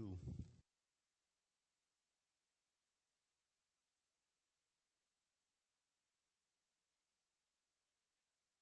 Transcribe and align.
102. 0.00 0.16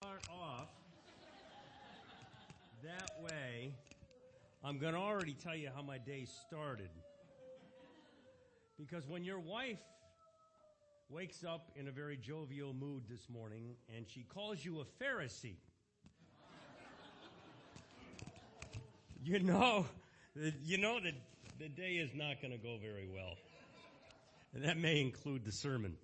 Start 0.00 0.22
off 0.30 0.68
that 2.82 3.10
way. 3.22 3.72
I'm 4.64 4.78
going 4.78 4.94
to 4.94 5.00
already 5.00 5.34
tell 5.34 5.54
you 5.54 5.70
how 5.74 5.82
my 5.82 5.98
day 5.98 6.26
started. 6.46 6.90
Because 8.78 9.06
when 9.08 9.24
your 9.24 9.40
wife 9.40 9.78
wakes 11.10 11.44
up 11.44 11.70
in 11.74 11.88
a 11.88 11.90
very 11.90 12.16
jovial 12.16 12.72
mood 12.72 13.02
this 13.08 13.28
morning 13.28 13.74
and 13.96 14.06
she 14.08 14.22
calls 14.22 14.64
you 14.64 14.80
a 14.80 14.84
Pharisee, 15.02 15.56
you 19.24 19.40
know, 19.40 19.86
you 20.64 20.78
know 20.78 21.00
that 21.00 21.14
the 21.58 21.68
day 21.68 21.94
is 21.94 22.10
not 22.14 22.40
going 22.40 22.52
to 22.52 22.58
go 22.58 22.78
very 22.80 23.08
well. 23.12 23.34
And 24.54 24.64
that 24.64 24.76
may 24.76 25.00
include 25.00 25.44
the 25.44 25.52
sermon. 25.52 25.96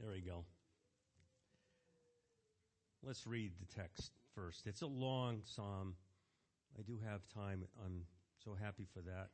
There 0.00 0.10
we 0.10 0.20
go. 0.20 0.44
Let's 3.02 3.26
read 3.26 3.52
the 3.60 3.80
text 3.80 4.12
first. 4.34 4.66
It's 4.66 4.82
a 4.82 4.86
long 4.86 5.42
psalm. 5.44 5.94
I 6.78 6.82
do 6.82 6.98
have 7.04 7.20
time. 7.34 7.64
I'm 7.84 8.02
so 8.44 8.56
happy 8.60 8.86
for 8.92 9.00
that. 9.02 9.28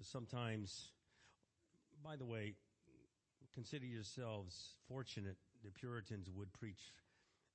Sometimes, 0.00 0.90
by 2.02 2.16
the 2.16 2.24
way, 2.24 2.54
consider 3.54 3.86
yourselves 3.86 4.74
fortunate. 4.88 5.36
The 5.64 5.70
Puritans 5.70 6.28
would 6.30 6.52
preach 6.52 6.92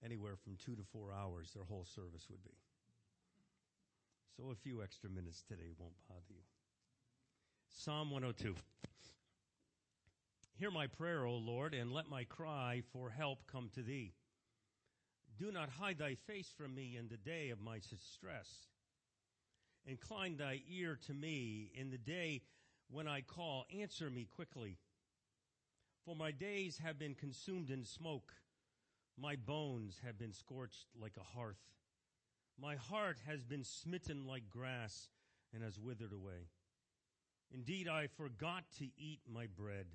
anywhere 0.03 0.35
from 0.35 0.57
two 0.63 0.75
to 0.75 0.83
four 0.91 1.13
hours, 1.13 1.52
their 1.53 1.63
whole 1.63 1.85
service 1.85 2.27
would 2.29 2.44
be. 2.44 2.60
So 4.37 4.51
a 4.51 4.55
few 4.55 4.81
extra 4.81 5.09
minutes 5.09 5.43
today 5.47 5.71
won't 5.77 5.93
bother 6.07 6.21
you. 6.29 6.43
Psalm 7.67 8.11
102. 8.11 8.55
Hear 10.57 10.71
my 10.71 10.88
prayer, 10.88 11.25
O 11.25 11.35
Lord, 11.35 11.73
and 11.73 11.91
let 11.91 12.09
my 12.09 12.23
cry 12.23 12.81
for 12.93 13.09
help 13.09 13.39
come 13.51 13.69
to 13.73 13.81
thee. 13.81 14.13
Do 15.38 15.51
not 15.51 15.69
hide 15.69 15.97
thy 15.97 16.15
face 16.15 16.53
from 16.55 16.75
me 16.75 16.95
in 16.97 17.07
the 17.07 17.17
day 17.17 17.49
of 17.49 17.59
my 17.59 17.79
distress. 17.79 18.47
Incline 19.85 20.38
thy 20.38 20.61
ear 20.69 20.97
to 21.07 21.13
me 21.13 21.71
in 21.73 21.89
the 21.89 21.97
day 21.97 22.41
when 22.89 23.07
I 23.07 23.21
call. 23.21 23.66
Answer 23.79 24.09
me 24.09 24.27
quickly. 24.33 24.77
For 26.05 26.16
my 26.16 26.31
days 26.31 26.79
have 26.83 26.99
been 26.99 27.16
consumed 27.16 27.69
in 27.69 27.83
smoke. 27.83 28.33
My 29.19 29.35
bones 29.35 29.99
have 30.05 30.17
been 30.17 30.33
scorched 30.33 30.85
like 30.99 31.17
a 31.17 31.38
hearth. 31.38 31.61
My 32.61 32.75
heart 32.75 33.17
has 33.25 33.43
been 33.43 33.63
smitten 33.63 34.27
like 34.27 34.47
grass 34.47 35.09
and 35.51 35.63
has 35.63 35.79
withered 35.79 36.13
away. 36.13 36.49
Indeed, 37.51 37.87
I 37.87 38.05
forgot 38.05 38.65
to 38.77 38.85
eat 38.85 39.21
my 39.27 39.47
bread. 39.47 39.87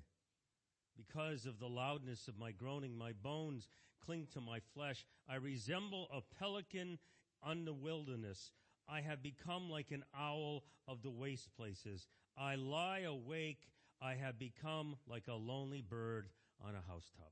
Because 0.97 1.45
of 1.45 1.59
the 1.59 1.69
loudness 1.69 2.27
of 2.27 2.37
my 2.37 2.51
groaning, 2.51 2.97
my 2.97 3.13
bones 3.13 3.69
cling 4.03 4.27
to 4.33 4.41
my 4.41 4.59
flesh. 4.73 5.05
I 5.29 5.35
resemble 5.35 6.09
a 6.11 6.21
pelican 6.37 6.99
on 7.41 7.63
the 7.63 7.73
wilderness. 7.73 8.51
I 8.89 8.99
have 8.99 9.23
become 9.23 9.69
like 9.69 9.91
an 9.91 10.03
owl 10.17 10.63
of 10.89 11.03
the 11.03 11.09
waste 11.09 11.55
places. 11.55 12.07
I 12.37 12.55
lie 12.55 13.05
awake. 13.07 13.69
I 14.01 14.15
have 14.15 14.37
become 14.37 14.97
like 15.07 15.27
a 15.29 15.35
lonely 15.35 15.81
bird 15.81 16.27
on 16.61 16.75
a 16.75 16.83
housetop. 16.91 17.31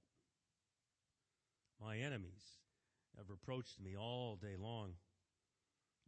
My 1.81 1.97
enemies 1.97 2.59
have 3.18 3.29
reproached 3.29 3.81
me 3.81 3.97
all 3.97 4.38
day 4.38 4.56
long. 4.57 4.94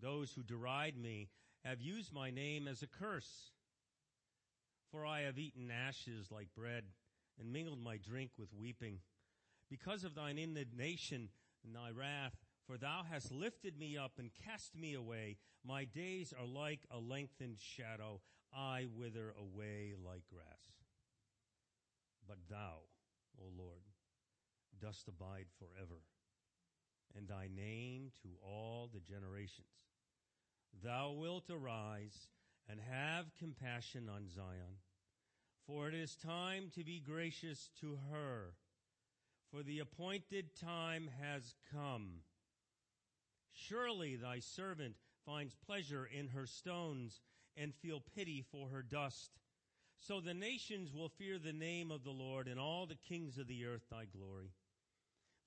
Those 0.02 0.31
who 0.34 0.44
deride 0.44 0.97
me 0.97 1.30
have 1.66 1.81
used 1.81 2.13
my 2.13 2.30
name 2.30 2.68
as 2.68 2.81
a 2.81 2.88
curse. 2.88 3.52
For 4.91 5.06
I 5.06 5.22
have 5.22 5.38
eaten 5.38 5.72
ashes 5.72 6.31
like 6.31 6.56
bread 6.56 6.84
and 7.40 7.52
mingled 7.52 7.84
my 7.84 7.97
drink 7.97 8.31
with 8.38 8.53
weeping. 8.53 9.00
Because 9.69 10.03
of 10.03 10.16
thine 10.16 10.38
indignation 10.38 11.30
and 11.66 11.75
thy 11.75 11.90
wrath, 11.91 12.38
for 12.66 12.78
thou 12.78 13.03
hast 13.09 13.31
lifted 13.31 13.78
me 13.78 13.97
up 13.97 14.13
and 14.18 14.31
cast 14.46 14.75
me 14.75 14.94
away. 14.94 15.38
My 15.66 15.85
days 15.85 16.34
are 16.38 16.46
like 16.46 16.81
a 16.91 17.00
lengthened 17.00 17.58
shadow. 17.59 18.22
I 18.56 18.85
wither 18.96 19.34
away 19.38 19.94
like 19.97 20.24
grass. 20.31 20.64
But 22.28 22.38
thou, 22.50 22.79
O 23.40 23.46
Lord, 23.58 23.84
dost 24.81 25.08
abide 25.08 25.47
forever, 25.58 26.02
and 27.16 27.28
thy 27.28 27.50
name 27.53 28.12
to 28.22 28.29
all 28.44 28.90
the 28.94 29.00
generations. 29.00 29.68
Thou 30.83 31.11
wilt 31.11 31.50
arise 31.50 32.29
and 32.69 32.79
have 32.79 33.35
compassion 33.38 34.09
on 34.09 34.29
Zion 34.29 34.78
for 35.67 35.89
it 35.89 35.94
is 35.94 36.16
time 36.16 36.72
to 36.73 36.83
be 36.85 37.01
gracious 37.01 37.69
to 37.81 38.00
her, 38.09 38.53
for 39.51 39.63
the 39.63 39.79
appointed 39.79 40.55
time 40.55 41.09
has 41.22 41.55
come. 41.73 42.22
Surely 43.51 44.16
thy 44.16 44.39
servant 44.39 44.95
finds 45.25 45.55
pleasure 45.55 46.05
in 46.05 46.29
her 46.29 46.45
stones 46.45 47.19
and 47.57 47.75
feel 47.75 48.01
pity 48.16 48.45
for 48.49 48.69
her 48.69 48.81
dust. 48.81 49.31
So 49.97 50.22
the 50.22 50.34
nations 50.34 50.94
will 50.94 51.09
fear 51.09 51.38
the 51.38 51.51
name 51.51 51.91
of 51.91 52.05
the 52.05 52.11
Lord 52.11 52.47
and 52.47 52.59
all 52.59 52.85
the 52.85 52.95
kings 52.95 53.38
of 53.38 53.47
the 53.47 53.66
earth 53.66 53.84
thy 53.91 54.05
glory. 54.05 54.53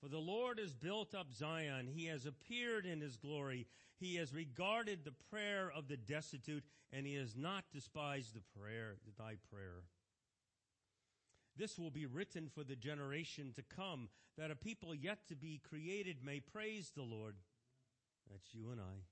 For 0.01 0.09
the 0.09 0.17
Lord 0.17 0.57
has 0.57 0.73
built 0.73 1.13
up 1.13 1.31
Zion. 1.31 1.87
He 1.87 2.07
has 2.07 2.25
appeared 2.25 2.85
in 2.87 3.01
his 3.01 3.17
glory. 3.17 3.67
He 3.99 4.15
has 4.15 4.33
regarded 4.33 5.03
the 5.03 5.13
prayer 5.29 5.71
of 5.75 5.87
the 5.87 5.97
destitute 5.97 6.63
and 6.91 7.05
he 7.05 7.15
has 7.15 7.35
not 7.35 7.65
despised 7.71 8.33
the 8.33 8.59
prayer, 8.59 8.95
thy 9.17 9.35
prayer. 9.51 9.83
This 11.55 11.77
will 11.77 11.91
be 11.91 12.07
written 12.07 12.49
for 12.53 12.63
the 12.63 12.75
generation 12.75 13.53
to 13.55 13.61
come, 13.61 14.09
that 14.37 14.51
a 14.51 14.55
people 14.55 14.95
yet 14.95 15.27
to 15.27 15.35
be 15.35 15.61
created 15.69 16.17
may 16.23 16.39
praise 16.39 16.91
the 16.95 17.03
Lord. 17.03 17.35
That's 18.29 18.53
you 18.53 18.71
and 18.71 18.81
I. 18.81 19.03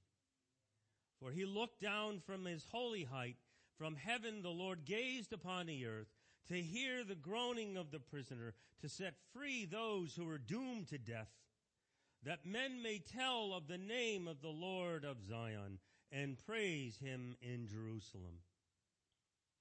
For 1.20 1.32
he 1.32 1.46
looked 1.46 1.82
down 1.82 2.22
from 2.26 2.46
his 2.46 2.66
holy 2.72 3.04
height. 3.04 3.36
From 3.78 3.96
heaven 3.96 4.42
the 4.42 4.50
Lord 4.50 4.86
gazed 4.86 5.34
upon 5.34 5.68
the 5.68 5.86
earth 5.86 6.08
to 6.48 6.62
hear 6.62 7.04
the 7.04 7.16
groaning 7.16 7.78
of 7.78 7.92
the 7.92 8.00
prisoner, 8.00 8.54
to 8.82 8.90
set 8.90 9.14
free 9.34 9.66
those 9.66 10.16
who 10.16 10.28
are 10.30 10.38
doomed 10.38 10.88
to 10.88 10.98
death, 10.98 11.30
that 12.24 12.46
men 12.46 12.82
may 12.82 13.00
tell 13.00 13.54
of 13.54 13.68
the 13.68 13.78
name 13.78 14.28
of 14.28 14.42
the 14.42 14.50
Lord 14.50 15.06
of 15.06 15.24
Zion 15.24 15.80
and 16.12 16.38
praise 16.46 16.98
him 16.98 17.36
in 17.42 17.68
Jerusalem. 17.68 18.40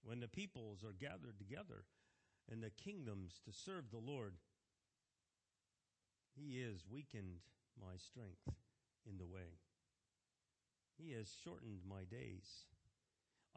When 0.03 0.21
the 0.21 0.29
peoples 0.29 0.83
are 0.85 0.95
gathered 0.99 1.39
together, 1.39 1.85
and 2.51 2.63
the 2.63 2.71
kingdoms 2.71 3.41
to 3.45 3.53
serve 3.53 3.91
the 3.91 3.99
Lord. 3.99 4.35
He 6.35 6.63
has 6.63 6.85
weakened 6.91 7.41
my 7.79 7.97
strength 7.97 8.49
in 9.07 9.19
the 9.19 9.27
way. 9.27 9.61
He 10.97 11.13
has 11.13 11.31
shortened 11.45 11.81
my 11.89 12.05
days. 12.05 12.65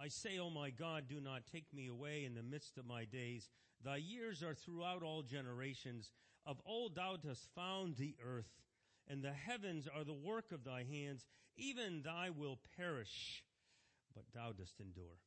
I 0.01 0.07
say, 0.07 0.39
O 0.39 0.45
oh 0.45 0.49
my 0.49 0.69
God, 0.69 1.03
do 1.07 1.19
not 1.19 1.45
take 1.51 1.71
me 1.73 1.87
away 1.87 2.25
in 2.25 2.33
the 2.33 2.43
midst 2.43 2.77
of 2.77 2.87
my 2.87 3.05
days. 3.05 3.49
Thy 3.83 3.97
years 3.97 4.41
are 4.41 4.55
throughout 4.55 5.03
all 5.03 5.21
generations. 5.21 6.11
Of 6.45 6.59
old 6.65 6.95
thou 6.95 7.17
dost 7.17 7.47
found 7.55 7.97
the 7.97 8.15
earth, 8.25 8.49
and 9.07 9.21
the 9.21 9.33
heavens 9.33 9.87
are 9.87 10.03
the 10.03 10.13
work 10.13 10.51
of 10.51 10.63
thy 10.63 10.83
hands. 10.83 11.25
Even 11.55 12.01
thy 12.01 12.31
will 12.31 12.57
perish, 12.77 13.43
but 14.15 14.23
thou 14.33 14.51
dost 14.53 14.79
endure 14.79 15.19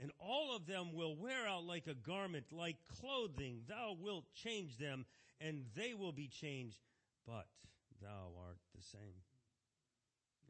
and 0.00 0.10
all 0.18 0.54
of 0.54 0.66
them 0.66 0.92
will 0.92 1.16
wear 1.16 1.46
out 1.46 1.64
like 1.64 1.86
a 1.86 1.94
garment, 1.94 2.46
like 2.50 2.76
clothing. 3.00 3.62
Thou 3.68 3.96
wilt 3.98 4.24
change 4.34 4.76
them, 4.76 5.04
and 5.40 5.64
they 5.76 5.94
will 5.94 6.12
be 6.12 6.28
changed, 6.28 6.80
but 7.26 7.46
thou 8.00 8.32
art 8.44 8.58
the 8.74 8.82
same. 8.82 9.22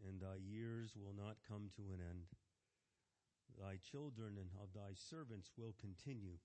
And 0.08 0.20
thy 0.20 0.36
years 0.36 0.94
will 0.96 1.14
not 1.14 1.36
come 1.48 1.70
to 1.76 1.82
an 1.92 2.00
end. 2.00 2.24
Thy 3.58 3.76
children 3.78 4.40
and 4.40 4.50
of 4.58 4.72
thy 4.72 4.96
servants 4.96 5.52
will 5.56 5.74
continue, 5.78 6.40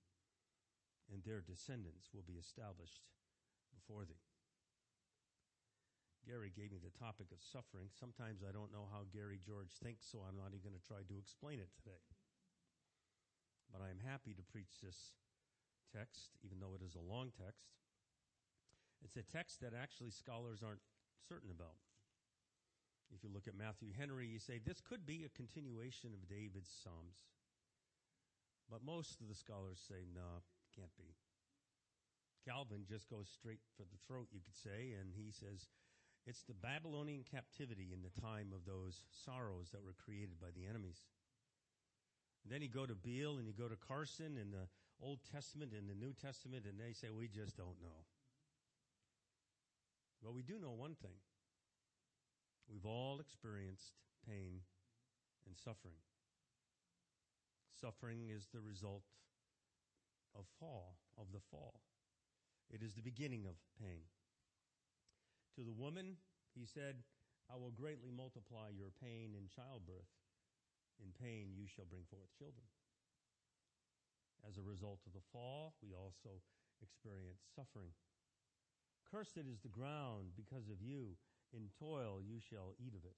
and 1.08 1.24
their 1.24 1.40
descendants 1.40 2.12
will 2.12 2.24
be 2.26 2.40
established 2.40 3.08
before 3.72 4.04
thee. 4.04 4.22
Gary 6.28 6.52
gave 6.52 6.72
me 6.72 6.78
the 6.82 6.92
topic 6.92 7.32
of 7.32 7.40
suffering. 7.40 7.88
Sometimes 7.88 8.44
I 8.44 8.52
don't 8.52 8.74
know 8.74 8.84
how 8.92 9.08
Gary 9.08 9.40
George 9.40 9.72
thinks, 9.80 10.04
so 10.04 10.20
I'm 10.20 10.36
not 10.36 10.52
even 10.52 10.60
going 10.60 10.76
to 10.76 10.84
try 10.84 11.00
to 11.00 11.16
explain 11.16 11.56
it 11.56 11.72
today. 11.72 12.04
But 13.72 13.80
I 13.80 13.88
am 13.88 14.04
happy 14.04 14.36
to 14.36 14.44
preach 14.44 14.84
this 14.84 15.16
text, 15.88 16.36
even 16.44 16.60
though 16.60 16.76
it 16.76 16.84
is 16.84 17.00
a 17.00 17.04
long 17.04 17.32
text. 17.32 17.72
It's 19.00 19.16
a 19.16 19.24
text 19.24 19.64
that 19.64 19.72
actually 19.72 20.12
scholars 20.12 20.60
aren't 20.60 20.84
certain 21.24 21.48
about. 21.48 21.80
If 23.14 23.24
you 23.24 23.30
look 23.32 23.48
at 23.48 23.56
Matthew 23.56 23.88
Henry, 23.96 24.26
you 24.26 24.38
say 24.38 24.58
this 24.58 24.80
could 24.80 25.06
be 25.06 25.24
a 25.24 25.36
continuation 25.36 26.12
of 26.12 26.28
David's 26.28 26.70
Psalms. 26.84 27.24
But 28.70 28.84
most 28.84 29.20
of 29.20 29.28
the 29.28 29.34
scholars 29.34 29.80
say, 29.80 30.04
no, 30.14 30.44
can't 30.76 30.94
be. 30.98 31.16
Calvin 32.44 32.84
just 32.88 33.08
goes 33.08 33.28
straight 33.28 33.60
for 33.76 33.84
the 33.84 34.00
throat, 34.06 34.28
you 34.32 34.40
could 34.40 34.56
say, 34.56 34.94
and 34.98 35.12
he 35.12 35.32
says 35.32 35.68
It's 36.26 36.44
the 36.44 36.54
Babylonian 36.54 37.24
captivity 37.24 37.90
in 37.92 38.02
the 38.02 38.20
time 38.20 38.52
of 38.54 38.64
those 38.64 39.02
sorrows 39.24 39.70
that 39.72 39.84
were 39.84 39.96
created 39.96 40.40
by 40.40 40.48
the 40.54 40.68
enemies. 40.68 41.08
And 42.44 42.52
then 42.52 42.62
you 42.62 42.68
go 42.68 42.86
to 42.86 42.94
Beale 42.94 43.38
and 43.38 43.46
you 43.46 43.52
go 43.52 43.68
to 43.68 43.76
Carson 43.76 44.36
in 44.36 44.50
the 44.50 44.68
Old 45.00 45.20
Testament 45.32 45.72
and 45.76 45.88
the 45.88 45.94
New 45.94 46.12
Testament, 46.12 46.64
and 46.64 46.78
they 46.78 46.92
say, 46.92 47.08
We 47.10 47.28
just 47.28 47.56
don't 47.56 47.80
know. 47.82 48.04
But 50.22 50.34
we 50.34 50.42
do 50.42 50.58
know 50.58 50.72
one 50.72 50.94
thing. 50.94 51.16
We've 52.68 52.84
all 52.84 53.18
experienced 53.20 53.96
pain 54.28 54.60
and 55.46 55.56
suffering. 55.56 56.04
Suffering 57.80 58.28
is 58.28 58.48
the 58.52 58.60
result 58.60 59.04
of 60.36 60.44
fall, 60.60 60.98
of 61.16 61.32
the 61.32 61.40
fall. 61.50 61.80
It 62.70 62.82
is 62.82 62.94
the 62.94 63.02
beginning 63.02 63.46
of 63.48 63.56
pain. 63.80 64.04
To 65.56 65.64
the 65.64 65.72
woman, 65.72 66.20
he 66.54 66.66
said, 66.66 67.00
I 67.48 67.56
will 67.56 67.72
greatly 67.72 68.12
multiply 68.12 68.68
your 68.68 68.92
pain 69.00 69.32
in 69.32 69.48
childbirth. 69.48 70.12
In 71.00 71.16
pain 71.16 71.56
you 71.56 71.64
shall 71.64 71.88
bring 71.88 72.04
forth 72.10 72.28
children. 72.36 72.68
As 74.44 74.58
a 74.58 74.62
result 74.62 75.00
of 75.06 75.16
the 75.16 75.24
fall, 75.32 75.74
we 75.80 75.96
also 75.96 76.44
experience 76.82 77.40
suffering. 77.56 77.96
Cursed 79.08 79.48
is 79.48 79.64
the 79.64 79.72
ground 79.72 80.36
because 80.36 80.68
of 80.68 80.82
you. 80.84 81.16
In 81.52 81.70
toil 81.78 82.20
you 82.20 82.40
shall 82.40 82.74
eat 82.78 82.94
of 82.94 83.04
it. 83.04 83.16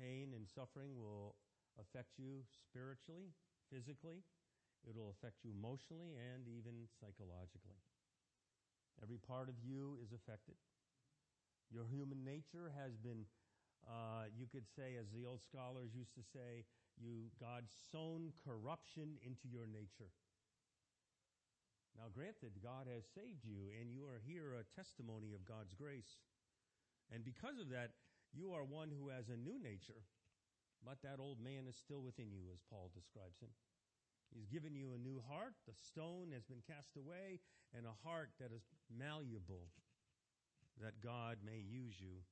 Pain 0.00 0.32
and 0.34 0.48
suffering 0.48 0.96
will 0.96 1.36
affect 1.78 2.18
you 2.18 2.42
spiritually, 2.50 3.30
physically. 3.70 4.24
It 4.88 4.96
will 4.96 5.12
affect 5.12 5.44
you 5.44 5.52
emotionally 5.52 6.16
and 6.16 6.48
even 6.48 6.88
psychologically. 6.98 7.78
Every 9.02 9.18
part 9.18 9.48
of 9.48 9.60
you 9.62 9.98
is 10.02 10.12
affected. 10.12 10.56
Your 11.70 11.86
human 11.86 12.24
nature 12.24 12.72
has 12.74 12.96
been, 12.96 13.24
uh, 13.86 14.32
you 14.34 14.46
could 14.50 14.66
say, 14.66 14.96
as 14.98 15.06
the 15.12 15.24
old 15.24 15.40
scholars 15.44 15.94
used 15.94 16.14
to 16.16 16.24
say, 16.32 16.64
you 16.98 17.30
God 17.38 17.64
sown 17.92 18.32
corruption 18.44 19.16
into 19.24 19.48
your 19.48 19.66
nature. 19.66 20.10
Now, 21.98 22.08
granted, 22.12 22.62
God 22.62 22.86
has 22.86 23.04
saved 23.14 23.44
you, 23.44 23.70
and 23.76 23.90
you 23.90 24.06
are 24.06 24.22
here 24.22 24.54
a 24.54 24.68
testimony 24.76 25.34
of 25.34 25.44
God's 25.44 25.74
grace. 25.74 26.22
And 27.10 27.24
because 27.24 27.58
of 27.58 27.70
that, 27.70 27.98
you 28.32 28.54
are 28.54 28.64
one 28.64 28.94
who 28.94 29.10
has 29.10 29.28
a 29.28 29.36
new 29.36 29.58
nature, 29.58 30.06
but 30.86 31.02
that 31.02 31.18
old 31.18 31.42
man 31.42 31.66
is 31.66 31.76
still 31.76 32.00
within 32.00 32.30
you, 32.30 32.48
as 32.54 32.62
Paul 32.70 32.90
describes 32.94 33.42
him. 33.42 33.50
He's 34.30 34.46
given 34.46 34.78
you 34.78 34.94
a 34.94 35.02
new 35.02 35.18
heart. 35.26 35.58
The 35.66 35.74
stone 35.74 36.30
has 36.32 36.46
been 36.46 36.62
cast 36.62 36.94
away, 36.94 37.42
and 37.74 37.84
a 37.84 38.00
heart 38.06 38.30
that 38.38 38.54
is 38.54 38.62
malleable, 38.86 39.74
that 40.78 41.02
God 41.02 41.42
may 41.44 41.58
use 41.58 41.98
you 41.98 42.22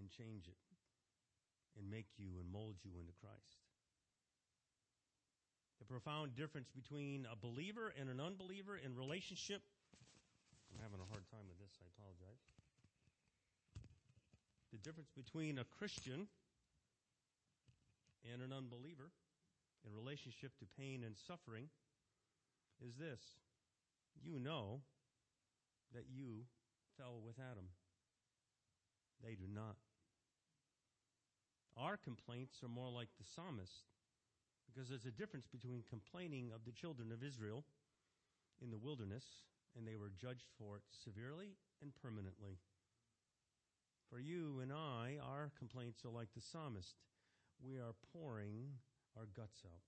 and 0.00 0.08
change 0.08 0.48
it 0.48 0.58
and 1.76 1.92
make 1.92 2.16
you 2.16 2.40
and 2.40 2.50
mold 2.50 2.76
you 2.82 2.96
into 2.98 3.12
Christ. 3.20 3.65
The 5.78 5.84
profound 5.84 6.34
difference 6.34 6.68
between 6.74 7.26
a 7.30 7.36
believer 7.36 7.92
and 8.00 8.08
an 8.08 8.20
unbeliever 8.20 8.76
in 8.76 8.96
relationship. 8.96 9.62
I'm 10.72 10.82
having 10.82 11.00
a 11.00 11.08
hard 11.08 11.24
time 11.30 11.46
with 11.48 11.58
this, 11.58 11.72
I 11.80 11.86
apologize. 11.96 12.42
The 14.72 14.78
difference 14.78 15.10
between 15.16 15.58
a 15.58 15.64
Christian 15.78 16.26
and 18.32 18.42
an 18.42 18.52
unbeliever 18.52 19.10
in 19.86 19.94
relationship 19.94 20.52
to 20.58 20.66
pain 20.78 21.04
and 21.04 21.16
suffering 21.16 21.68
is 22.84 22.96
this. 22.96 23.20
You 24.24 24.38
know 24.40 24.80
that 25.94 26.04
you 26.10 26.44
fell 26.98 27.20
with 27.24 27.36
Adam. 27.38 27.68
They 29.22 29.34
do 29.34 29.46
not. 29.48 29.76
Our 31.76 31.96
complaints 31.96 32.62
are 32.64 32.68
more 32.68 32.90
like 32.90 33.08
the 33.18 33.24
psalmist 33.34 33.84
because 34.66 34.88
there's 34.88 35.06
a 35.06 35.10
difference 35.10 35.46
between 35.46 35.82
complaining 35.88 36.50
of 36.54 36.64
the 36.64 36.72
children 36.72 37.12
of 37.12 37.22
Israel 37.22 37.64
in 38.62 38.70
the 38.70 38.78
wilderness, 38.78 39.24
and 39.76 39.86
they 39.86 39.96
were 39.96 40.12
judged 40.20 40.50
for 40.58 40.76
it 40.76 40.82
severely 40.90 41.56
and 41.82 41.92
permanently. 41.94 42.58
For 44.10 44.20
you 44.20 44.60
and 44.62 44.72
I, 44.72 45.18
our 45.22 45.50
complaints 45.58 46.04
are 46.04 46.10
like 46.10 46.32
the 46.34 46.40
psalmist. 46.40 46.94
We 47.62 47.76
are 47.76 47.94
pouring 48.12 48.78
our 49.16 49.26
guts 49.36 49.62
out 49.64 49.82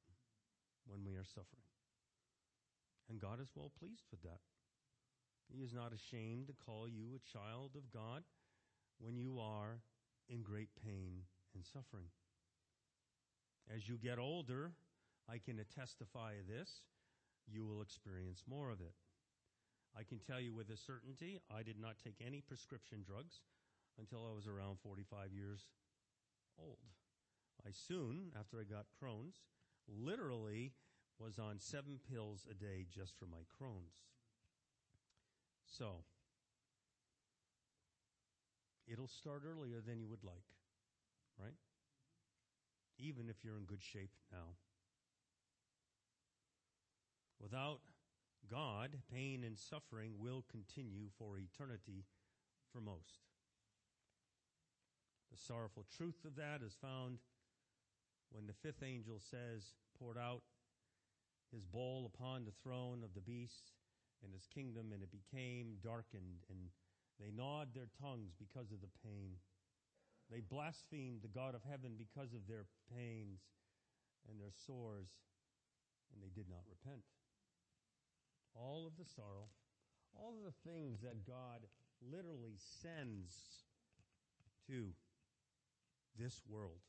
when 0.86 1.04
we 1.04 1.14
are 1.16 1.24
suffering. 1.24 1.68
And 3.08 3.20
God 3.20 3.40
is 3.40 3.52
well 3.54 3.70
pleased 3.78 4.04
with 4.10 4.22
that. 4.22 4.40
He 5.48 5.62
is 5.62 5.72
not 5.72 5.92
ashamed 5.92 6.48
to 6.48 6.64
call 6.64 6.88
you 6.88 7.14
a 7.14 7.32
child 7.32 7.72
of 7.74 7.90
God 7.92 8.24
when 8.98 9.16
you 9.16 9.38
are 9.40 9.80
in 10.28 10.42
great 10.42 10.68
pain 10.84 11.24
and 11.54 11.64
suffering. 11.64 12.10
As 13.74 13.88
you 13.88 13.98
get 13.98 14.18
older, 14.18 14.72
I 15.28 15.38
can 15.38 15.60
testify 15.74 16.34
this, 16.48 16.80
you 17.46 17.64
will 17.64 17.82
experience 17.82 18.42
more 18.48 18.70
of 18.70 18.80
it. 18.80 18.94
I 19.96 20.04
can 20.04 20.18
tell 20.20 20.40
you 20.40 20.54
with 20.54 20.70
a 20.70 20.76
certainty, 20.76 21.40
I 21.50 21.62
did 21.62 21.78
not 21.78 21.96
take 22.02 22.16
any 22.24 22.40
prescription 22.40 23.02
drugs 23.06 23.40
until 23.98 24.26
I 24.26 24.34
was 24.34 24.46
around 24.46 24.78
45 24.82 25.32
years 25.32 25.66
old. 26.58 26.78
I 27.66 27.70
soon, 27.72 28.32
after 28.38 28.58
I 28.60 28.64
got 28.64 28.86
Crohn's, 29.02 29.40
literally 29.88 30.72
was 31.18 31.38
on 31.38 31.58
seven 31.58 31.98
pills 32.10 32.46
a 32.50 32.54
day 32.54 32.86
just 32.88 33.18
for 33.18 33.26
my 33.26 33.42
Crohn's. 33.50 34.04
So, 35.66 36.04
it'll 38.86 39.08
start 39.08 39.42
earlier 39.44 39.80
than 39.84 39.98
you 39.98 40.08
would 40.08 40.24
like, 40.24 40.46
right? 41.38 41.54
Even 42.98 43.28
if 43.28 43.44
you're 43.44 43.56
in 43.56 43.64
good 43.64 43.82
shape 43.82 44.10
now. 44.32 44.56
Without 47.40 47.80
God, 48.50 48.98
pain 49.12 49.44
and 49.44 49.58
suffering 49.58 50.12
will 50.18 50.44
continue 50.50 51.06
for 51.18 51.38
eternity 51.38 52.04
for 52.72 52.80
most. 52.80 53.20
The 55.30 55.38
sorrowful 55.38 55.86
truth 55.96 56.24
of 56.24 56.36
that 56.36 56.62
is 56.62 56.74
found 56.80 57.18
when 58.30 58.46
the 58.46 58.52
fifth 58.52 58.82
angel 58.82 59.20
says, 59.20 59.74
poured 59.98 60.18
out 60.18 60.42
his 61.52 61.64
bowl 61.64 62.10
upon 62.12 62.44
the 62.44 62.56
throne 62.62 63.02
of 63.04 63.14
the 63.14 63.20
beast 63.20 63.72
and 64.22 64.32
his 64.32 64.46
kingdom, 64.52 64.92
and 64.92 65.02
it 65.02 65.10
became 65.10 65.76
darkened, 65.82 66.44
and 66.50 66.70
they 67.20 67.30
gnawed 67.30 67.68
their 67.74 67.88
tongues 68.00 68.32
because 68.38 68.72
of 68.72 68.80
the 68.80 68.92
pain. 69.04 69.38
They 70.30 70.40
blasphemed 70.40 71.22
the 71.22 71.32
God 71.32 71.54
of 71.54 71.62
heaven 71.64 71.96
because 71.96 72.34
of 72.34 72.46
their 72.46 72.66
pains 72.94 73.40
and 74.28 74.40
their 74.40 74.52
sores, 74.66 75.08
and 76.12 76.22
they 76.22 76.30
did 76.34 76.48
not 76.48 76.68
repent. 76.68 77.04
All 78.54 78.86
of 78.86 78.96
the 78.98 79.08
sorrow, 79.08 79.48
all 80.12 80.36
of 80.36 80.44
the 80.44 80.70
things 80.70 81.00
that 81.00 81.26
God 81.26 81.64
literally 82.02 82.56
sends 82.82 83.64
to 84.68 84.92
this 86.18 86.42
world 86.48 86.80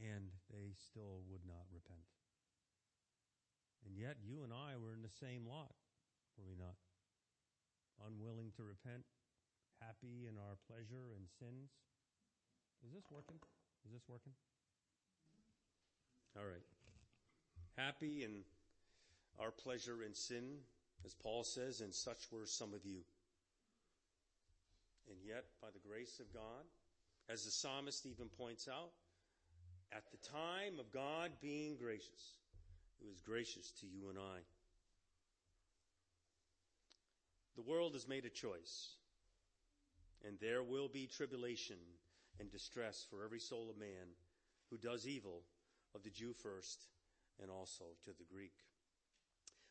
and 0.00 0.32
they 0.50 0.72
still 0.74 1.22
would 1.28 1.44
not 1.44 1.68
repent. 1.70 2.06
And 3.86 3.98
yet, 3.98 4.22
you 4.22 4.42
and 4.46 4.54
I 4.54 4.78
were 4.78 4.94
in 4.94 5.02
the 5.02 5.10
same 5.10 5.46
lot, 5.46 5.74
were 6.38 6.46
we 6.46 6.56
not? 6.56 6.78
Unwilling 7.98 8.54
to 8.56 8.62
repent, 8.62 9.04
happy 9.86 10.28
in 10.28 10.38
our 10.38 10.56
pleasure 10.66 11.14
and 11.16 11.26
sins. 11.38 11.70
Is 12.86 12.92
this 12.92 13.10
working? 13.10 13.38
Is 13.86 13.92
this 13.92 14.08
working? 14.08 14.32
All 16.36 16.44
right. 16.44 16.66
Happy 17.76 18.24
in 18.24 18.44
our 19.40 19.50
pleasure 19.50 20.02
in 20.02 20.14
sin, 20.14 20.58
as 21.04 21.14
Paul 21.14 21.44
says, 21.44 21.80
and 21.80 21.94
such 21.94 22.30
were 22.30 22.46
some 22.46 22.74
of 22.74 22.84
you. 22.84 23.00
And 25.10 25.18
yet, 25.26 25.44
by 25.60 25.68
the 25.72 25.88
grace 25.88 26.20
of 26.20 26.32
God, 26.32 26.64
as 27.28 27.44
the 27.44 27.50
psalmist 27.50 28.06
even 28.06 28.28
points 28.28 28.68
out, 28.68 28.90
at 29.92 30.04
the 30.10 30.28
time 30.28 30.78
of 30.78 30.90
God 30.92 31.30
being 31.40 31.76
gracious, 31.76 32.38
it 33.00 33.06
was 33.08 33.20
gracious 33.20 33.72
to 33.80 33.86
you 33.86 34.08
and 34.08 34.18
I. 34.18 34.38
The 37.56 37.62
world 37.62 37.92
has 37.92 38.08
made 38.08 38.24
a 38.24 38.30
choice, 38.30 38.96
and 40.26 40.38
there 40.40 40.62
will 40.62 40.88
be 40.88 41.06
tribulation 41.06 41.76
and 42.40 42.50
distress 42.50 43.06
for 43.08 43.24
every 43.24 43.40
soul 43.40 43.68
of 43.70 43.78
man 43.78 44.16
who 44.70 44.78
does 44.78 45.06
evil, 45.06 45.42
of 45.94 46.02
the 46.02 46.10
Jew 46.10 46.32
first, 46.32 46.86
and 47.40 47.50
also 47.50 47.84
to 48.04 48.10
the 48.10 48.24
Greek. 48.32 48.54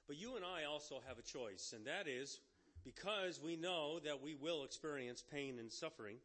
But 0.08 0.17
you 0.17 0.36
and 0.36 0.46
I 0.46 0.65
also 0.65 1.01
have 1.08 1.17
a 1.17 1.24
choice, 1.24 1.74
and 1.75 1.86
that 1.86 2.08
is 2.08 2.39
because 2.84 3.41
we 3.41 3.55
know 3.55 4.00
that 4.00 4.22
we 4.22 4.36
will 4.36 4.63
experience 4.63 5.24
pain 5.31 5.60
and 5.60 5.72
suffering, 5.72 6.17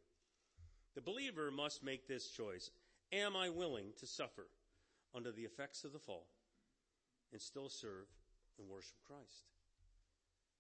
the 0.94 1.00
believer 1.00 1.50
must 1.50 1.84
make 1.84 2.08
this 2.08 2.30
choice. 2.30 2.70
Am 3.12 3.36
I 3.36 3.50
willing 3.50 3.92
to 4.00 4.06
suffer 4.06 4.48
under 5.14 5.30
the 5.30 5.42
effects 5.42 5.84
of 5.84 5.92
the 5.92 5.98
fall 5.98 6.26
and 7.32 7.40
still 7.40 7.68
serve 7.68 8.06
and 8.58 8.68
worship 8.68 8.96
Christ? 9.06 9.44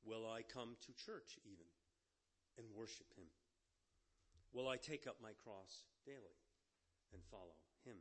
Will 0.04 0.26
I 0.30 0.42
come 0.42 0.76
to 0.86 1.04
church 1.04 1.38
even 1.44 1.66
and 2.58 2.66
worship 2.76 3.06
him? 3.16 3.26
Will 4.52 4.68
I 4.68 4.76
take 4.76 5.06
up 5.06 5.16
my 5.22 5.32
cross 5.44 5.84
daily 6.04 6.36
and 7.12 7.22
follow 7.30 7.56
him? 7.84 7.96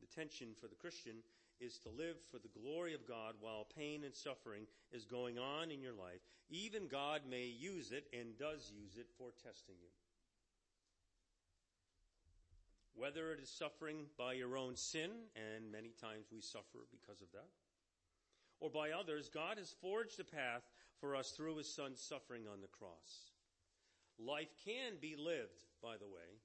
The 0.00 0.06
tension 0.14 0.48
for 0.60 0.68
the 0.68 0.74
Christian 0.74 1.22
is 1.60 1.78
to 1.78 1.90
live 1.90 2.16
for 2.30 2.38
the 2.38 2.60
glory 2.60 2.92
of 2.92 3.06
God 3.06 3.34
while 3.40 3.66
pain 3.76 4.02
and 4.04 4.14
suffering 4.14 4.66
is 4.90 5.04
going 5.04 5.38
on 5.38 5.70
in 5.70 5.80
your 5.80 5.92
life. 5.92 6.20
Even 6.50 6.88
God 6.88 7.22
may 7.28 7.46
use 7.46 7.92
it 7.92 8.06
and 8.12 8.36
does 8.36 8.72
use 8.74 8.96
it 8.98 9.06
for 9.16 9.30
testing 9.42 9.76
you. 9.80 9.88
Whether 12.94 13.32
it 13.32 13.40
is 13.40 13.48
suffering 13.48 14.06
by 14.18 14.34
your 14.34 14.56
own 14.56 14.76
sin, 14.76 15.10
and 15.34 15.72
many 15.72 15.92
times 16.00 16.26
we 16.32 16.40
suffer 16.40 16.86
because 16.90 17.22
of 17.22 17.32
that, 17.32 17.48
or 18.60 18.70
by 18.70 18.90
others, 18.90 19.30
God 19.32 19.56
has 19.56 19.74
forged 19.80 20.20
a 20.20 20.24
path 20.24 20.62
for 21.00 21.16
us 21.16 21.30
through 21.30 21.56
his 21.56 21.72
son's 21.74 22.00
suffering 22.00 22.42
on 22.52 22.60
the 22.60 22.68
cross. 22.68 23.31
Life 24.18 24.52
can 24.64 25.00
be 25.00 25.16
lived, 25.16 25.64
by 25.82 25.96
the 25.96 26.08
way, 26.08 26.40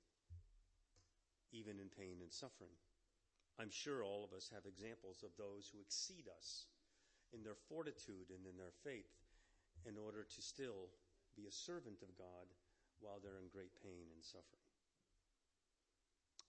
even 1.52 1.80
in 1.80 1.90
pain 1.90 2.20
and 2.22 2.32
suffering. 2.32 2.74
I'm 3.60 3.72
sure 3.72 4.04
all 4.04 4.24
of 4.24 4.36
us 4.36 4.50
have 4.54 4.66
examples 4.70 5.24
of 5.26 5.34
those 5.38 5.70
who 5.70 5.82
exceed 5.82 6.30
us 6.30 6.70
in 7.34 7.44
their 7.44 7.58
fortitude 7.68 8.30
and 8.30 8.46
in 8.46 8.56
their 8.56 8.74
faith 8.84 9.10
in 9.86 9.98
order 9.98 10.24
to 10.24 10.42
still 10.42 10.94
be 11.36 11.46
a 11.46 11.52
servant 11.52 12.02
of 12.02 12.14
God 12.18 12.50
while 13.02 13.20
they're 13.22 13.42
in 13.42 13.50
great 13.54 13.74
pain 13.82 14.10
and 14.14 14.22
suffering. 14.22 14.68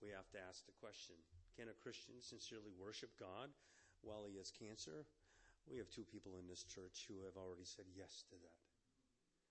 We 0.00 0.14
have 0.14 0.28
to 0.32 0.40
ask 0.40 0.64
the 0.64 0.80
question 0.80 1.16
can 1.58 1.68
a 1.68 1.82
Christian 1.82 2.22
sincerely 2.22 2.70
worship 2.78 3.10
God 3.18 3.50
while 4.02 4.22
he 4.28 4.38
has 4.38 4.54
cancer? 4.54 5.04
We 5.66 5.76
have 5.82 5.90
two 5.90 6.06
people 6.06 6.38
in 6.38 6.46
this 6.46 6.62
church 6.62 7.10
who 7.10 7.26
have 7.26 7.34
already 7.34 7.66
said 7.66 7.84
yes 7.92 8.24
to 8.30 8.36
that. 8.38 8.62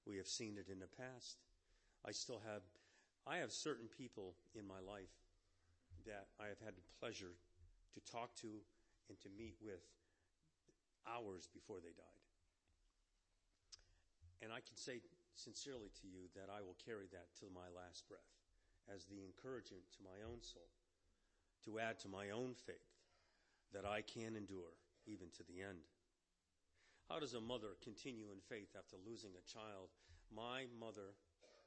We 0.08 0.16
have 0.18 0.28
seen 0.28 0.56
it 0.56 0.72
in 0.72 0.80
the 0.80 0.88
past. 0.88 1.44
I 2.06 2.12
still 2.12 2.42
have, 2.46 2.62
I 3.26 3.38
have 3.38 3.52
certain 3.52 3.88
people 3.88 4.36
in 4.56 4.68
my 4.68 4.80
life 4.80 5.14
that 6.06 6.28
I 6.40 6.48
have 6.48 6.60
had 6.64 6.76
the 6.76 6.88
pleasure 7.00 7.36
to 7.94 8.12
talk 8.12 8.36
to 8.44 8.62
and 9.10 9.20
to 9.22 9.30
meet 9.38 9.56
with 9.62 9.84
hours 11.08 11.48
before 11.52 11.80
they 11.80 11.96
died. 11.96 12.24
And 14.42 14.52
I 14.52 14.62
can 14.62 14.78
say 14.78 15.02
sincerely 15.36 15.90
to 16.02 16.08
you 16.08 16.30
that 16.36 16.50
I 16.52 16.62
will 16.62 16.78
carry 16.84 17.08
that 17.12 17.34
to 17.42 17.52
my 17.54 17.68
last 17.74 18.08
breath 18.08 18.32
as 18.88 19.06
the 19.06 19.20
encouragement 19.24 19.84
to 19.98 20.06
my 20.06 20.24
own 20.24 20.40
soul, 20.42 20.70
to 21.66 21.80
add 21.80 22.00
to 22.00 22.08
my 22.08 22.32
own 22.32 22.56
faith 22.56 22.92
that 23.74 23.86
I 23.86 24.02
can 24.02 24.36
endure 24.36 24.80
even 25.06 25.28
to 25.36 25.44
the 25.44 25.60
end. 25.60 25.84
How 27.10 27.20
does 27.20 27.34
a 27.34 27.42
mother 27.42 27.80
continue 27.84 28.32
in 28.32 28.40
faith 28.44 28.76
after 28.76 28.96
losing 29.00 29.32
a 29.36 29.48
child? 29.48 29.92
My 30.32 30.68
mother 30.76 31.16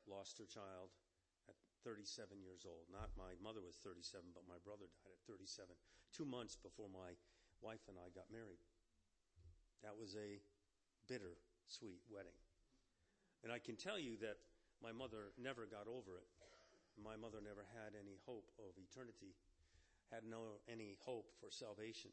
lost 0.09 0.38
her 0.38 0.49
child 0.49 0.92
at 1.49 1.57
37 1.85 2.40
years 2.40 2.69
old. 2.69 2.88
Not 2.92 3.12
my 3.16 3.37
mother 3.40 3.64
was 3.64 3.80
37, 3.80 4.33
but 4.37 4.49
my 4.49 4.61
brother 4.62 4.88
died 4.88 5.16
at 5.16 5.25
37, 5.26 5.73
two 6.12 6.28
months 6.28 6.57
before 6.57 6.88
my 6.92 7.16
wife 7.61 7.85
and 7.88 7.97
I 8.00 8.09
got 8.12 8.28
married. 8.33 8.61
That 9.80 9.97
was 9.97 10.16
a 10.16 10.40
bitter, 11.09 11.40
sweet 11.69 12.04
wedding. 12.12 12.37
And 13.45 13.49
I 13.49 13.59
can 13.59 13.76
tell 13.76 13.97
you 13.97 14.21
that 14.21 14.37
my 14.85 14.92
mother 14.92 15.33
never 15.40 15.64
got 15.64 15.88
over 15.88 16.21
it. 16.21 16.28
My 17.00 17.16
mother 17.16 17.40
never 17.40 17.64
had 17.73 17.97
any 17.97 18.21
hope 18.28 18.52
of 18.61 18.76
eternity, 18.76 19.33
had 20.12 20.28
no 20.28 20.61
any 20.69 21.00
hope 21.00 21.33
for 21.40 21.49
salvation. 21.49 22.12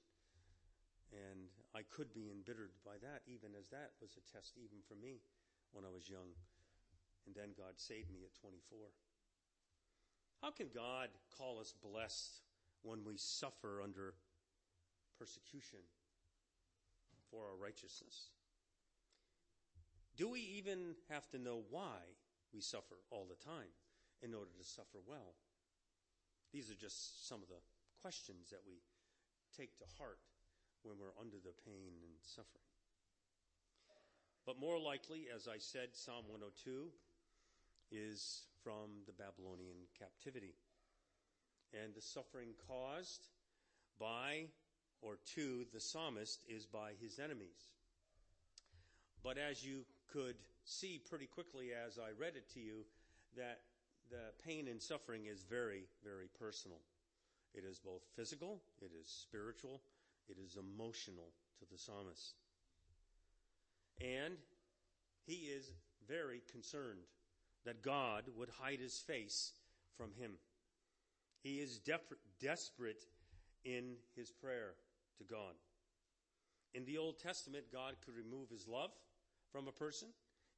And 1.11 1.51
I 1.75 1.83
could 1.87 2.11
be 2.15 2.31
embittered 2.31 2.75
by 2.83 2.99
that, 3.03 3.23
even 3.27 3.55
as 3.55 3.67
that 3.71 3.95
was 3.99 4.15
a 4.15 4.23
test 4.27 4.55
even 4.59 4.79
for 4.87 4.95
me 4.95 5.23
when 5.71 5.83
I 5.83 5.91
was 5.91 6.07
young. 6.07 6.35
And 7.27 7.35
then 7.35 7.51
God 7.57 7.75
saved 7.75 8.09
me 8.09 8.23
at 8.23 8.33
24. 8.39 8.79
How 10.41 10.51
can 10.51 10.67
God 10.73 11.09
call 11.37 11.59
us 11.59 11.73
blessed 11.83 12.39
when 12.83 13.03
we 13.03 13.17
suffer 13.17 13.81
under 13.83 14.13
persecution 15.19 15.79
for 17.29 17.43
our 17.43 17.57
righteousness? 17.61 18.31
Do 20.15 20.29
we 20.29 20.39
even 20.57 20.95
have 21.09 21.29
to 21.29 21.37
know 21.37 21.63
why 21.69 21.99
we 22.53 22.61
suffer 22.61 22.95
all 23.11 23.27
the 23.29 23.43
time 23.43 23.75
in 24.23 24.33
order 24.33 24.51
to 24.57 24.63
suffer 24.65 24.99
well? 25.05 25.35
These 26.53 26.71
are 26.71 26.79
just 26.79 27.27
some 27.27 27.41
of 27.43 27.49
the 27.49 27.61
questions 28.01 28.49
that 28.51 28.61
we 28.65 28.79
take 29.55 29.77
to 29.77 29.85
heart 29.97 30.19
when 30.83 30.95
we're 30.97 31.19
under 31.19 31.37
the 31.37 31.53
pain 31.65 31.99
and 32.01 32.13
suffering. 32.21 32.63
But 34.45 34.59
more 34.59 34.79
likely, 34.79 35.27
as 35.33 35.47
I 35.47 35.57
said, 35.57 35.89
Psalm 35.91 36.23
102 36.29 36.87
is 37.91 38.43
from 38.63 39.03
the 39.05 39.13
Babylonian 39.13 39.87
captivity. 39.97 40.55
And 41.73 41.93
the 41.93 42.01
suffering 42.01 42.49
caused 42.67 43.27
by 43.99 44.45
or 45.01 45.17
to 45.35 45.65
the 45.73 45.79
psalmist 45.79 46.43
is 46.47 46.65
by 46.65 46.91
his 47.01 47.19
enemies. 47.19 47.71
But 49.23 49.37
as 49.37 49.65
you 49.65 49.85
could 50.11 50.35
see 50.63 50.99
pretty 51.09 51.25
quickly 51.27 51.69
as 51.73 51.97
I 51.99 52.11
read 52.17 52.35
it 52.35 52.49
to 52.53 52.59
you, 52.59 52.85
that 53.35 53.59
the 54.09 54.31
pain 54.45 54.67
and 54.67 54.81
suffering 54.81 55.25
is 55.25 55.43
very, 55.43 55.83
very 56.03 56.27
personal. 56.39 56.79
It 57.53 57.63
is 57.63 57.79
both 57.79 58.01
physical, 58.15 58.61
it 58.81 58.91
is 58.99 59.07
spiritual, 59.09 59.81
it 60.29 60.37
is 60.43 60.57
emotional 60.57 61.31
to 61.59 61.65
the 61.71 61.77
psalmist. 61.77 62.35
And 64.01 64.35
he 65.25 65.49
is 65.49 65.71
very 66.07 66.41
concerned 66.51 67.05
that 67.67 67.83
God 67.83 68.23
would 68.37 68.49
hide 68.61 68.79
his 68.79 68.97
face 68.97 69.51
from 69.97 70.11
him. 70.17 70.31
He 71.43 71.59
is 71.59 71.79
desperate 71.79 73.03
in 73.65 73.95
his 74.15 74.31
prayer 74.31 74.73
to 75.17 75.25
God. 75.25 75.53
In 76.73 76.85
the 76.85 76.97
Old 76.97 77.19
Testament, 77.19 77.65
God 77.71 77.95
could 78.05 78.15
remove 78.15 78.49
his 78.49 78.67
love 78.67 78.91
from 79.51 79.67
a 79.67 79.71
person. 79.71 80.07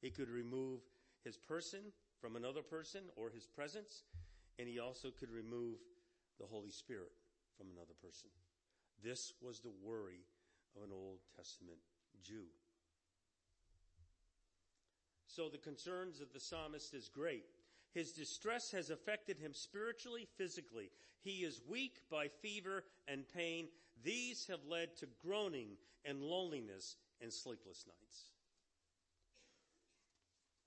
He 0.00 0.10
could 0.10 0.28
remove 0.28 0.80
his 1.24 1.36
person 1.36 1.80
from 2.20 2.36
another 2.36 2.62
person 2.62 3.02
or 3.16 3.28
his 3.28 3.46
presence. 3.46 4.04
And 4.58 4.68
he 4.68 4.78
also 4.78 5.08
could 5.10 5.30
remove 5.30 5.78
the 6.38 6.46
Holy 6.46 6.70
Spirit 6.70 7.12
from 7.58 7.68
another 7.72 7.94
person. 8.00 8.30
This 9.02 9.32
was 9.42 9.60
the 9.60 9.72
worry 9.82 10.26
of 10.76 10.82
an 10.84 10.90
Old 10.92 11.18
Testament 11.36 11.78
Jew. 12.22 12.44
So 15.30 15.48
the 15.48 15.58
concerns 15.58 16.20
of 16.20 16.32
the 16.32 16.40
psalmist 16.40 16.92
is 16.92 17.08
great. 17.08 17.44
His 17.94 18.12
distress 18.12 18.72
has 18.72 18.90
affected 18.90 19.38
him 19.38 19.54
spiritually, 19.54 20.26
physically. 20.36 20.90
He 21.22 21.44
is 21.44 21.60
weak 21.68 21.98
by 22.10 22.28
fever 22.42 22.84
and 23.06 23.24
pain. 23.32 23.68
These 24.02 24.46
have 24.48 24.60
led 24.68 24.96
to 24.98 25.06
groaning 25.22 25.76
and 26.04 26.20
loneliness 26.20 26.96
and 27.20 27.32
sleepless 27.32 27.84
nights. 27.86 28.30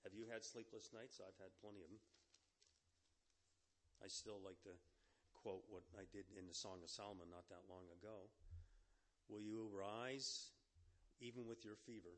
Have 0.04 0.14
you 0.14 0.24
had 0.32 0.44
sleepless 0.44 0.90
nights? 0.94 1.20
I've 1.20 1.36
had 1.40 1.52
plenty 1.60 1.80
of 1.80 1.88
them. 1.88 2.00
I 4.02 4.08
still 4.08 4.40
like 4.44 4.60
to 4.64 4.76
quote 5.34 5.64
what 5.68 5.82
I 5.96 6.04
did 6.12 6.24
in 6.38 6.46
the 6.48 6.54
Song 6.54 6.80
of 6.82 6.88
Solomon 6.88 7.28
not 7.30 7.48
that 7.48 7.68
long 7.68 7.84
ago. 8.00 8.28
Will 9.28 9.40
you 9.40 9.68
arise 9.72 10.52
even 11.20 11.46
with 11.46 11.64
your 11.64 11.76
fever? 11.84 12.16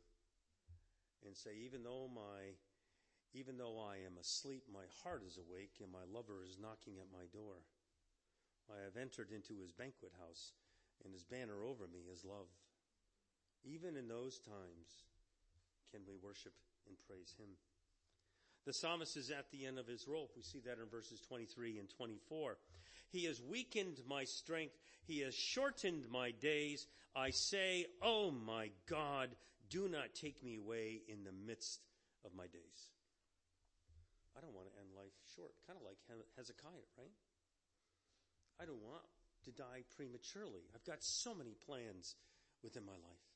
And 1.37 1.53
say, 1.53 1.59
even 1.61 1.83
though 1.85 2.09
my, 2.09 2.57
even 3.35 3.59
though 3.59 3.77
I 3.77 3.97
am 4.09 4.17
asleep, 4.17 4.65
my 4.73 4.89
heart 5.05 5.23
is 5.27 5.37
awake 5.37 5.77
and 5.83 5.93
my 5.93 6.09
lover 6.09 6.41
is 6.45 6.57
knocking 6.57 6.97
at 6.97 7.13
my 7.13 7.29
door. 7.33 7.61
I 8.73 8.83
have 8.85 8.97
entered 8.97 9.31
into 9.31 9.61
his 9.61 9.73
banquet 9.73 10.13
house 10.19 10.53
and 11.05 11.13
his 11.13 11.25
banner 11.25 11.61
over 11.65 11.85
me 11.87 12.09
is 12.11 12.25
love. 12.25 12.49
Even 13.65 13.97
in 13.97 14.09
those 14.09 14.39
times, 14.39 15.05
can 15.93 16.01
we 16.09 16.17
worship 16.23 16.55
and 16.89 16.97
praise 17.07 17.35
him? 17.39 17.53
The 18.65 18.73
psalmist 18.73 19.17
is 19.17 19.31
at 19.31 19.51
the 19.53 19.67
end 19.67 19.79
of 19.79 19.87
his 19.87 20.09
rope. 20.09 20.33
We 20.35 20.43
see 20.43 20.61
that 20.65 20.79
in 20.83 20.89
verses 20.91 21.21
23 21.21 21.79
and 21.79 21.89
24. 21.91 22.57
He 23.13 23.25
has 23.27 23.41
weakened 23.41 24.01
my 24.09 24.25
strength. 24.25 24.75
He 25.07 25.21
has 25.21 25.35
shortened 25.35 26.07
my 26.11 26.33
days. 26.33 26.87
I 27.15 27.31
say, 27.31 27.87
Oh 28.03 28.33
my 28.33 28.71
God, 28.89 29.31
do 29.71 29.89
not 29.89 30.15
take 30.15 30.43
me 30.43 30.57
away 30.57 31.03
in 31.09 31.25
the 31.25 31.33
midst 31.33 31.81
of 32.25 32.35
my 32.35 32.47
days. 32.47 32.93
I 34.37 34.41
don't 34.41 34.55
want 34.55 34.69
to 34.69 34.77
end 34.77 34.93
life 34.93 35.17
short, 35.33 35.57
kind 35.67 35.79
of 35.81 35.85
like 35.87 35.97
Hezekiah, 36.37 36.89
right? 37.01 37.17
I 38.61 38.65
don't 38.65 38.85
want 38.85 39.05
to 39.45 39.51
die 39.53 39.85
prematurely. 39.97 40.69
I've 40.75 40.85
got 40.85 41.01
so 41.01 41.35
many 41.35 41.57
plans 41.57 42.17
within 42.63 42.85
my 42.85 42.97
life. 43.01 43.27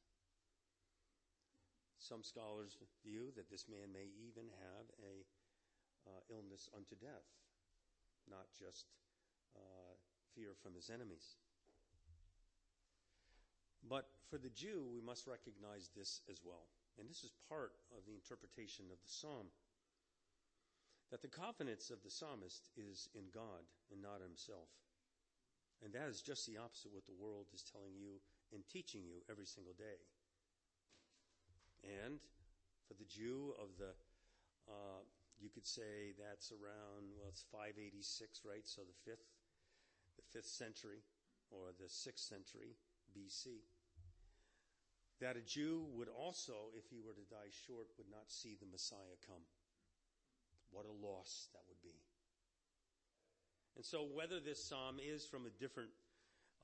Some 1.99 2.25
scholars 2.25 2.76
view 3.04 3.32
that 3.37 3.49
this 3.49 3.68
man 3.68 3.92
may 3.92 4.08
even 4.16 4.49
have 4.49 4.87
a 5.04 5.25
uh, 6.08 6.20
illness 6.32 6.68
unto 6.76 6.96
death, 6.96 7.28
not 8.28 8.49
just 8.56 8.88
uh, 9.56 9.94
fear 10.34 10.56
from 10.62 10.75
his 10.75 10.88
enemies. 10.88 11.37
But 13.88 14.08
for 14.28 14.38
the 14.38 14.50
Jew, 14.50 14.87
we 14.92 15.00
must 15.00 15.26
recognize 15.26 15.90
this 15.96 16.20
as 16.30 16.40
well. 16.44 16.68
and 16.99 17.08
this 17.08 17.25
is 17.25 17.32
part 17.49 17.72
of 17.96 18.04
the 18.04 18.12
interpretation 18.12 18.84
of 18.92 19.00
the 19.00 19.08
psalm, 19.08 19.49
that 21.10 21.22
the 21.22 21.32
confidence 21.32 21.88
of 21.88 22.02
the 22.04 22.10
psalmist 22.10 22.68
is 22.76 23.08
in 23.14 23.25
God 23.32 23.64
and 23.90 24.02
not 24.02 24.20
himself. 24.20 24.68
And 25.80 25.94
that 25.94 26.12
is 26.12 26.20
just 26.20 26.44
the 26.44 26.60
opposite 26.60 26.92
what 26.92 27.06
the 27.06 27.16
world 27.16 27.49
is 27.54 27.64
telling 27.64 27.96
you 27.96 28.20
and 28.52 28.60
teaching 28.68 29.00
you 29.00 29.25
every 29.30 29.46
single 29.46 29.72
day. 29.72 30.04
And 31.82 32.20
for 32.87 32.94
the 32.94 33.08
Jew 33.08 33.56
of 33.56 33.72
the, 33.80 33.96
uh, 34.68 35.00
you 35.40 35.49
could 35.49 35.66
say 35.66 36.12
that's 36.20 36.52
around, 36.52 37.16
well, 37.16 37.32
it's 37.32 37.49
586, 37.50 38.44
right? 38.44 38.66
So 38.68 38.82
the 38.84 38.99
fifth, 39.08 39.25
the 40.20 40.26
fifth 40.28 40.52
century 40.52 41.00
or 41.49 41.72
the 41.80 41.88
sixth 41.88 42.28
century 42.28 42.76
BC. 43.17 43.62
That 45.21 45.37
a 45.37 45.40
Jew 45.40 45.85
would 45.95 46.09
also, 46.09 46.73
if 46.76 46.88
he 46.88 47.00
were 47.05 47.12
to 47.12 47.31
die 47.31 47.52
short, 47.67 47.88
would 47.99 48.11
not 48.11 48.29
see 48.33 48.57
the 48.59 48.71
Messiah 48.71 49.21
come. 49.26 49.43
What 50.71 50.87
a 50.87 51.07
loss 51.07 51.49
that 51.52 51.62
would 51.69 51.83
be. 51.83 51.99
And 53.76 53.85
so, 53.85 54.07
whether 54.12 54.40
this 54.40 54.62
psalm 54.62 54.97
is 54.99 55.26
from 55.26 55.47
a 55.47 55.50
different 55.61 55.90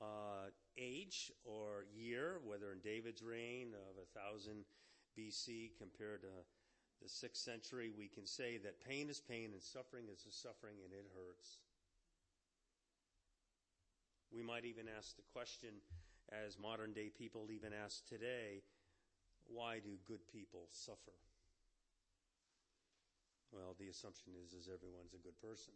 uh, 0.01 0.49
age 0.77 1.31
or 1.43 1.85
year, 1.93 2.39
whether 2.45 2.71
in 2.71 2.79
David's 2.79 3.21
reign 3.21 3.73
of 3.89 3.97
1000 4.13 4.65
BC 5.17 5.71
compared 5.77 6.21
to 6.21 6.33
the 7.01 7.09
6th 7.09 7.43
century, 7.43 7.91
we 7.95 8.07
can 8.07 8.25
say 8.25 8.57
that 8.57 8.81
pain 8.81 9.09
is 9.09 9.19
pain 9.19 9.51
and 9.53 9.61
suffering 9.61 10.05
is 10.11 10.25
a 10.27 10.31
suffering 10.31 10.77
and 10.83 10.93
it 10.93 11.05
hurts. 11.13 11.57
We 14.31 14.43
might 14.43 14.65
even 14.65 14.85
ask 14.97 15.15
the 15.15 15.23
question, 15.33 15.69
as 16.31 16.57
modern 16.59 16.93
day 16.93 17.09
people 17.09 17.49
even 17.51 17.71
ask 17.73 18.05
today, 18.07 18.63
why 19.47 19.79
do 19.79 19.89
good 20.05 20.27
people 20.27 20.67
suffer? 20.71 21.15
Well, 23.51 23.75
the 23.79 23.87
assumption 23.87 24.33
is, 24.43 24.53
is 24.53 24.67
everyone's 24.67 25.13
a 25.13 25.23
good 25.23 25.39
person. 25.41 25.73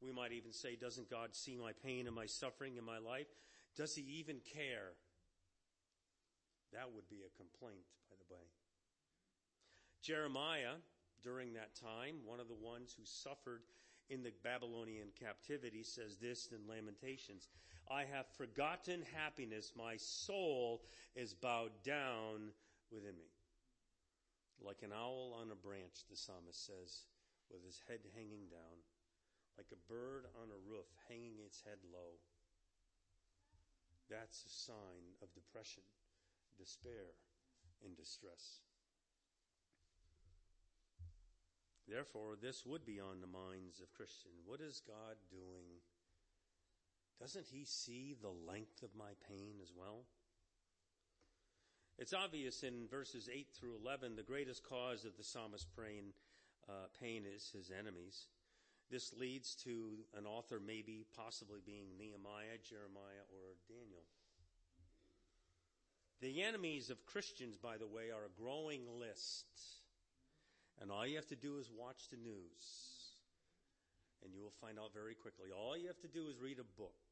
We 0.00 0.12
might 0.12 0.32
even 0.32 0.52
say, 0.52 0.76
doesn't 0.76 1.10
God 1.10 1.34
see 1.34 1.56
my 1.56 1.72
pain 1.72 2.06
and 2.06 2.14
my 2.14 2.26
suffering 2.26 2.76
in 2.76 2.84
my 2.84 2.98
life? 2.98 3.26
Does 3.76 3.94
he 3.94 4.02
even 4.20 4.36
care? 4.54 4.94
That 6.72 6.92
would 6.94 7.08
be 7.08 7.24
a 7.26 7.36
complaint, 7.36 7.86
by 8.10 8.16
the 8.18 8.34
way. 8.34 8.42
Jeremiah, 10.02 10.78
during 11.24 11.54
that 11.54 11.74
time, 11.74 12.16
one 12.24 12.38
of 12.38 12.48
the 12.48 12.54
ones 12.54 12.94
who 12.96 13.04
suffered 13.04 13.62
in 14.08 14.22
the 14.22 14.32
Babylonian 14.44 15.08
captivity, 15.18 15.82
says 15.82 16.16
this 16.18 16.48
in 16.52 16.68
Lamentations 16.68 17.48
I 17.90 18.04
have 18.04 18.26
forgotten 18.36 19.02
happiness. 19.14 19.72
My 19.76 19.96
soul 19.96 20.82
is 21.14 21.34
bowed 21.34 21.72
down 21.84 22.50
within 22.90 23.16
me. 23.16 23.30
Like 24.64 24.82
an 24.82 24.92
owl 24.92 25.36
on 25.40 25.50
a 25.50 25.54
branch, 25.54 26.04
the 26.10 26.16
psalmist 26.16 26.66
says, 26.66 27.04
with 27.52 27.64
his 27.64 27.80
head 27.88 28.00
hanging 28.14 28.48
down 28.50 28.82
like 29.56 29.72
a 29.72 29.92
bird 29.92 30.28
on 30.36 30.52
a 30.52 30.60
roof 30.68 30.86
hanging 31.08 31.40
its 31.44 31.64
head 31.64 31.80
low. 31.92 32.20
That's 34.08 34.44
a 34.44 34.52
sign 34.52 35.16
of 35.22 35.32
depression, 35.34 35.82
despair, 36.58 37.16
and 37.84 37.96
distress. 37.96 38.60
Therefore, 41.88 42.36
this 42.40 42.66
would 42.66 42.84
be 42.84 43.00
on 43.00 43.20
the 43.20 43.30
minds 43.30 43.80
of 43.80 43.94
Christians. 43.94 44.42
What 44.44 44.60
is 44.60 44.82
God 44.86 45.16
doing? 45.30 45.80
Doesn't 47.20 47.46
he 47.50 47.64
see 47.64 48.14
the 48.20 48.32
length 48.50 48.82
of 48.82 48.90
my 48.96 49.12
pain 49.28 49.54
as 49.62 49.72
well? 49.76 50.04
It's 51.98 52.12
obvious 52.12 52.62
in 52.62 52.88
verses 52.90 53.28
8 53.32 53.48
through 53.58 53.76
11, 53.82 54.16
the 54.16 54.22
greatest 54.22 54.62
cause 54.62 55.06
of 55.06 55.16
the 55.16 55.24
psalmist's 55.24 55.66
pain, 55.76 56.12
uh, 56.68 56.88
pain 57.00 57.24
is 57.24 57.50
his 57.54 57.70
enemies. 57.70 58.26
This 58.90 59.14
leads 59.14 59.54
to 59.64 60.04
an 60.16 60.26
author 60.26 60.60
maybe 60.64 61.06
possibly 61.16 61.60
being 61.64 61.96
Nehemiah, 61.98 62.60
Jeremiah, 62.68 63.24
or 63.32 63.56
Daniel. 63.66 64.04
The 66.20 66.42
enemies 66.42 66.90
of 66.90 67.04
Christians, 67.06 67.56
by 67.56 67.78
the 67.78 67.86
way, 67.86 68.10
are 68.10 68.24
a 68.24 68.40
growing 68.40 68.82
list. 69.00 69.46
And 70.80 70.90
all 70.90 71.06
you 71.06 71.16
have 71.16 71.28
to 71.28 71.36
do 71.36 71.58
is 71.58 71.70
watch 71.70 72.08
the 72.10 72.16
news. 72.16 72.64
And 74.22 74.34
you 74.34 74.42
will 74.42 74.54
find 74.60 74.78
out 74.78 74.92
very 74.92 75.14
quickly. 75.14 75.48
All 75.50 75.76
you 75.76 75.88
have 75.88 76.00
to 76.00 76.08
do 76.08 76.28
is 76.28 76.38
read 76.40 76.58
a 76.58 76.80
book. 76.80 77.05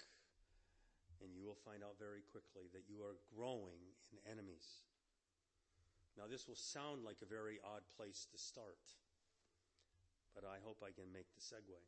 And 1.23 1.35
you 1.35 1.45
will 1.45 1.59
find 1.63 1.83
out 1.83 1.99
very 1.99 2.23
quickly 2.33 2.71
that 2.73 2.89
you 2.89 3.03
are 3.03 3.21
growing 3.35 3.81
in 4.11 4.19
enemies. 4.27 4.83
Now, 6.19 6.25
this 6.31 6.47
will 6.47 6.59
sound 6.59 7.05
like 7.05 7.19
a 7.23 7.27
very 7.27 7.59
odd 7.65 7.83
place 7.97 8.27
to 8.31 8.39
start 8.39 8.79
but 10.35 10.43
I 10.43 10.59
hope 10.67 10.83
I 10.83 10.91
can 10.91 11.15
make 11.15 11.31
the 11.31 11.41
segue. 11.41 11.79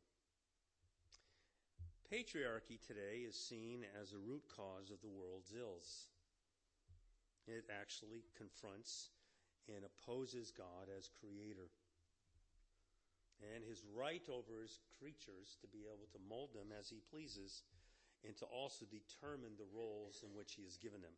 Patriarchy 2.07 2.79
today 2.79 3.27
is 3.27 3.35
seen 3.35 3.83
as 3.99 4.15
a 4.15 4.23
root 4.23 4.47
cause 4.47 4.89
of 4.89 5.03
the 5.03 5.11
world's 5.11 5.51
ills. 5.51 6.07
It 7.45 7.67
actually 7.67 8.23
confronts 8.39 9.11
and 9.67 9.83
opposes 9.83 10.55
God 10.55 10.87
as 10.87 11.11
creator 11.19 11.67
and 13.53 13.61
his 13.67 13.83
right 13.93 14.23
over 14.31 14.63
his 14.63 14.79
creatures 14.97 15.59
to 15.61 15.67
be 15.67 15.85
able 15.85 16.07
to 16.09 16.25
mold 16.25 16.55
them 16.55 16.71
as 16.73 16.89
he 16.89 17.03
pleases 17.11 17.61
and 18.25 18.35
to 18.37 18.45
also 18.45 18.85
determine 18.85 19.57
the 19.57 19.69
roles 19.75 20.23
in 20.23 20.35
which 20.35 20.53
he 20.53 20.63
has 20.63 20.77
given 20.77 21.01
them. 21.01 21.13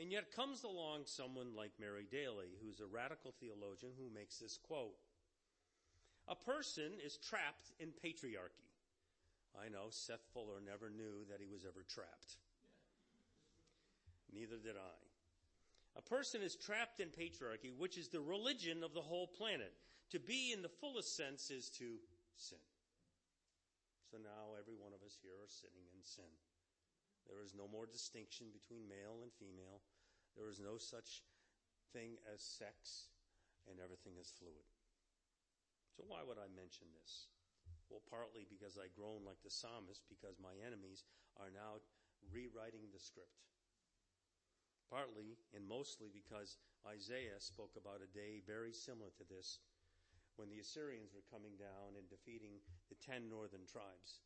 And 0.00 0.12
yet 0.12 0.30
comes 0.30 0.62
along 0.62 1.02
someone 1.06 1.56
like 1.56 1.72
Mary 1.80 2.06
Daly, 2.10 2.54
who's 2.62 2.80
a 2.80 2.86
radical 2.86 3.34
theologian 3.40 3.92
who 3.98 4.14
makes 4.14 4.38
this 4.38 4.56
quote 4.56 4.94
a 6.28 6.36
person 6.36 6.92
is 7.04 7.16
trapped 7.16 7.72
in 7.80 7.88
patriarchy. 7.88 8.68
I 9.58 9.68
know 9.70 9.86
Seth 9.88 10.26
Fuller 10.34 10.60
never 10.64 10.90
knew 10.90 11.24
that 11.30 11.40
he 11.40 11.46
was 11.50 11.64
ever 11.64 11.84
trapped. 11.88 12.36
Neither 14.32 14.58
did 14.58 14.76
I. 14.76 15.98
A 15.98 16.02
person 16.02 16.42
is 16.42 16.54
trapped 16.54 17.00
in 17.00 17.08
patriarchy, 17.08 17.72
which 17.76 17.96
is 17.96 18.08
the 18.08 18.20
religion 18.20 18.84
of 18.84 18.92
the 18.92 19.00
whole 19.00 19.26
planet. 19.26 19.72
To 20.10 20.20
be 20.20 20.52
in 20.52 20.60
the 20.62 20.68
fullest 20.68 21.16
sense 21.16 21.50
is 21.50 21.70
to 21.78 21.96
sin. 22.36 22.58
So 24.08 24.16
now 24.16 24.56
every 24.56 24.72
one 24.72 24.96
of 24.96 25.04
us 25.04 25.20
here 25.20 25.36
are 25.36 25.52
sitting 25.52 25.84
in 25.92 26.00
sin. 26.00 26.32
There 27.28 27.44
is 27.44 27.52
no 27.52 27.68
more 27.68 27.84
distinction 27.84 28.48
between 28.56 28.88
male 28.88 29.20
and 29.20 29.28
female. 29.36 29.84
There 30.32 30.48
is 30.48 30.64
no 30.64 30.80
such 30.80 31.20
thing 31.92 32.16
as 32.24 32.40
sex, 32.40 33.12
and 33.68 33.76
everything 33.76 34.16
is 34.16 34.32
fluid. 34.32 34.64
So 35.92 36.08
why 36.08 36.24
would 36.24 36.40
I 36.40 36.48
mention 36.48 36.88
this? 36.96 37.28
Well, 37.92 38.00
partly 38.08 38.48
because 38.48 38.80
I 38.80 38.88
groan 38.96 39.28
like 39.28 39.44
the 39.44 39.52
psalmist, 39.52 40.08
because 40.08 40.40
my 40.40 40.56
enemies 40.64 41.04
are 41.36 41.52
now 41.52 41.84
rewriting 42.32 42.88
the 42.88 43.00
script. 43.00 43.44
Partly 44.88 45.36
and 45.52 45.68
mostly 45.68 46.08
because 46.08 46.56
Isaiah 46.88 47.36
spoke 47.44 47.76
about 47.76 48.00
a 48.00 48.08
day 48.16 48.40
very 48.48 48.72
similar 48.72 49.12
to 49.20 49.24
this 49.28 49.60
when 50.38 50.48
the 50.48 50.62
Assyrians 50.62 51.10
were 51.10 51.26
coming 51.26 51.58
down 51.58 51.98
and 51.98 52.06
defeating 52.06 52.62
the 52.88 52.98
ten 53.02 53.26
northern 53.26 53.66
tribes. 53.66 54.22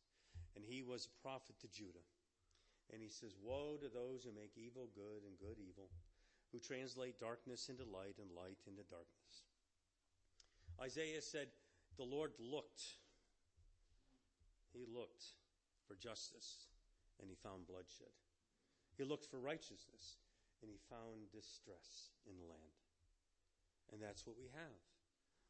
And 0.55 0.61
he 0.61 0.85
was 0.85 1.09
a 1.09 1.19
prophet 1.25 1.57
to 1.65 1.67
Judah. 1.67 2.05
And 2.93 3.01
he 3.01 3.09
says, 3.09 3.33
Woe 3.41 3.81
to 3.81 3.89
those 3.89 4.21
who 4.23 4.31
make 4.31 4.53
evil 4.53 4.93
good 4.93 5.25
and 5.25 5.33
good 5.41 5.57
evil, 5.57 5.89
who 6.53 6.61
translate 6.61 7.17
darkness 7.17 7.73
into 7.73 7.89
light 7.89 8.21
and 8.21 8.29
light 8.31 8.61
into 8.69 8.85
darkness. 8.85 9.49
Isaiah 10.77 11.21
said, 11.21 11.49
the 11.97 12.03
Lord 12.03 12.31
looked. 12.39 12.81
He 14.73 14.85
looked 14.89 15.37
for 15.87 15.95
justice 15.95 16.65
and 17.21 17.29
he 17.29 17.35
found 17.35 17.67
bloodshed. 17.67 18.13
He 18.97 19.03
looked 19.03 19.29
for 19.29 19.39
righteousness 19.39 20.17
and 20.61 20.71
he 20.71 20.77
found 20.89 21.29
distress 21.31 22.13
in 22.25 22.37
the 22.37 22.49
land. 22.49 22.77
And 23.91 24.01
that's 24.01 24.25
what 24.25 24.37
we 24.37 24.49
have. 24.53 24.81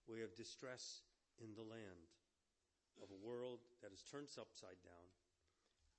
We 0.07 0.19
have 0.19 0.35
distress 0.35 1.01
in 1.41 1.55
the 1.55 1.63
land 1.63 2.11
of 3.01 3.09
a 3.09 3.25
world 3.25 3.59
that 3.81 3.93
is 3.93 4.03
turned 4.03 4.29
upside 4.39 4.79
down, 4.83 5.07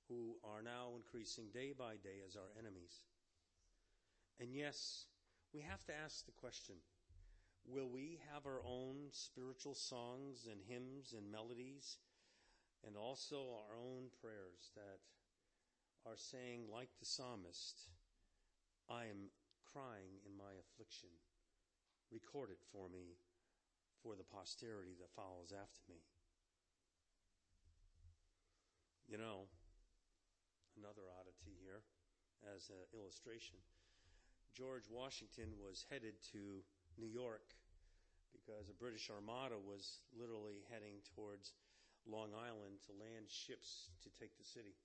who 0.07 0.37
are 0.43 0.61
now 0.61 0.95
increasing 0.95 1.49
day 1.53 1.73
by 1.77 1.95
day 2.01 2.21
as 2.25 2.35
our 2.35 2.53
enemies. 2.57 3.01
And 4.39 4.53
yes, 4.53 5.05
we 5.53 5.61
have 5.61 5.83
to 5.85 5.93
ask 5.95 6.25
the 6.25 6.39
question 6.39 6.75
Will 7.65 7.89
we 7.89 8.19
have 8.31 8.45
our 8.45 8.61
own 8.63 9.09
spiritual 9.11 9.73
songs 9.73 10.45
and 10.45 10.61
hymns 10.69 11.13
and 11.17 11.31
melodies 11.31 11.97
and 12.85 12.95
also 12.95 13.57
our 13.57 13.73
own 13.73 14.13
prayers 14.21 14.69
that 14.75 15.01
are 16.05 16.17
saying, 16.17 16.69
like 16.71 16.89
the 16.99 17.05
psalmist, 17.05 17.89
I 18.87 19.05
am 19.05 19.33
crying 19.65 20.21
in 20.29 20.37
my 20.37 20.53
affliction. 20.61 21.09
Record 22.11 22.51
it 22.51 22.61
for 22.71 22.87
me 22.87 23.17
for 24.05 24.13
the 24.13 24.29
posterity 24.29 24.93
that 25.01 25.09
follows 25.17 25.49
after 25.49 25.81
me. 25.89 25.97
You 29.09 29.17
know, 29.17 29.49
another 30.77 31.09
oddity 31.17 31.57
here 31.65 31.81
as 32.53 32.69
an 32.69 32.85
illustration. 32.93 33.57
George 34.53 34.85
Washington 34.93 35.57
was 35.57 35.89
headed 35.89 36.21
to 36.37 36.61
New 37.01 37.09
York 37.09 37.49
because 38.29 38.69
a 38.69 38.77
British 38.77 39.09
armada 39.09 39.57
was 39.57 40.05
literally 40.13 40.61
heading 40.69 41.01
towards 41.17 41.57
Long 42.05 42.29
Island 42.37 42.85
to 42.85 42.93
land 43.01 43.25
ships 43.25 43.89
to 44.05 44.13
take 44.21 44.37
the 44.37 44.45
city. 44.45 44.77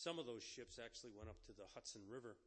Some 0.00 0.16
of 0.16 0.24
those 0.24 0.42
ships 0.42 0.80
actually 0.80 1.12
went 1.12 1.28
up 1.28 1.38
to 1.44 1.52
the 1.52 1.68
Hudson 1.76 2.00
River. 2.08 2.40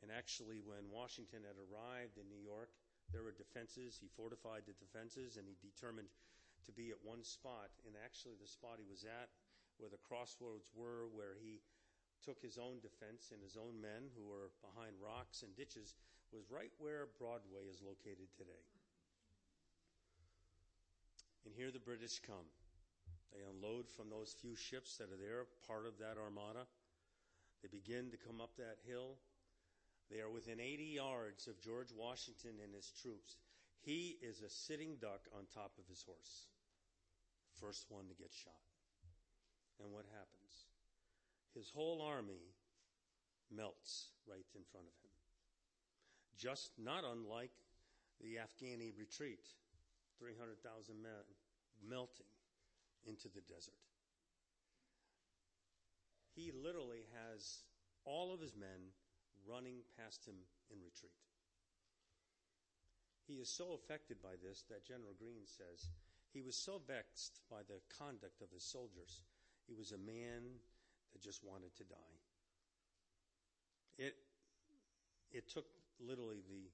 And 0.00 0.08
actually, 0.08 0.64
when 0.64 0.88
Washington 0.88 1.44
had 1.44 1.60
arrived 1.60 2.16
in 2.16 2.26
New 2.32 2.40
York, 2.40 2.72
there 3.12 3.22
were 3.22 3.36
defenses. 3.36 4.00
He 4.00 4.08
fortified 4.08 4.64
the 4.64 4.74
defenses 4.80 5.36
and 5.36 5.44
he 5.44 5.54
determined 5.60 6.08
to 6.64 6.72
be 6.72 6.90
at 6.90 7.00
one 7.04 7.22
spot. 7.22 7.68
And 7.84 7.94
actually, 8.00 8.40
the 8.40 8.48
spot 8.48 8.80
he 8.80 8.88
was 8.88 9.04
at, 9.04 9.28
where 9.76 9.92
the 9.92 10.00
crossroads 10.00 10.72
were, 10.72 11.06
where 11.12 11.36
he 11.36 11.60
took 12.24 12.40
his 12.40 12.56
own 12.56 12.80
defense 12.80 13.34
and 13.34 13.42
his 13.42 13.60
own 13.60 13.76
men 13.82 14.08
who 14.16 14.24
were 14.24 14.54
behind 14.64 14.96
rocks 15.02 15.42
and 15.42 15.52
ditches, 15.54 15.94
was 16.32 16.48
right 16.48 16.72
where 16.80 17.12
Broadway 17.20 17.68
is 17.68 17.84
located 17.84 18.32
today. 18.32 18.64
And 21.44 21.52
here 21.52 21.70
the 21.70 21.82
British 21.82 22.22
come. 22.24 22.48
They 23.34 23.42
unload 23.42 23.88
from 23.88 24.08
those 24.08 24.36
few 24.36 24.54
ships 24.54 24.96
that 24.96 25.10
are 25.10 25.20
there, 25.20 25.48
part 25.66 25.84
of 25.84 25.98
that 25.98 26.20
armada. 26.20 26.64
They 27.60 27.68
begin 27.68 28.10
to 28.12 28.20
come 28.20 28.40
up 28.40 28.56
that 28.56 28.78
hill. 28.86 29.16
They 30.12 30.20
are 30.20 30.28
within 30.28 30.60
80 30.60 31.00
yards 31.00 31.46
of 31.48 31.58
George 31.62 31.88
Washington 31.96 32.60
and 32.62 32.74
his 32.74 32.92
troops. 33.00 33.36
He 33.80 34.18
is 34.20 34.42
a 34.42 34.50
sitting 34.50 34.96
duck 35.00 35.24
on 35.32 35.48
top 35.48 35.72
of 35.78 35.88
his 35.88 36.02
horse. 36.02 36.48
First 37.58 37.86
one 37.88 38.04
to 38.08 38.14
get 38.14 38.30
shot. 38.30 38.60
And 39.80 39.90
what 39.90 40.04
happens? 40.12 40.68
His 41.54 41.70
whole 41.72 42.02
army 42.02 42.52
melts 43.50 44.08
right 44.28 44.44
in 44.54 44.62
front 44.70 44.86
of 44.86 44.92
him. 45.00 45.16
Just 46.36 46.72
not 46.76 47.04
unlike 47.04 47.56
the 48.20 48.36
Afghani 48.36 48.92
retreat 48.98 49.48
300,000 50.18 50.60
men 51.02 51.24
melting 51.88 52.28
into 53.06 53.28
the 53.28 53.40
desert. 53.48 53.80
He 56.34 56.52
literally 56.52 57.04
has 57.16 57.64
all 58.04 58.32
of 58.32 58.40
his 58.40 58.54
men 58.54 58.92
running 59.48 59.84
past 59.98 60.26
him 60.26 60.36
in 60.70 60.78
retreat. 60.82 61.16
He 63.26 63.38
is 63.38 63.48
so 63.48 63.78
affected 63.78 64.20
by 64.22 64.34
this 64.42 64.64
that 64.68 64.86
General 64.86 65.14
Greene 65.18 65.46
says 65.46 65.88
he 66.32 66.42
was 66.42 66.56
so 66.56 66.80
vexed 66.86 67.40
by 67.50 67.62
the 67.68 67.80
conduct 67.98 68.42
of 68.42 68.50
his 68.50 68.64
soldiers. 68.64 69.22
He 69.68 69.74
was 69.74 69.92
a 69.92 70.00
man 70.00 70.58
that 71.12 71.22
just 71.22 71.44
wanted 71.44 71.76
to 71.76 71.84
die. 71.84 72.16
It, 73.98 74.16
it 75.30 75.48
took 75.48 75.68
literally 76.00 76.42
the 76.48 76.72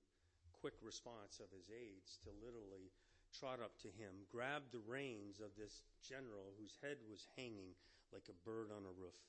quick 0.62 0.78
response 0.82 1.42
of 1.42 1.50
his 1.50 1.68
aides 1.68 2.18
to 2.24 2.30
literally 2.40 2.90
trot 3.34 3.60
up 3.60 3.76
to 3.84 3.90
him, 3.98 4.24
grab 4.32 4.62
the 4.72 4.82
reins 4.88 5.38
of 5.38 5.52
this 5.58 5.82
general 6.00 6.54
whose 6.56 6.78
head 6.80 6.96
was 7.10 7.28
hanging 7.36 7.76
like 8.14 8.24
a 8.30 8.40
bird 8.48 8.72
on 8.72 8.88
a 8.88 8.94
roof 8.96 9.20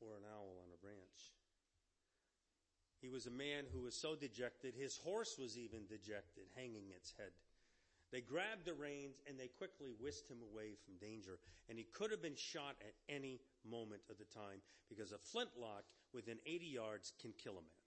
or 0.00 0.16
an 0.16 0.24
owl 0.24 0.64
on 0.64 0.72
a 0.72 0.80
branch. 0.80 1.20
He 3.06 3.14
was 3.14 3.30
a 3.30 3.38
man 3.38 3.70
who 3.70 3.86
was 3.86 3.94
so 3.94 4.18
dejected, 4.18 4.74
his 4.74 4.98
horse 4.98 5.38
was 5.38 5.54
even 5.54 5.86
dejected, 5.86 6.50
hanging 6.58 6.90
its 6.90 7.14
head. 7.14 7.30
They 8.10 8.18
grabbed 8.18 8.66
the 8.66 8.74
reins 8.74 9.22
and 9.30 9.38
they 9.38 9.46
quickly 9.46 9.94
whisked 9.94 10.26
him 10.26 10.42
away 10.42 10.74
from 10.74 10.98
danger. 10.98 11.38
And 11.70 11.78
he 11.78 11.86
could 11.94 12.10
have 12.10 12.18
been 12.18 12.34
shot 12.34 12.74
at 12.82 12.98
any 13.06 13.38
moment 13.62 14.02
of 14.10 14.18
the 14.18 14.26
time 14.26 14.58
because 14.90 15.14
a 15.14 15.22
flintlock 15.22 15.86
within 16.10 16.42
80 16.50 16.66
yards 16.66 17.14
can 17.22 17.30
kill 17.38 17.54
a 17.54 17.62
man. 17.62 17.86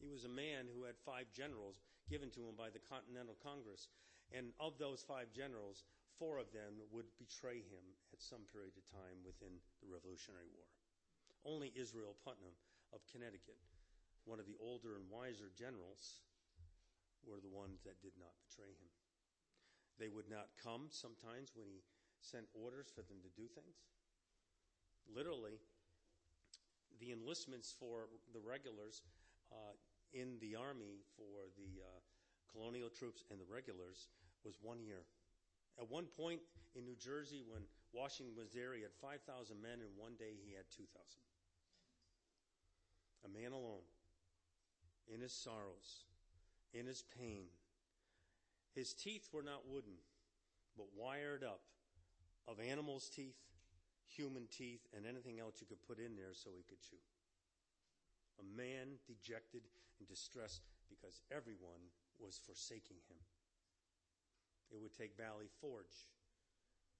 He 0.00 0.08
was 0.08 0.24
a 0.24 0.32
man 0.32 0.64
who 0.72 0.88
had 0.88 0.96
five 0.96 1.28
generals 1.28 1.76
given 2.08 2.32
to 2.32 2.48
him 2.48 2.56
by 2.56 2.72
the 2.72 2.80
Continental 2.88 3.36
Congress. 3.44 3.92
And 4.32 4.56
of 4.56 4.80
those 4.80 5.04
five 5.04 5.28
generals, 5.28 5.84
four 6.16 6.40
of 6.40 6.48
them 6.56 6.80
would 6.88 7.12
betray 7.20 7.60
him 7.68 7.84
at 8.16 8.24
some 8.24 8.48
period 8.48 8.80
of 8.80 8.88
time 8.88 9.20
within 9.28 9.60
the 9.84 9.92
Revolutionary 9.92 10.48
War. 10.56 10.64
Only 11.44 11.68
Israel 11.76 12.16
Putnam 12.24 12.56
of 12.92 13.00
Connecticut, 13.10 13.58
one 14.24 14.38
of 14.38 14.46
the 14.46 14.58
older 14.60 14.96
and 14.96 15.06
wiser 15.10 15.50
generals, 15.54 16.22
were 17.24 17.40
the 17.40 17.52
ones 17.52 17.84
that 17.84 18.00
did 18.00 18.16
not 18.16 18.32
betray 18.40 18.72
him. 18.72 18.92
They 20.00 20.08
would 20.08 20.28
not 20.32 20.48
come 20.56 20.88
sometimes 20.88 21.52
when 21.52 21.68
he 21.68 21.84
sent 22.24 22.48
orders 22.56 22.88
for 22.88 23.04
them 23.04 23.20
to 23.20 23.32
do 23.36 23.48
things. 23.52 23.84
Literally, 25.04 25.60
the 27.00 27.12
enlistments 27.12 27.72
for 27.72 28.08
the 28.32 28.40
regulars 28.40 29.02
uh, 29.52 29.76
in 30.12 30.40
the 30.40 30.56
army 30.56 31.04
for 31.16 31.48
the 31.56 31.80
uh, 31.80 32.00
colonial 32.52 32.88
troops 32.88 33.24
and 33.30 33.40
the 33.40 33.48
regulars 33.48 34.08
was 34.44 34.56
one 34.60 34.82
year. 34.82 35.04
At 35.78 35.88
one 35.88 36.06
point 36.16 36.40
in 36.74 36.84
New 36.84 36.96
Jersey, 36.96 37.44
when 37.46 37.62
Washington 37.92 38.34
was 38.36 38.52
there, 38.52 38.74
he 38.74 38.82
had 38.82 38.94
5,000 39.00 39.24
men, 39.60 39.80
and 39.80 39.90
one 39.96 40.14
day 40.18 40.36
he 40.44 40.54
had 40.54 40.68
2,000. 40.70 40.86
A 43.24 43.28
man 43.28 43.52
alone, 43.52 43.86
in 45.12 45.20
his 45.20 45.32
sorrows, 45.32 46.04
in 46.72 46.86
his 46.86 47.04
pain. 47.18 47.46
His 48.74 48.94
teeth 48.94 49.28
were 49.32 49.42
not 49.42 49.68
wooden, 49.68 49.98
but 50.76 50.86
wired 50.96 51.42
up 51.44 51.60
of 52.48 52.60
animals' 52.60 53.10
teeth, 53.14 53.36
human 54.08 54.46
teeth, 54.50 54.86
and 54.96 55.06
anything 55.06 55.38
else 55.38 55.56
you 55.60 55.66
could 55.66 55.82
put 55.86 55.98
in 55.98 56.16
there 56.16 56.32
so 56.32 56.50
he 56.56 56.64
could 56.68 56.80
chew 56.80 56.98
a 58.40 58.46
man 58.56 58.96
dejected 59.04 59.60
and 60.00 60.08
distressed 60.08 60.64
because 60.88 61.20
everyone 61.28 61.92
was 62.16 62.40
forsaking 62.40 63.04
him. 63.12 63.20
It 64.72 64.80
would 64.80 64.96
take 64.96 65.16
Valley 65.16 65.52
Forge 65.60 66.08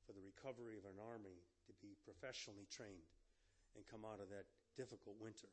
for 0.04 0.12
the 0.12 0.20
recovery 0.20 0.76
of 0.76 0.84
an 0.84 1.00
army 1.00 1.40
to 1.66 1.72
be 1.80 1.96
professionally 2.04 2.68
trained 2.68 3.08
and 3.72 3.88
come 3.88 4.04
out 4.04 4.20
of 4.20 4.28
that 4.28 4.48
difficult 4.76 5.16
winter 5.16 5.48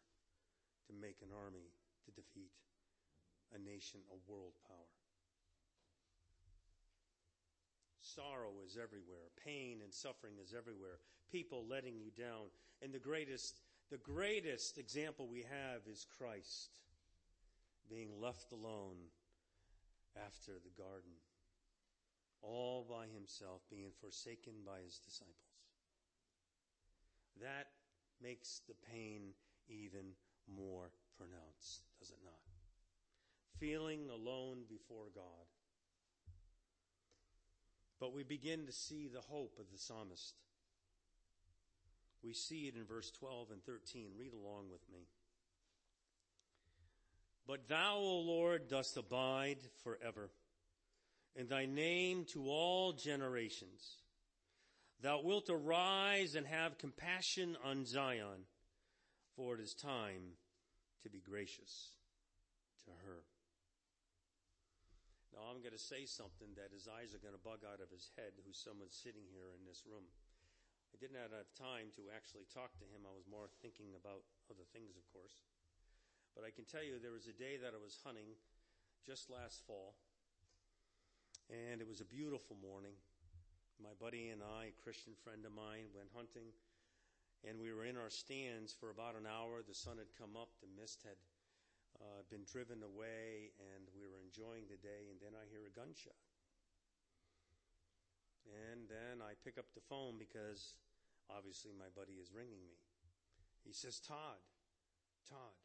to 0.87 0.93
make 0.93 1.21
an 1.21 1.29
army 1.35 1.71
to 2.05 2.11
defeat 2.11 2.51
a 3.55 3.59
nation, 3.59 3.99
a 4.11 4.31
world 4.31 4.53
power. 4.67 4.91
Sorrow 8.01 8.63
is 8.65 8.77
everywhere. 8.81 9.29
Pain 9.43 9.79
and 9.83 9.93
suffering 9.93 10.33
is 10.41 10.53
everywhere. 10.57 10.99
People 11.31 11.65
letting 11.69 11.99
you 11.99 12.09
down. 12.17 12.47
And 12.81 12.93
the 12.93 12.99
greatest 12.99 13.61
the 13.89 13.97
greatest 13.97 14.77
example 14.77 15.27
we 15.27 15.45
have 15.49 15.81
is 15.89 16.05
Christ 16.17 16.79
being 17.89 18.09
left 18.19 18.51
alone 18.51 18.97
after 20.25 20.53
the 20.59 20.81
garden, 20.81 21.15
all 22.41 22.85
by 22.89 23.05
himself, 23.07 23.61
being 23.69 23.91
forsaken 24.01 24.53
by 24.65 24.79
his 24.83 24.99
disciples. 24.99 25.35
That 27.41 27.67
makes 28.21 28.61
the 28.67 28.75
pain 28.91 29.31
even 29.69 30.11
more 30.53 30.91
pronounced, 31.17 31.81
does 31.99 32.09
it 32.09 32.19
not? 32.23 32.33
Feeling 33.59 34.09
alone 34.09 34.63
before 34.69 35.07
God. 35.13 35.23
But 37.99 38.13
we 38.13 38.23
begin 38.23 38.65
to 38.67 38.71
see 38.71 39.07
the 39.07 39.21
hope 39.21 39.57
of 39.59 39.71
the 39.71 39.79
psalmist. 39.79 40.35
We 42.23 42.33
see 42.33 42.67
it 42.67 42.75
in 42.75 42.85
verse 42.85 43.11
12 43.11 43.51
and 43.51 43.63
13. 43.63 44.11
Read 44.17 44.33
along 44.33 44.69
with 44.71 44.81
me. 44.91 45.07
But 47.47 47.67
thou, 47.67 47.95
O 47.95 48.19
Lord, 48.19 48.67
dost 48.67 48.97
abide 48.97 49.59
forever, 49.83 50.29
and 51.35 51.47
thy 51.47 51.65
name 51.65 52.25
to 52.33 52.49
all 52.49 52.91
generations. 52.91 53.95
Thou 55.01 55.21
wilt 55.21 55.49
arise 55.49 56.35
and 56.35 56.45
have 56.45 56.77
compassion 56.77 57.55
on 57.63 57.85
Zion, 57.85 58.45
for 59.37 59.53
it 59.53 59.61
is 59.61 59.77
time 59.77 60.33
to 61.05 61.13
be 61.13 61.21
gracious 61.21 61.93
to 62.81 62.91
her. 63.05 63.21
Now 65.29 65.53
I'm 65.53 65.61
going 65.61 65.77
to 65.77 65.79
say 65.79 66.09
something 66.09 66.57
that 66.57 66.73
his 66.73 66.89
eyes 66.89 67.13
are 67.13 67.21
going 67.21 67.37
to 67.37 67.45
bug 67.45 67.61
out 67.61 67.77
of 67.77 67.93
his 67.93 68.09
head, 68.17 68.33
who's 68.41 68.57
someone 68.57 68.89
sitting 68.89 69.29
here 69.29 69.53
in 69.53 69.61
this 69.61 69.85
room. 69.85 70.09
I 70.89 70.97
didn't 70.97 71.21
have 71.21 71.37
time 71.53 71.93
to 72.01 72.09
actually 72.09 72.49
talk 72.49 72.73
to 72.81 72.89
him. 72.89 73.05
I 73.05 73.13
was 73.13 73.29
more 73.29 73.45
thinking 73.61 73.93
about 73.93 74.25
other 74.49 74.65
things, 74.73 74.97
of 74.97 75.05
course. 75.13 75.45
But 76.33 76.41
I 76.41 76.49
can 76.49 76.65
tell 76.65 76.81
you 76.81 76.97
there 76.97 77.13
was 77.13 77.29
a 77.29 77.37
day 77.37 77.61
that 77.61 77.77
I 77.77 77.81
was 77.81 78.01
hunting 78.01 78.33
just 79.05 79.29
last 79.29 79.61
fall, 79.69 79.93
and 81.53 81.77
it 81.77 81.87
was 81.87 82.01
a 82.01 82.09
beautiful 82.09 82.57
morning. 82.57 82.97
My 83.77 83.93
buddy 84.01 84.33
and 84.33 84.41
I, 84.41 84.73
a 84.73 84.81
Christian 84.81 85.13
friend 85.13 85.45
of 85.45 85.53
mine, 85.53 85.93
went 85.93 86.09
hunting, 86.17 86.49
and 87.45 87.59
we 87.59 87.73
were 87.73 87.85
in 87.85 87.97
our 87.97 88.09
stands 88.09 88.71
for 88.71 88.89
about 88.89 89.19
an 89.19 89.27
hour. 89.27 89.61
The 89.61 89.77
sun 89.77 89.97
had 89.97 90.13
come 90.15 90.39
up, 90.39 90.49
the 90.61 90.71
mist 90.73 91.03
had 91.03 91.19
uh, 91.99 92.23
been 92.31 92.45
driven 92.47 92.81
away, 92.81 93.53
and 93.59 93.85
we 93.93 94.07
were 94.07 94.23
enjoying 94.23 94.69
the 94.71 94.79
day, 94.79 95.11
and 95.11 95.19
then 95.19 95.35
I 95.35 95.45
hear 95.49 95.65
a 95.67 95.73
gunshot. 95.73 96.17
And 98.71 98.87
then 98.87 99.19
I 99.19 99.35
pick 99.43 99.59
up 99.59 99.67
the 99.75 99.83
phone 99.83 100.15
because 100.15 100.79
Obviously, 101.27 101.75
my 101.75 101.91
buddy 101.91 102.15
is 102.23 102.31
ringing 102.31 102.63
me. 102.63 102.79
He 103.67 103.75
says, 103.75 103.99
Todd, 103.99 104.39
Todd, 105.27 105.59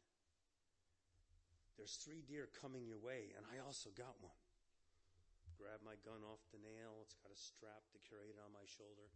there's 1.79 1.95
three 1.95 2.19
deer 2.19 2.51
coming 2.51 2.83
your 2.83 2.99
way, 2.99 3.31
and 3.39 3.47
I 3.47 3.63
also 3.63 3.87
got 3.95 4.19
one. 4.19 4.35
Grab 5.55 5.79
my 5.79 5.95
gun 6.03 6.19
off 6.27 6.43
the 6.51 6.59
nail. 6.59 6.99
It's 6.99 7.15
got 7.15 7.31
a 7.31 7.39
strap 7.39 7.87
to 7.95 7.99
carry 8.03 8.27
it 8.27 8.39
on 8.43 8.51
my 8.51 8.67
shoulder. 8.67 9.07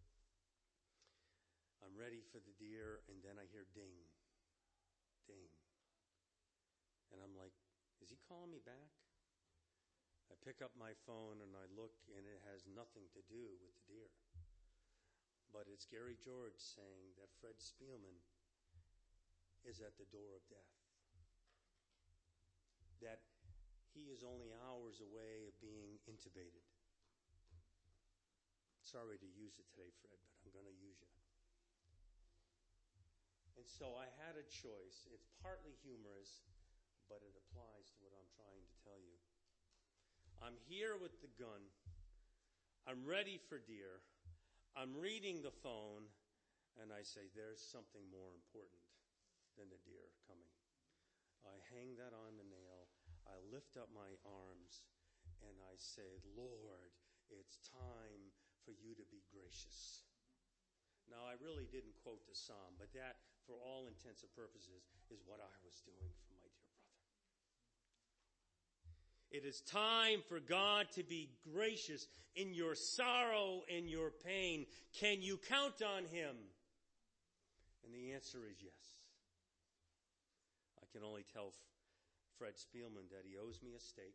I'm 1.85 1.93
ready 1.93 2.21
for 2.33 2.41
the 2.41 2.55
deer, 2.57 3.05
and 3.07 3.21
then 3.21 3.37
I 3.37 3.45
hear 3.53 3.69
ding, 3.77 3.93
ding. 5.29 5.49
And 7.13 7.21
I'm 7.21 7.37
like, 7.37 7.53
is 8.01 8.09
he 8.09 8.19
calling 8.27 8.51
me 8.51 8.61
back? 8.61 8.91
I 10.27 10.35
pick 10.43 10.59
up 10.59 10.75
my 10.75 10.91
phone 11.07 11.39
and 11.39 11.55
I 11.55 11.65
look, 11.71 11.95
and 12.11 12.27
it 12.27 12.43
has 12.51 12.67
nothing 12.67 13.07
to 13.15 13.23
do 13.31 13.55
with 13.63 13.71
the 13.79 13.85
deer. 13.87 14.11
But 15.55 15.71
it's 15.71 15.87
Gary 15.87 16.19
George 16.19 16.59
saying 16.59 17.15
that 17.15 17.31
Fred 17.39 17.55
Spielman 17.63 18.19
is 19.63 19.79
at 19.79 19.95
the 19.95 20.09
door 20.11 20.35
of 20.35 20.43
death. 20.51 20.75
That 22.99 23.23
he 23.95 24.11
is 24.11 24.21
only 24.21 24.51
hours 24.67 24.99
away 24.99 25.47
of 25.47 25.55
being 25.63 25.97
intubated. 26.05 26.65
Sorry 28.83 29.17
to 29.19 29.29
use 29.31 29.55
it 29.59 29.67
today, 29.71 29.91
Fred, 30.03 30.19
but 30.43 30.51
I'm 30.51 30.51
going 30.51 30.67
to 30.67 30.79
use 30.83 30.99
you. 30.99 31.16
And 33.57 33.65
so 33.65 33.97
I 33.97 34.05
had 34.21 34.37
a 34.37 34.45
choice. 34.53 35.09
It's 35.09 35.33
partly 35.41 35.73
humorous, 35.81 36.45
but 37.09 37.25
it 37.25 37.33
applies 37.33 37.89
to 37.97 38.05
what 38.05 38.13
I'm 38.13 38.29
trying 38.37 38.61
to 38.61 38.75
tell 38.85 39.01
you. 39.01 39.17
I'm 40.45 40.61
here 40.69 40.93
with 41.01 41.17
the 41.25 41.33
gun. 41.41 41.65
I'm 42.85 43.01
ready 43.01 43.41
for 43.49 43.57
deer. 43.57 44.05
I'm 44.77 44.93
reading 44.93 45.41
the 45.41 45.57
phone, 45.65 46.05
and 46.77 46.93
I 46.93 47.01
say, 47.01 47.33
There's 47.33 47.57
something 47.57 48.05
more 48.13 48.29
important 48.29 48.85
than 49.57 49.73
the 49.73 49.81
deer 49.81 50.13
coming. 50.29 50.53
I 51.41 51.57
hang 51.73 51.97
that 51.97 52.13
on 52.13 52.37
the 52.37 52.45
nail. 52.45 52.85
I 53.25 53.41
lift 53.49 53.75
up 53.75 53.89
my 53.89 54.13
arms, 54.21 54.85
and 55.41 55.57
I 55.65 55.73
say, 55.81 56.21
Lord, 56.37 56.93
it's 57.33 57.57
time 57.73 58.29
for 58.61 58.71
you 58.77 58.93
to 58.95 59.05
be 59.09 59.25
gracious. 59.33 60.05
Now, 61.09 61.23
I 61.25 61.39
really 61.39 61.67
didn't 61.71 61.95
quote 62.03 62.23
the 62.27 62.35
psalm, 62.35 62.75
but 62.75 62.91
that, 62.95 63.19
for 63.47 63.55
all 63.63 63.87
intents 63.87 64.21
and 64.21 64.31
purposes, 64.35 64.83
is 65.09 65.23
what 65.23 65.39
I 65.39 65.55
was 65.63 65.79
doing 65.87 66.11
for 66.27 66.35
my 66.35 66.45
dear 66.51 66.67
brother. 66.67 66.91
It 69.31 69.43
is 69.47 69.63
time 69.63 70.19
for 70.27 70.43
God 70.43 70.91
to 70.99 71.03
be 71.03 71.31
gracious 71.47 72.07
in 72.35 72.53
your 72.53 72.75
sorrow 72.75 73.63
and 73.71 73.89
your 73.89 74.11
pain. 74.11 74.67
Can 74.99 75.23
you 75.23 75.39
count 75.47 75.79
on 75.81 76.03
Him? 76.11 76.35
And 77.87 77.95
the 77.95 78.11
answer 78.11 78.43
is 78.43 78.59
yes. 78.59 78.83
I 80.83 80.85
can 80.91 81.07
only 81.07 81.23
tell 81.23 81.55
Fred 82.35 82.59
Spielman 82.59 83.07
that 83.15 83.23
he 83.23 83.39
owes 83.39 83.63
me 83.63 83.73
a 83.73 83.81
steak 83.81 84.13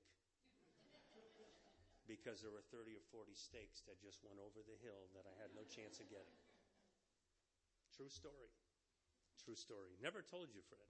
because 2.05 2.43
there 2.43 2.53
were 2.53 2.65
30 2.69 2.99
or 2.99 3.05
40 3.09 3.33
steaks 3.33 3.81
that 3.87 3.97
just 4.03 4.21
went 4.21 4.37
over 4.37 4.61
the 4.61 4.79
hill 4.85 5.09
that 5.17 5.25
I 5.25 5.35
had 5.41 5.55
no 5.55 5.65
chance 5.65 6.03
of 6.03 6.11
getting. 6.11 6.37
True 7.95 8.11
story. 8.11 8.51
True 9.45 9.55
story. 9.55 9.91
Never 10.03 10.23
told 10.23 10.49
you, 10.55 10.61
Fred. 10.69 10.81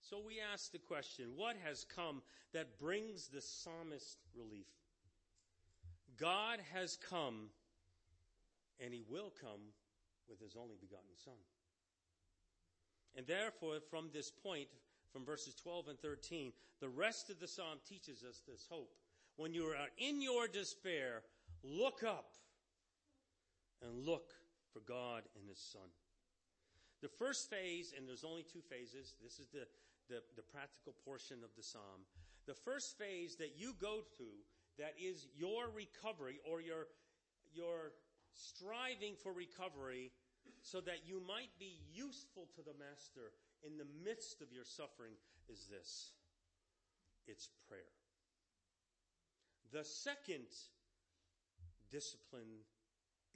So 0.00 0.18
we 0.26 0.40
ask 0.52 0.72
the 0.72 0.78
question 0.78 1.26
what 1.36 1.56
has 1.64 1.84
come 1.84 2.22
that 2.52 2.78
brings 2.78 3.28
the 3.28 3.40
psalmist 3.40 4.18
relief? 4.34 4.66
God 6.18 6.58
has 6.74 6.96
come, 6.96 7.50
and 8.84 8.92
he 8.92 9.04
will 9.08 9.32
come 9.40 9.60
with 10.28 10.40
his 10.40 10.56
only 10.56 10.76
begotten 10.80 11.16
Son. 11.24 11.34
And 13.16 13.26
therefore, 13.26 13.78
from 13.90 14.10
this 14.12 14.30
point, 14.30 14.68
from 15.12 15.24
verses 15.24 15.54
12 15.54 15.88
and 15.88 16.00
13, 16.00 16.52
the 16.80 16.88
rest 16.88 17.30
of 17.30 17.40
the 17.40 17.48
psalm 17.48 17.78
teaches 17.88 18.22
us 18.22 18.42
this 18.46 18.66
hope. 18.70 18.92
When 19.36 19.54
you 19.54 19.64
are 19.64 19.88
in 19.98 20.22
your 20.22 20.48
despair, 20.48 21.22
look 21.62 22.02
up 22.02 22.32
and 23.82 24.06
look 24.06 24.32
for 24.72 24.80
God 24.80 25.22
and 25.36 25.48
His 25.48 25.58
Son. 25.58 25.88
The 27.02 27.08
first 27.08 27.48
phase, 27.48 27.92
and 27.96 28.06
there's 28.06 28.24
only 28.24 28.44
two 28.44 28.60
phases, 28.60 29.14
this 29.22 29.38
is 29.38 29.48
the, 29.48 29.66
the, 30.08 30.20
the, 30.36 30.42
practical 30.42 30.94
portion 31.04 31.38
of 31.42 31.50
the 31.56 31.62
psalm. 31.62 32.04
The 32.46 32.54
first 32.54 32.98
phase 32.98 33.36
that 33.36 33.56
you 33.56 33.74
go 33.80 34.00
through, 34.16 34.44
that 34.78 34.94
is 35.00 35.26
your 35.36 35.70
recovery 35.74 36.40
or 36.44 36.60
your, 36.60 36.88
your 37.52 37.92
striving 38.34 39.14
for 39.16 39.32
recovery 39.32 40.12
so 40.62 40.80
that 40.82 41.06
you 41.06 41.22
might 41.26 41.50
be 41.58 41.80
useful 41.92 42.48
to 42.56 42.62
the 42.62 42.76
Master 42.78 43.32
in 43.64 43.78
the 43.78 43.88
midst 44.04 44.40
of 44.42 44.52
your 44.52 44.64
suffering, 44.64 45.12
is 45.48 45.68
this 45.70 46.12
it's 47.26 47.48
prayer. 47.68 47.80
The 49.72 49.84
second 49.84 50.48
discipline 51.90 52.64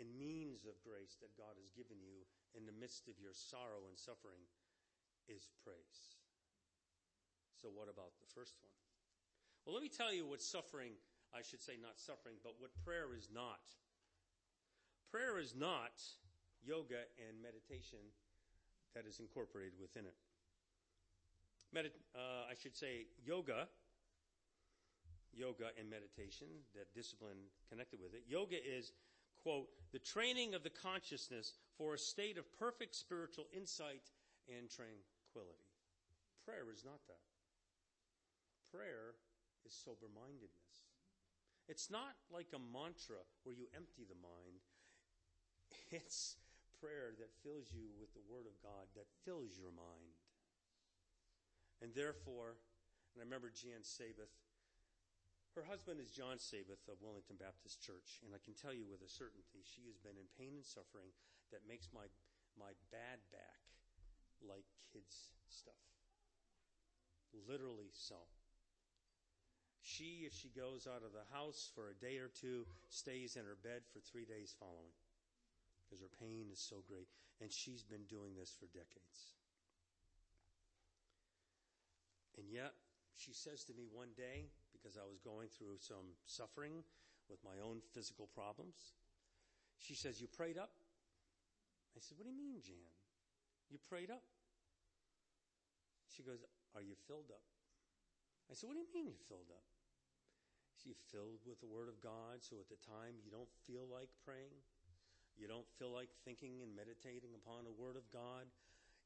and 0.00 0.10
means 0.18 0.66
of 0.66 0.74
grace 0.82 1.16
that 1.22 1.36
God 1.38 1.54
has 1.58 1.70
given 1.74 2.02
you 2.02 2.26
in 2.54 2.66
the 2.66 2.74
midst 2.74 3.06
of 3.06 3.18
your 3.18 3.34
sorrow 3.34 3.86
and 3.86 3.94
suffering 3.94 4.42
is 5.30 5.48
praise. 5.62 6.18
So, 7.54 7.70
what 7.72 7.88
about 7.88 8.12
the 8.20 8.28
first 8.34 8.58
one? 8.60 8.74
Well, 9.64 9.72
let 9.72 9.82
me 9.82 9.88
tell 9.88 10.12
you 10.12 10.26
what 10.26 10.42
suffering, 10.42 10.92
I 11.32 11.40
should 11.40 11.62
say 11.62 11.80
not 11.80 11.96
suffering, 11.96 12.36
but 12.44 12.60
what 12.60 12.70
prayer 12.84 13.16
is 13.16 13.30
not. 13.32 13.64
Prayer 15.10 15.38
is 15.38 15.54
not 15.56 16.02
yoga 16.60 17.08
and 17.16 17.40
meditation 17.40 18.02
that 18.94 19.06
is 19.06 19.20
incorporated 19.20 19.78
within 19.80 20.04
it. 20.04 20.16
Medi- 21.72 21.96
uh, 22.14 22.50
I 22.50 22.54
should 22.54 22.76
say 22.76 23.06
yoga, 23.24 23.66
yoga 25.32 25.74
and 25.78 25.90
meditation, 25.90 26.46
that 26.74 26.92
discipline 26.94 27.50
connected 27.68 28.00
with 28.00 28.14
it. 28.14 28.22
Yoga 28.28 28.56
is 28.56 28.92
quote, 29.44 29.68
the 29.92 30.00
training 30.00 30.54
of 30.56 30.64
the 30.64 30.72
consciousness 30.72 31.52
for 31.76 31.92
a 31.92 31.98
state 31.98 32.40
of 32.40 32.48
perfect 32.58 32.96
spiritual 32.96 33.44
insight 33.52 34.08
and 34.48 34.72
tranquility. 34.72 35.68
Prayer 36.48 36.72
is 36.72 36.82
not 36.84 37.04
that. 37.06 37.20
Prayer 38.72 39.20
is 39.68 39.76
sober 39.76 40.08
mindedness. 40.08 40.88
It's 41.68 41.92
not 41.92 42.16
like 42.32 42.48
a 42.56 42.60
mantra 42.72 43.20
where 43.44 43.54
you 43.54 43.68
empty 43.76 44.08
the 44.08 44.18
mind. 44.18 44.64
It's 45.92 46.36
prayer 46.80 47.14
that 47.16 47.30
fills 47.44 47.70
you 47.70 47.92
with 48.00 48.12
the 48.12 48.24
Word 48.26 48.44
of 48.50 48.56
God, 48.60 48.88
that 48.96 49.06
fills 49.24 49.56
your 49.56 49.70
mind. 49.70 50.16
And 51.80 51.94
therefore, 51.94 52.56
and 53.14 53.22
I 53.22 53.24
remember 53.24 53.52
Jan 53.52 53.86
Sabeth 53.86 54.32
her 55.54 55.66
husband 55.66 56.02
is 56.02 56.10
John 56.10 56.42
Sabeth 56.42 56.82
of 56.90 56.98
Wellington 56.98 57.38
Baptist 57.38 57.78
Church, 57.78 58.18
and 58.26 58.34
I 58.34 58.42
can 58.42 58.58
tell 58.58 58.74
you 58.74 58.90
with 58.90 59.06
a 59.06 59.10
certainty 59.10 59.62
she 59.62 59.86
has 59.86 59.98
been 60.02 60.18
in 60.18 60.26
pain 60.34 60.58
and 60.58 60.66
suffering 60.66 61.14
that 61.54 61.62
makes 61.70 61.94
my, 61.94 62.10
my 62.58 62.74
bad 62.90 63.22
back 63.30 63.62
like 64.42 64.66
kids' 64.90 65.30
stuff. 65.46 65.78
Literally 67.46 67.94
so. 67.94 68.18
She, 69.84 70.26
if 70.26 70.34
she 70.34 70.50
goes 70.50 70.88
out 70.90 71.06
of 71.06 71.14
the 71.14 71.28
house 71.30 71.70
for 71.74 71.90
a 71.90 72.00
day 72.02 72.18
or 72.18 72.32
two, 72.32 72.66
stays 72.88 73.36
in 73.36 73.44
her 73.44 73.58
bed 73.60 73.86
for 73.92 74.00
three 74.00 74.24
days 74.24 74.56
following 74.58 74.96
because 75.84 76.00
her 76.00 76.10
pain 76.18 76.48
is 76.50 76.58
so 76.58 76.82
great. 76.88 77.06
And 77.40 77.52
she's 77.52 77.84
been 77.84 78.08
doing 78.08 78.34
this 78.34 78.54
for 78.58 78.66
decades. 78.72 79.36
And 82.38 82.50
yet, 82.50 82.72
she 83.14 83.32
says 83.32 83.62
to 83.64 83.74
me 83.74 83.86
one 83.92 84.10
day, 84.16 84.50
because 84.84 85.00
I 85.00 85.08
was 85.08 85.16
going 85.24 85.48
through 85.48 85.80
some 85.80 86.12
suffering 86.28 86.84
with 87.32 87.40
my 87.40 87.56
own 87.64 87.80
physical 87.96 88.28
problems, 88.28 88.92
she 89.80 89.96
says, 89.96 90.20
You 90.20 90.28
prayed 90.28 90.60
up? 90.60 90.76
I 91.96 92.04
said, 92.04 92.20
What 92.20 92.28
do 92.28 92.30
you 92.30 92.36
mean, 92.36 92.60
Jan? 92.60 92.92
You 93.72 93.80
prayed 93.80 94.12
up? 94.12 94.20
She 96.12 96.20
goes, 96.20 96.44
Are 96.76 96.84
you 96.84 96.92
filled 97.08 97.32
up? 97.32 97.40
I 98.52 98.52
said, 98.52 98.68
What 98.68 98.76
do 98.76 98.84
you 98.84 98.92
mean 98.92 99.08
you 99.08 99.16
filled 99.24 99.48
up? 99.48 99.64
She 100.76 100.92
filled 101.08 101.40
with 101.48 101.64
the 101.64 101.72
Word 101.72 101.88
of 101.88 102.04
God, 102.04 102.44
so 102.44 102.60
at 102.60 102.68
the 102.68 102.76
time 102.84 103.16
you 103.24 103.32
don't 103.32 103.48
feel 103.64 103.88
like 103.88 104.12
praying, 104.20 104.52
you 105.32 105.48
don't 105.48 105.64
feel 105.80 105.88
like 105.88 106.12
thinking 106.28 106.60
and 106.60 106.76
meditating 106.76 107.32
upon 107.32 107.64
the 107.64 107.72
Word 107.72 107.96
of 107.96 108.04
God. 108.12 108.52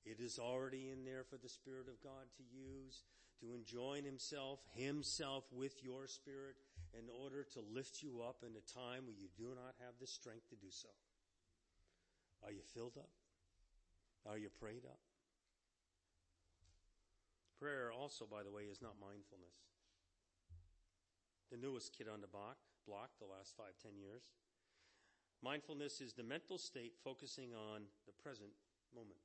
It 0.03 0.19
is 0.19 0.43
already 0.43 0.91
in 0.91 1.07
there 1.07 1.23
for 1.23 1.39
the 1.39 1.49
Spirit 1.49 1.87
of 1.87 2.03
God 2.03 2.27
to 2.35 2.43
use 2.51 3.07
to 3.41 3.55
enjoin 3.55 4.05
himself, 4.05 4.61
himself 4.75 5.45
with 5.53 5.83
your 5.83 6.07
spirit 6.07 6.57
in 6.93 7.05
order 7.23 7.45
to 7.55 7.61
lift 7.73 8.03
you 8.03 8.23
up 8.27 8.43
in 8.43 8.53
a 8.57 8.65
time 8.73 9.07
where 9.07 9.17
you 9.17 9.29
do 9.37 9.55
not 9.55 9.75
have 9.85 9.95
the 10.01 10.07
strength 10.07 10.49
to 10.49 10.57
do 10.57 10.71
so. 10.71 10.89
Are 12.45 12.53
you 12.53 12.63
filled 12.75 12.97
up? 12.97 13.11
Are 14.27 14.39
you 14.39 14.49
prayed 14.49 14.85
up? 14.85 15.01
Prayer 17.59 17.91
also, 17.93 18.25
by 18.25 18.43
the 18.43 18.51
way, 18.51 18.63
is 18.71 18.81
not 18.81 18.95
mindfulness. 19.01 19.67
The 21.51 21.59
newest 21.59 21.97
kid 21.97 22.07
on 22.07 22.21
the 22.21 22.29
block, 22.29 22.57
block 22.87 23.11
the 23.19 23.27
last 23.27 23.57
five, 23.57 23.75
ten 23.83 23.99
years. 23.99 24.23
Mindfulness 25.43 26.01
is 26.01 26.13
the 26.13 26.23
mental 26.23 26.59
state 26.59 26.95
focusing 27.03 27.55
on 27.55 27.83
the 28.07 28.13
present 28.23 28.51
moment. 28.95 29.19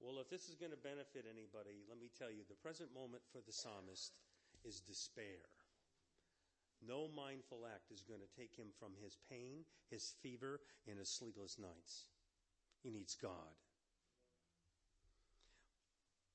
Well, 0.00 0.18
if 0.18 0.32
this 0.32 0.48
is 0.48 0.56
going 0.56 0.72
to 0.72 0.80
benefit 0.80 1.28
anybody, 1.28 1.84
let 1.88 2.00
me 2.00 2.08
tell 2.16 2.32
you 2.32 2.40
the 2.48 2.56
present 2.64 2.88
moment 2.96 3.22
for 3.28 3.44
the 3.44 3.52
psalmist 3.52 4.16
is 4.64 4.80
despair. 4.80 5.44
No 6.80 7.08
mindful 7.14 7.68
act 7.68 7.92
is 7.92 8.02
going 8.08 8.24
to 8.24 8.40
take 8.40 8.56
him 8.56 8.72
from 8.80 8.96
his 9.04 9.18
pain, 9.28 9.68
his 9.90 10.14
fever, 10.22 10.60
and 10.88 10.98
his 10.98 11.12
sleepless 11.12 11.58
nights. 11.58 12.08
He 12.82 12.90
needs 12.90 13.14
God. 13.14 13.52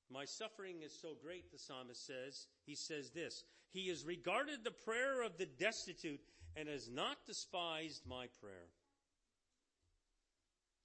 My 0.08 0.24
suffering 0.24 0.82
is 0.84 0.94
so 0.94 1.16
great, 1.20 1.50
the 1.50 1.58
psalmist 1.58 2.06
says. 2.06 2.46
He 2.64 2.76
says 2.76 3.10
this 3.10 3.42
He 3.72 3.88
has 3.88 4.04
regarded 4.04 4.62
the 4.62 4.70
prayer 4.70 5.22
of 5.22 5.36
the 5.36 5.46
destitute 5.58 6.20
and 6.54 6.68
has 6.68 6.88
not 6.88 7.26
despised 7.26 8.02
my 8.06 8.26
prayer. 8.40 8.70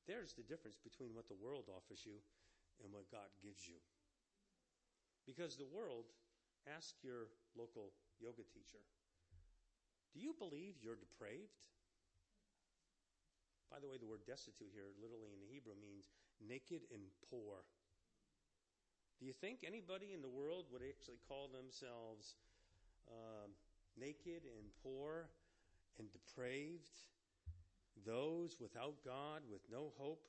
There's 0.08 0.34
the 0.34 0.44
difference 0.44 0.80
between 0.84 1.14
what 1.14 1.28
the 1.28 1.38
world 1.40 1.66
offers 1.70 2.02
you 2.04 2.18
and 2.84 2.94
what 2.94 3.10
God 3.12 3.30
gives 3.42 3.68
you. 3.68 3.80
Because 5.26 5.56
the 5.56 5.70
world, 5.70 6.10
ask 6.66 6.96
your 7.02 7.30
local 7.56 7.94
yoga 8.20 8.44
teacher, 8.50 8.82
do 10.14 10.20
you 10.20 10.36
believe 10.38 10.82
you're 10.82 11.00
depraved? 11.00 11.72
By 13.72 13.80
the 13.80 13.88
way, 13.88 13.96
the 13.96 14.10
word 14.10 14.28
destitute 14.28 14.76
here, 14.76 14.92
literally 15.00 15.32
in 15.32 15.40
the 15.40 15.48
Hebrew, 15.48 15.80
means 15.80 16.12
naked 16.44 16.84
and 16.92 17.08
poor. 17.32 17.64
Do 19.22 19.26
you 19.26 19.32
think 19.32 19.64
anybody 19.64 20.12
in 20.12 20.22
the 20.22 20.34
world 20.34 20.66
would 20.74 20.82
actually 20.84 21.22
call 21.30 21.48
themselves 21.48 22.36
um, 23.08 23.56
naked 23.96 24.44
and 24.44 24.68
poor 24.84 25.30
and 25.96 26.12
depraved? 26.12 27.00
Those 28.04 28.58
without 28.60 29.00
God, 29.06 29.48
with 29.48 29.62
no 29.72 29.94
hope, 29.96 30.28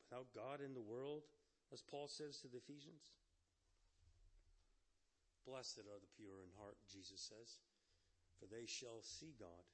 without 0.00 0.32
God 0.32 0.64
in 0.64 0.72
the 0.72 0.80
world, 0.80 1.28
as 1.72 1.82
Paul 1.82 2.08
says 2.08 2.38
to 2.38 2.48
the 2.48 2.58
Ephesians? 2.58 3.14
Blessed 5.46 5.86
are 5.86 6.02
the 6.02 6.14
pure 6.16 6.42
in 6.44 6.50
heart, 6.58 6.76
Jesus 6.90 7.20
says, 7.20 7.58
for 8.38 8.46
they 8.46 8.66
shall 8.66 9.02
see 9.02 9.34
God. 9.38 9.66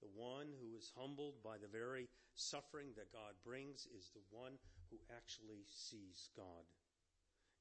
The 0.00 0.12
one 0.14 0.48
who 0.60 0.76
is 0.76 0.92
humbled 0.96 1.42
by 1.44 1.58
the 1.60 1.68
very 1.68 2.08
suffering 2.34 2.88
that 2.96 3.12
God 3.12 3.36
brings 3.44 3.86
is 3.96 4.10
the 4.10 4.24
one 4.30 4.56
who 4.90 4.96
actually 5.14 5.64
sees 5.68 6.30
God. 6.36 6.64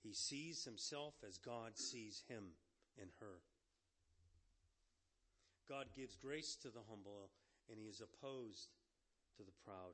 He 0.04 0.14
sees 0.14 0.64
himself 0.64 1.16
as 1.28 1.38
God 1.38 1.78
sees 1.78 2.24
him 2.30 2.56
and 3.00 3.12
her. 3.20 3.44
God 5.68 5.86
gives 5.96 6.16
grace 6.16 6.56
to 6.64 6.70
the 6.70 6.88
humble, 6.90 7.30
and 7.70 7.78
he 7.78 7.86
is 7.86 8.02
opposed 8.02 8.70
to 9.38 9.44
the 9.44 9.54
proud. 9.64 9.94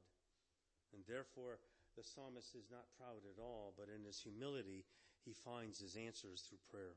And 0.94 1.04
therefore, 1.10 1.60
the 1.98 2.04
psalmist 2.04 2.56
is 2.56 2.70
not 2.72 2.92
proud 2.98 3.24
at 3.26 3.42
all, 3.42 3.74
but 3.78 3.88
in 3.94 4.04
his 4.06 4.20
humility, 4.20 4.86
he 5.24 5.34
finds 5.34 5.80
his 5.80 5.96
answers 5.96 6.44
through 6.48 6.60
prayer. 6.70 6.96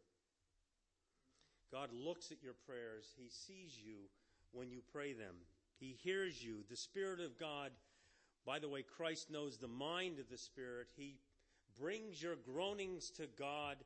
God 1.71 1.91
looks 1.93 2.31
at 2.33 2.43
your 2.43 2.55
prayers. 2.67 3.15
He 3.17 3.29
sees 3.29 3.79
you 3.79 4.09
when 4.53 4.71
you 4.71 4.81
pray 4.93 5.13
them. 5.13 5.35
He 5.79 5.97
hears 6.03 6.43
you. 6.43 6.65
The 6.69 6.77
Spirit 6.77 7.21
of 7.21 7.39
God, 7.39 7.71
by 8.45 8.59
the 8.59 8.69
way, 8.69 8.83
Christ 8.83 9.31
knows 9.31 9.59
the 9.59 9.69
mind 9.69 10.19
of 10.19 10.31
the 10.31 10.39
Spirit. 10.39 10.89
He 10.97 11.17
brings 11.79 12.23
your 12.23 12.37
groanings 12.37 13.11
to 13.11 13.27
God, 13.39 13.77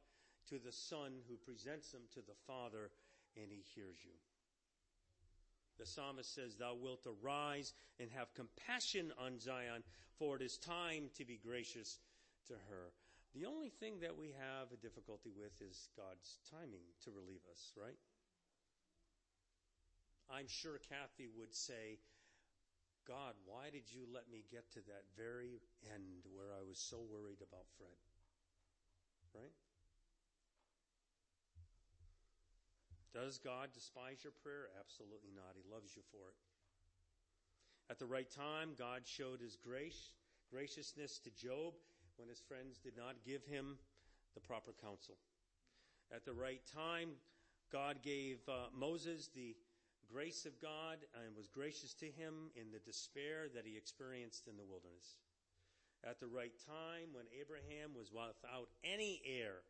to 0.48 0.58
the 0.58 0.72
Son, 0.72 1.12
who 1.28 1.36
presents 1.36 1.90
them 1.90 2.02
to 2.14 2.20
the 2.20 2.38
Father, 2.46 2.90
and 3.36 3.50
he 3.50 3.62
hears 3.74 3.98
you. 4.04 4.12
The 5.78 5.86
psalmist 5.86 6.34
says, 6.34 6.56
Thou 6.56 6.74
wilt 6.74 7.06
arise 7.06 7.74
and 7.98 8.10
have 8.10 8.34
compassion 8.34 9.12
on 9.18 9.38
Zion, 9.38 9.82
for 10.18 10.36
it 10.36 10.42
is 10.42 10.58
time 10.58 11.10
to 11.16 11.24
be 11.24 11.40
gracious 11.42 11.98
to 12.46 12.54
her. 12.68 12.92
The 13.34 13.46
only 13.46 13.70
thing 13.70 14.00
that 14.00 14.16
we 14.16 14.34
have 14.36 14.72
a 14.72 14.76
difficulty 14.76 15.32
with 15.34 15.56
is 15.62 15.88
God's 15.96 16.38
timing 16.50 16.84
to 17.04 17.10
relieve 17.10 17.40
us, 17.50 17.72
right? 17.80 17.96
I'm 20.28 20.48
sure 20.48 20.80
Kathy 20.88 21.28
would 21.36 21.54
say, 21.54 21.98
God, 23.08 23.34
why 23.44 23.70
did 23.72 23.90
you 23.90 24.06
let 24.12 24.30
me 24.30 24.44
get 24.50 24.70
to 24.72 24.80
that 24.86 25.08
very 25.16 25.60
end 25.88 26.28
where 26.30 26.52
I 26.52 26.62
was 26.62 26.78
so 26.78 27.00
worried 27.00 27.40
about 27.42 27.66
Fred? 27.76 27.98
Right? 29.34 29.56
Does 33.12 33.38
God 33.38 33.68
despise 33.74 34.24
your 34.24 34.32
prayer? 34.42 34.72
Absolutely 34.80 35.30
not. 35.36 35.52
He 35.54 35.68
loves 35.70 35.92
you 35.96 36.02
for 36.10 36.32
it. 36.32 36.38
At 37.90 37.98
the 37.98 38.06
right 38.06 38.30
time, 38.30 38.72
God 38.78 39.02
showed 39.04 39.40
his 39.40 39.56
grace, 39.56 40.12
graciousness 40.50 41.18
to 41.20 41.30
Job 41.30 41.74
when 42.16 42.28
his 42.28 42.40
friends 42.40 42.78
did 42.78 42.96
not 42.96 43.24
give 43.24 43.44
him 43.44 43.76
the 44.34 44.40
proper 44.40 44.72
counsel. 44.80 45.16
At 46.14 46.24
the 46.24 46.32
right 46.32 46.62
time, 46.74 47.10
God 47.70 48.02
gave 48.02 48.38
uh, 48.48 48.72
Moses 48.74 49.28
the 49.34 49.56
grace 50.10 50.46
of 50.46 50.60
God 50.60 50.98
and 51.24 51.36
was 51.36 51.48
gracious 51.48 51.94
to 51.94 52.06
him 52.06 52.50
in 52.56 52.70
the 52.70 52.78
despair 52.78 53.48
that 53.54 53.66
he 53.66 53.76
experienced 53.76 54.46
in 54.46 54.56
the 54.56 54.64
wilderness. 54.64 55.16
At 56.04 56.20
the 56.20 56.28
right 56.28 56.52
time, 56.66 57.12
when 57.12 57.24
Abraham 57.32 57.94
was 57.96 58.12
without 58.12 58.68
any 58.84 59.22
heir 59.24 59.64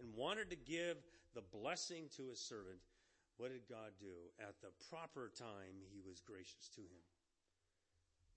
and 0.00 0.14
wanted 0.14 0.50
to 0.50 0.56
give 0.56 0.96
the 1.34 1.42
blessing 1.42 2.08
to 2.16 2.28
his 2.28 2.40
servant, 2.40 2.78
what 3.36 3.50
did 3.50 3.68
God 3.68 3.94
do? 4.00 4.30
At 4.38 4.58
the 4.62 4.74
proper 4.90 5.30
time, 5.30 5.78
he 5.90 6.02
was 6.02 6.20
gracious 6.20 6.68
to 6.74 6.82
him. 6.82 7.04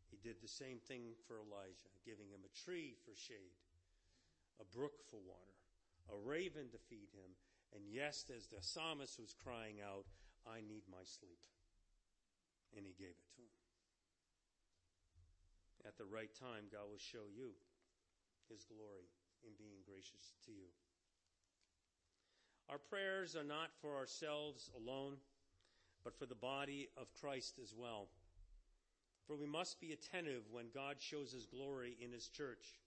He 0.10 0.20
did 0.22 0.42
the 0.42 0.52
same 0.52 0.78
thing 0.78 1.16
for 1.26 1.40
Elijah, 1.40 1.90
giving 2.06 2.28
him 2.30 2.44
a 2.44 2.54
tree 2.54 2.94
for 3.02 3.16
shade, 3.16 3.56
a 4.60 4.68
brook 4.76 5.02
for 5.10 5.18
water, 5.24 5.58
a 6.12 6.18
raven 6.20 6.70
to 6.70 6.78
feed 6.78 7.10
him, 7.16 7.32
and 7.72 7.88
yes, 7.88 8.28
as 8.28 8.52
the 8.52 8.60
psalmist 8.60 9.18
was 9.18 9.32
crying 9.32 9.80
out, 9.80 10.04
I 10.44 10.60
need 10.60 10.84
my 10.92 11.04
sleep. 11.08 11.40
And 12.76 12.84
he 12.84 12.92
gave 13.00 13.16
it 13.16 13.32
to 13.40 13.42
him. 13.42 13.62
At 15.88 15.98
the 15.98 16.06
right 16.06 16.32
time, 16.36 16.68
God 16.72 16.92
will 16.92 17.02
show 17.02 17.26
you 17.32 17.56
his 18.52 18.68
glory 18.68 19.08
in 19.42 19.56
being 19.58 19.82
gracious 19.88 20.36
to 20.46 20.52
you. 20.52 20.70
Our 22.72 22.78
prayers 22.78 23.36
are 23.36 23.44
not 23.44 23.70
for 23.82 23.98
ourselves 23.98 24.70
alone, 24.78 25.18
but 26.06 26.18
for 26.18 26.26
the 26.26 26.36
body 26.36 26.88
of 26.96 27.14
Christ 27.20 27.60
as 27.62 27.74
well. 27.78 28.08
For 29.28 29.36
we 29.36 29.46
must 29.46 29.82
be 29.82 29.92
attentive 29.92 30.44
when 30.50 30.68
God 30.74 30.96
shows 31.00 31.34
his 31.34 31.46
glory 31.46 31.98
in 32.02 32.14
his 32.14 32.30
church 32.30 32.80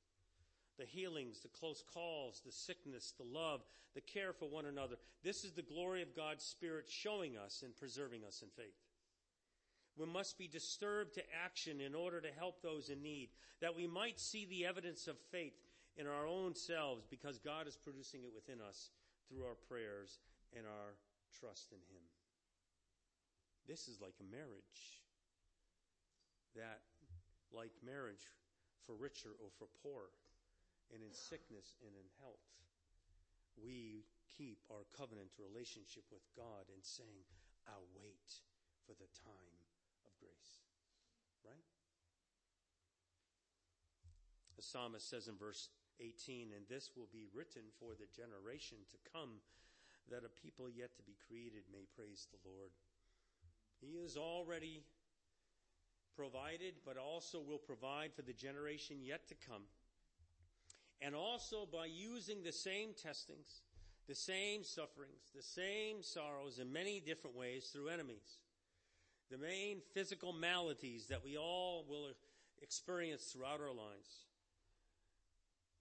the 0.77 0.87
healings, 0.87 1.39
the 1.41 1.49
close 1.49 1.85
calls, 1.93 2.43
the 2.45 2.51
sickness, 2.51 3.13
the 3.17 3.25
love, 3.25 3.61
the 3.95 4.01
care 4.01 4.33
for 4.33 4.49
one 4.49 4.67
another. 4.67 4.97
This 5.23 5.45
is 5.45 5.53
the 5.53 5.63
glory 5.63 6.03
of 6.03 6.17
God's 6.17 6.43
Spirit 6.43 6.87
showing 6.89 7.37
us 7.37 7.63
and 7.65 7.77
preserving 7.77 8.25
us 8.27 8.43
in 8.43 8.49
faith. 8.57 8.75
We 9.97 10.07
must 10.07 10.37
be 10.37 10.49
disturbed 10.49 11.15
to 11.15 11.23
action 11.45 11.81
in 11.81 11.95
order 11.95 12.21
to 12.21 12.33
help 12.37 12.61
those 12.61 12.89
in 12.89 13.03
need, 13.03 13.29
that 13.61 13.77
we 13.77 13.87
might 13.87 14.19
see 14.19 14.47
the 14.47 14.67
evidence 14.67 15.07
of 15.07 15.17
faith 15.31 15.55
in 15.97 16.09
our 16.09 16.27
own 16.27 16.57
selves 16.57 17.05
because 17.09 17.39
God 17.39 17.69
is 17.69 17.77
producing 17.77 18.23
it 18.25 18.33
within 18.35 18.61
us 18.61 18.91
through 19.29 19.45
our 19.45 19.59
prayers 19.69 20.21
and 20.55 20.67
our 20.67 20.97
trust 21.33 21.73
in 21.73 21.83
Him. 21.91 22.05
This 23.67 23.89
is 23.89 24.01
like 24.01 24.17
a 24.21 24.29
marriage. 24.29 25.03
That, 26.55 26.87
like 27.51 27.75
marriage, 27.83 28.31
for 28.87 28.95
richer 28.95 29.35
or 29.43 29.51
for 29.59 29.67
poor, 29.83 30.13
and 30.93 31.03
in 31.03 31.11
sickness 31.11 31.75
and 31.83 31.97
in 31.97 32.07
health, 32.21 32.47
we 33.59 34.07
keep 34.31 34.63
our 34.71 34.87
covenant 34.95 35.35
relationship 35.41 36.05
with 36.13 36.23
God 36.37 36.69
and 36.71 36.83
saying, 36.83 37.27
I'll 37.67 37.89
wait 37.97 38.43
for 38.85 38.93
the 38.95 39.09
time 39.25 39.57
of 40.05 40.13
grace. 40.21 40.63
Right? 41.43 41.65
The 44.57 44.63
psalmist 44.63 45.09
says 45.09 45.29
in 45.29 45.37
verse 45.37 45.69
18, 46.01 46.53
and 46.57 46.65
this 46.69 46.91
will 46.97 47.09
be 47.13 47.27
written 47.35 47.63
for 47.79 47.93
the 47.95 48.11
generation 48.15 48.79
to 48.91 49.11
come, 49.13 49.41
that 50.11 50.25
a 50.25 50.41
people 50.43 50.69
yet 50.69 50.97
to 50.97 51.03
be 51.03 51.17
created 51.27 51.63
may 51.73 51.87
praise 51.97 52.27
the 52.31 52.43
Lord. 52.49 52.71
He 53.81 53.99
is 53.99 54.17
already 54.17 54.83
provided, 56.17 56.75
but 56.85 56.97
also 56.97 57.41
will 57.41 57.59
provide 57.59 58.13
for 58.15 58.23
the 58.23 58.33
generation 58.33 58.99
yet 59.03 59.29
to 59.29 59.35
come 59.35 59.65
and 61.05 61.15
also 61.15 61.69
by 61.71 61.87
using 61.87 62.43
the 62.43 62.53
same 62.53 62.91
testings, 63.01 63.63
the 64.09 64.15
same 64.15 64.65
sufferings, 64.65 65.31
the 65.35 65.43
same 65.43 66.03
sorrows 66.03 66.59
in 66.59 66.73
many 66.73 67.01
different 67.01 67.37
ways 67.37 67.71
through 67.73 67.89
enemies. 67.89 68.39
The 69.31 69.39
main 69.39 69.79
physical 69.93 70.33
maladies 70.33 71.07
that 71.09 71.23
we 71.23 71.37
all 71.37 71.85
will 71.89 72.09
experience 72.63 73.25
throughout 73.25 73.61
our 73.61 73.75
lives 73.75 74.25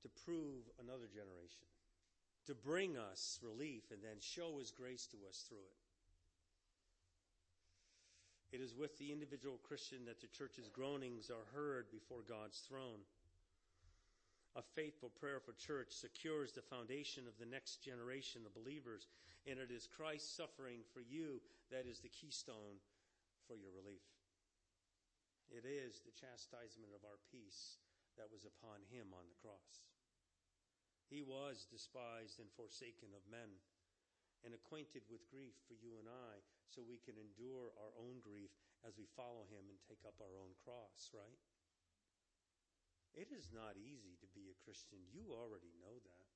to 0.03 0.09
prove 0.23 0.67
another 0.83 1.07
generation, 1.07 1.65
to 2.45 2.53
bring 2.53 2.99
us 2.99 3.39
relief 3.41 3.89
and 3.91 4.03
then 4.03 4.19
show 4.19 4.59
his 4.59 4.71
grace 4.71 5.07
to 5.07 5.17
us 5.27 5.43
through 5.47 5.63
it. 5.63 5.79
It 8.53 8.61
is 8.61 8.77
with 8.77 8.99
the 8.99 9.09
individual 9.09 9.57
Christian 9.65 10.05
that 10.05 10.21
the 10.21 10.29
church's 10.29 10.69
groanings 10.69 11.31
are 11.33 11.49
heard 11.57 11.89
before 11.89 12.21
God's 12.21 12.61
throne. 12.61 13.01
A 14.53 14.61
faithful, 14.61 15.09
prayerful 15.09 15.57
church 15.57 15.89
secures 15.89 16.53
the 16.53 16.61
foundation 16.61 17.25
of 17.25 17.33
the 17.41 17.49
next 17.49 17.81
generation 17.81 18.45
of 18.45 18.53
believers, 18.53 19.09
and 19.49 19.57
it 19.57 19.73
is 19.73 19.89
Christ's 19.89 20.29
suffering 20.37 20.85
for 20.93 21.01
you 21.01 21.41
that 21.73 21.89
is 21.89 21.97
the 22.05 22.13
keystone 22.13 22.77
for 23.49 23.57
your 23.57 23.73
relief. 23.73 24.05
It 25.49 25.65
is 25.65 26.05
the 26.05 26.13
chastisement 26.13 26.93
of 26.93 27.01
our 27.01 27.17
peace 27.33 27.81
that 28.21 28.29
was 28.29 28.45
upon 28.45 28.85
him 28.93 29.09
on 29.17 29.25
the 29.25 29.41
cross. 29.41 29.81
He 31.09 31.21
was 31.21 31.67
despised 31.69 32.39
and 32.39 32.49
forsaken 32.53 33.11
of 33.13 33.23
men 33.29 33.59
and 34.43 34.51
acquainted 34.51 35.07
with 35.07 35.29
grief 35.31 35.55
for 35.67 35.75
you 35.79 35.95
and 35.99 36.07
I 36.07 36.43
so 36.67 36.83
we 36.83 36.99
can 36.99 37.15
endure 37.15 37.71
our 37.79 37.93
own 37.95 38.19
grief 38.19 38.51
as 38.83 38.99
we 38.99 39.07
follow 39.15 39.47
him 39.47 39.71
and 39.71 39.79
take 39.87 40.03
up 40.03 40.19
our 40.19 40.35
own 40.35 40.51
cross, 40.63 41.11
right? 41.15 41.39
It 43.13 43.29
is 43.29 43.53
not 43.53 43.77
easy 43.77 44.17
to 44.19 44.27
be 44.33 44.49
a 44.49 44.61
Christian. 44.65 44.99
You 45.13 45.31
already 45.31 45.71
know 45.79 46.01
that. 46.01 46.27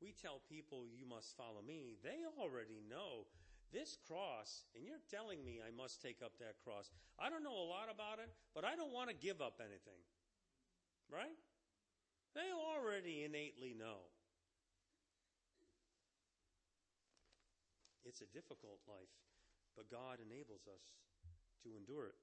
We 0.00 0.14
tell 0.14 0.40
people 0.48 0.88
you 0.88 1.04
must 1.04 1.36
follow 1.36 1.60
me. 1.60 1.98
They 2.02 2.24
already 2.38 2.80
know 2.86 3.28
this 3.72 3.98
cross, 4.08 4.64
and 4.74 4.86
you're 4.86 5.04
telling 5.10 5.44
me 5.44 5.60
I 5.60 5.74
must 5.74 6.00
take 6.00 6.24
up 6.24 6.32
that 6.40 6.56
cross. 6.64 6.88
I 7.20 7.28
don't 7.28 7.44
know 7.44 7.54
a 7.54 7.68
lot 7.68 7.92
about 7.92 8.18
it, 8.18 8.30
but 8.54 8.64
I 8.64 8.74
don't 8.74 8.94
want 8.94 9.10
to 9.10 9.16
give 9.16 9.42
up 9.42 9.60
anything. 9.60 10.00
Right? 11.12 11.36
They 12.38 12.54
already 12.54 13.26
innately 13.26 13.74
know. 13.74 14.06
It's 18.06 18.22
a 18.22 18.30
difficult 18.30 18.78
life, 18.86 19.10
but 19.74 19.90
God 19.90 20.22
enables 20.22 20.70
us 20.70 21.02
to 21.66 21.74
endure 21.74 22.06
it. 22.06 22.22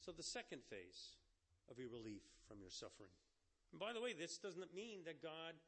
So, 0.00 0.16
the 0.16 0.24
second 0.24 0.64
phase 0.64 1.20
of 1.68 1.76
your 1.76 1.92
relief 1.92 2.24
from 2.48 2.64
your 2.64 2.72
suffering. 2.72 3.12
And 3.68 3.76
by 3.76 3.92
the 3.92 4.00
way, 4.00 4.16
this 4.16 4.40
doesn't 4.40 4.72
mean 4.72 5.04
that 5.04 5.20
God 5.20 5.60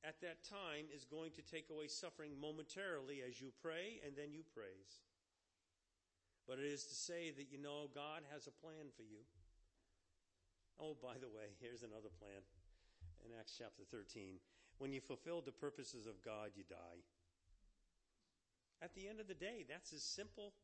at 0.00 0.16
that 0.24 0.40
time 0.40 0.88
is 0.88 1.04
going 1.04 1.36
to 1.36 1.44
take 1.44 1.68
away 1.68 1.92
suffering 1.92 2.40
momentarily 2.40 3.20
as 3.20 3.36
you 3.36 3.52
pray 3.60 4.00
and 4.00 4.16
then 4.16 4.32
you 4.32 4.48
praise. 4.56 5.04
But 6.48 6.58
it 6.58 6.64
is 6.64 6.88
to 6.88 6.96
say 6.96 7.36
that 7.36 7.52
you 7.52 7.60
know 7.60 7.92
God 7.94 8.24
has 8.32 8.48
a 8.48 8.60
plan 8.64 8.88
for 8.96 9.04
you. 9.04 9.28
Oh, 10.80 10.96
by 10.96 11.20
the 11.20 11.28
way, 11.28 11.52
here's 11.60 11.84
another 11.84 12.08
plan 12.08 12.40
in 13.20 13.36
Acts 13.36 13.52
chapter 13.52 13.84
13. 13.92 14.40
When 14.80 14.96
you 14.96 15.04
fulfill 15.04 15.44
the 15.44 15.52
purposes 15.52 16.08
of 16.08 16.24
God, 16.24 16.56
you 16.56 16.64
die. 16.64 17.04
At 18.80 18.96
the 18.96 19.04
end 19.04 19.20
of 19.20 19.28
the 19.28 19.36
day, 19.36 19.68
that's 19.68 19.92
a 19.92 20.00
simple 20.00 20.56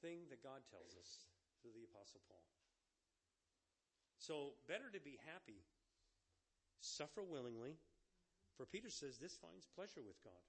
thing 0.00 0.24
that 0.32 0.40
God 0.40 0.64
tells 0.72 0.96
us 0.96 1.28
through 1.60 1.76
the 1.76 1.84
Apostle 1.84 2.24
Paul. 2.24 2.48
So, 4.16 4.56
better 4.64 4.88
to 4.88 5.04
be 5.04 5.20
happy, 5.28 5.60
suffer 6.80 7.20
willingly, 7.20 7.76
for 8.56 8.64
Peter 8.64 8.88
says 8.88 9.20
this 9.20 9.36
finds 9.36 9.68
pleasure 9.76 10.00
with 10.00 10.16
God. 10.24 10.48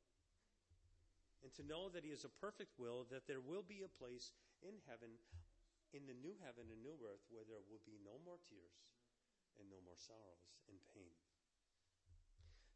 And 1.44 1.52
to 1.60 1.68
know 1.68 1.92
that 1.92 2.08
He 2.08 2.16
has 2.16 2.24
a 2.24 2.40
perfect 2.40 2.80
will, 2.80 3.04
that 3.12 3.28
there 3.28 3.44
will 3.44 3.68
be 3.68 3.84
a 3.84 3.92
place 4.00 4.32
in 4.64 4.80
heaven, 4.88 5.20
in 5.94 6.06
the 6.06 6.18
new 6.18 6.36
heaven 6.44 6.68
and 6.72 6.80
new 6.84 6.98
earth, 7.06 7.24
where 7.30 7.48
there 7.48 7.64
will 7.68 7.84
be 7.88 8.00
no 8.04 8.20
more 8.24 8.40
tears 8.44 8.92
and 9.60 9.70
no 9.70 9.80
more 9.84 9.98
sorrows 9.98 10.48
and 10.68 10.78
pain. 10.94 11.16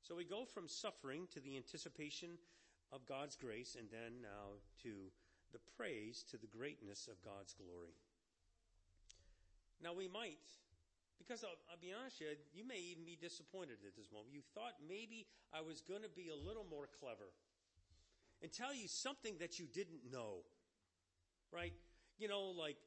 So 0.01 0.15
we 0.15 0.25
go 0.25 0.45
from 0.45 0.67
suffering 0.67 1.27
to 1.31 1.39
the 1.39 1.55
anticipation 1.55 2.39
of 2.91 3.05
God's 3.05 3.35
grace, 3.35 3.77
and 3.79 3.87
then 3.91 4.19
now 4.21 4.59
to 4.83 5.11
the 5.53 5.61
praise 5.77 6.23
to 6.31 6.37
the 6.37 6.49
greatness 6.51 7.07
of 7.07 7.21
God's 7.23 7.53
glory. 7.53 7.95
Now 9.83 9.93
we 9.93 10.07
might 10.07 10.41
because 11.21 11.45
I'll, 11.45 11.61
I'll, 11.69 11.77
be 11.77 11.93
honest 11.93 12.17
with 12.19 12.33
you, 12.33 12.59
you 12.61 12.65
may 12.65 12.81
even 12.91 13.05
be 13.05 13.13
disappointed 13.13 13.85
at 13.85 13.93
this 13.93 14.09
moment. 14.09 14.33
You 14.33 14.41
thought 14.57 14.73
maybe 14.81 15.29
I 15.53 15.61
was 15.61 15.79
going 15.79 16.01
to 16.01 16.09
be 16.09 16.33
a 16.33 16.35
little 16.35 16.65
more 16.65 16.89
clever 16.97 17.29
and 18.41 18.51
tell 18.51 18.73
you 18.73 18.89
something 18.89 19.37
that 19.37 19.61
you 19.61 19.69
didn't 19.69 20.01
know. 20.11 20.41
Right? 21.53 21.73
You 22.17 22.27
know, 22.27 22.49
like, 22.57 22.77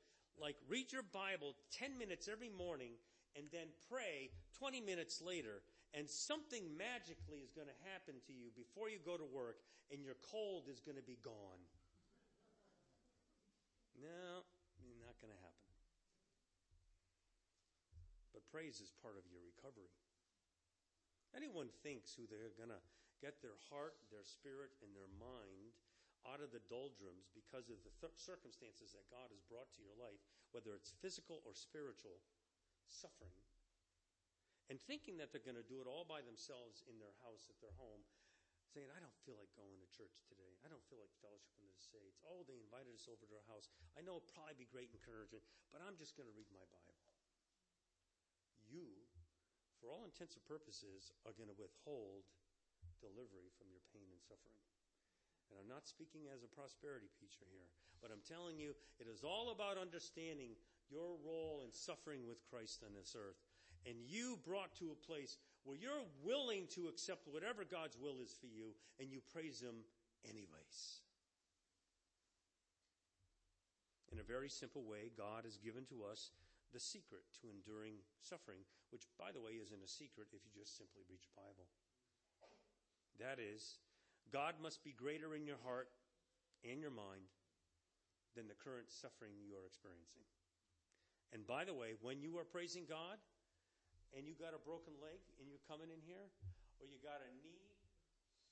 like 0.41 0.57
read 0.68 0.93
your 0.93 1.05
Bible 1.05 1.55
10 1.78 1.99
minutes 1.99 2.28
every 2.30 2.51
morning 2.51 2.93
and 3.37 3.47
then 3.53 3.68
pray 3.91 4.30
20 4.59 4.80
minutes 4.80 5.22
later 5.22 5.62
and 5.95 6.09
something 6.09 6.62
magically 6.76 7.39
is 7.39 7.55
going 7.55 7.70
to 7.70 7.78
happen 7.93 8.14
to 8.26 8.32
you 8.32 8.51
before 8.57 8.91
you 8.91 8.99
go 9.05 9.16
to 9.16 9.26
work 9.26 9.62
and 9.93 10.03
your 10.03 10.18
cold 10.30 10.66
is 10.66 10.80
going 10.80 10.99
to 10.99 11.07
be 11.07 11.18
gone. 11.22 11.62
No, 14.03 14.43
not 15.14 15.20
going 15.22 15.30
to 15.30 15.43
happen 15.45 15.68
But 18.35 18.43
praise 18.51 18.82
is 18.82 18.91
part 18.99 19.14
of 19.14 19.22
your 19.30 19.39
recovery. 19.47 19.95
Anyone 21.30 21.70
thinks 21.87 22.11
who 22.11 22.26
they're 22.26 22.51
going 22.59 22.74
to 22.74 22.82
get 23.22 23.39
their 23.39 23.55
heart, 23.70 23.95
their 24.11 24.26
spirit, 24.26 24.74
and 24.82 24.91
their 24.91 25.11
mind 25.22 25.78
out 26.28 26.40
of 26.40 26.50
the 26.50 26.64
doldrums 26.66 27.28
because 27.32 27.68
of 27.68 27.80
the 27.84 27.94
th- 28.00 28.16
circumstances 28.16 28.96
that 28.96 29.08
God 29.12 29.28
has 29.30 29.44
brought 29.44 29.68
to 29.76 29.84
your 29.84 29.96
life, 29.96 30.20
whether 30.56 30.72
it's 30.72 30.96
physical 31.04 31.44
or 31.44 31.52
spiritual 31.52 32.20
suffering, 32.88 33.36
and 34.72 34.80
thinking 34.80 35.20
that 35.20 35.28
they're 35.30 35.44
going 35.44 35.60
to 35.60 35.66
do 35.66 35.84
it 35.84 35.88
all 35.88 36.08
by 36.08 36.24
themselves 36.24 36.80
in 36.88 36.96
their 36.96 37.14
house, 37.20 37.52
at 37.52 37.60
their 37.60 37.74
home, 37.76 38.00
saying, 38.72 38.88
I 38.90 38.98
don't 38.98 39.20
feel 39.22 39.36
like 39.36 39.52
going 39.54 39.76
to 39.78 39.88
church 39.92 40.24
today. 40.24 40.56
I 40.64 40.72
don't 40.72 40.82
feel 40.88 40.98
like 40.98 41.12
fellowshipping 41.20 41.68
the 41.68 41.78
saints. 41.78 42.18
Oh, 42.24 42.42
they 42.48 42.56
invited 42.58 42.96
us 42.96 43.06
over 43.06 43.20
to 43.22 43.30
their 43.30 43.44
house. 43.44 43.68
I 43.94 44.00
know 44.00 44.18
it'll 44.18 44.32
probably 44.32 44.56
be 44.56 44.66
great 44.66 44.90
encouragement, 44.90 45.44
but 45.68 45.84
I'm 45.84 46.00
just 46.00 46.16
going 46.16 46.26
to 46.26 46.34
read 46.34 46.48
my 46.50 46.64
Bible 46.72 46.94
you, 48.74 49.06
for 49.78 49.92
all 49.92 50.02
intents 50.08 50.34
and 50.34 50.44
purposes, 50.48 51.14
are 51.22 51.36
going 51.36 51.46
to 51.52 51.54
withhold 51.54 52.26
delivery 52.98 53.52
from 53.54 53.68
your 53.68 53.84
pain 53.92 54.08
and 54.10 54.18
suffering. 54.18 54.58
And 55.51 55.61
I'm 55.61 55.70
not 55.70 55.88
speaking 55.88 56.28
as 56.32 56.42
a 56.42 56.51
prosperity 56.51 57.09
preacher 57.16 57.45
here, 57.49 57.68
but 58.01 58.11
I'm 58.12 58.24
telling 58.24 58.59
you, 58.59 58.76
it 59.01 59.09
is 59.09 59.24
all 59.24 59.53
about 59.53 59.80
understanding 59.80 60.57
your 60.92 61.16
role 61.24 61.62
in 61.64 61.72
suffering 61.72 62.26
with 62.28 62.45
Christ 62.49 62.84
on 62.84 62.92
this 62.92 63.16
earth. 63.16 63.40
And 63.84 64.01
you 64.01 64.40
brought 64.45 64.72
to 64.80 64.92
a 64.92 65.05
place 65.05 65.36
where 65.64 65.76
you're 65.76 66.09
willing 66.24 66.68
to 66.72 66.88
accept 66.88 67.28
whatever 67.28 67.64
God's 67.64 67.97
will 68.01 68.20
is 68.24 68.32
for 68.32 68.49
you, 68.49 68.72
and 69.01 69.12
you 69.12 69.20
praise 69.32 69.61
Him 69.61 69.84
anyways. 70.24 71.05
In 74.12 74.20
a 74.20 74.24
very 74.24 74.49
simple 74.49 74.84
way, 74.84 75.12
God 75.16 75.45
has 75.45 75.61
given 75.61 75.84
to 75.92 76.05
us 76.05 76.30
the 76.72 76.80
secret 76.80 77.22
to 77.40 77.53
enduring 77.53 78.01
suffering, 78.20 78.62
which, 78.90 79.05
by 79.18 79.32
the 79.32 79.40
way, 79.40 79.59
isn't 79.61 79.84
a 79.84 79.90
secret 79.90 80.32
if 80.32 80.40
you 80.47 80.53
just 80.55 80.76
simply 80.76 81.05
read 81.11 81.20
your 81.20 81.36
Bible. 81.36 81.68
That 83.18 83.38
is, 83.38 83.78
God 84.32 84.54
must 84.62 84.84
be 84.84 84.92
greater 84.92 85.34
in 85.34 85.46
your 85.46 85.60
heart 85.64 85.88
and 86.64 86.80
your 86.80 86.94
mind 86.94 87.28
than 88.34 88.48
the 88.50 88.58
current 88.58 88.90
suffering 88.90 89.36
you 89.38 89.54
are 89.54 89.66
experiencing. 89.66 90.24
And 91.30 91.46
by 91.46 91.66
the 91.66 91.74
way, 91.74 91.98
when 91.98 92.22
you 92.22 92.38
are 92.38 92.46
praising 92.46 92.86
God 92.86 93.18
and 94.14 94.26
you 94.26 94.34
got 94.38 94.54
a 94.54 94.62
broken 94.62 94.94
leg 95.02 95.18
and 95.38 95.50
you're 95.50 95.62
coming 95.66 95.90
in 95.90 96.02
here, 96.02 96.30
or 96.82 96.86
you 96.86 96.98
got 97.02 97.22
a 97.22 97.30
knee 97.42 97.74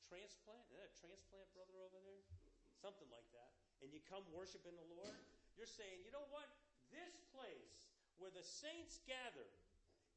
transplant, 0.07 0.63
a 0.77 0.87
transplant 0.99 1.49
brother 1.57 1.79
over 1.83 1.99
there? 2.05 2.23
Something 2.79 3.09
like 3.09 3.27
that. 3.33 3.51
And 3.81 3.91
you 3.91 4.03
come 4.07 4.23
worshiping 4.31 4.75
the 4.75 4.89
Lord, 4.93 5.17
you're 5.59 5.71
saying, 5.71 6.05
you 6.07 6.13
know 6.15 6.27
what? 6.31 6.47
This 6.93 7.19
place 7.33 7.91
where 8.21 8.31
the 8.31 8.45
saints 8.45 9.03
gather 9.09 9.49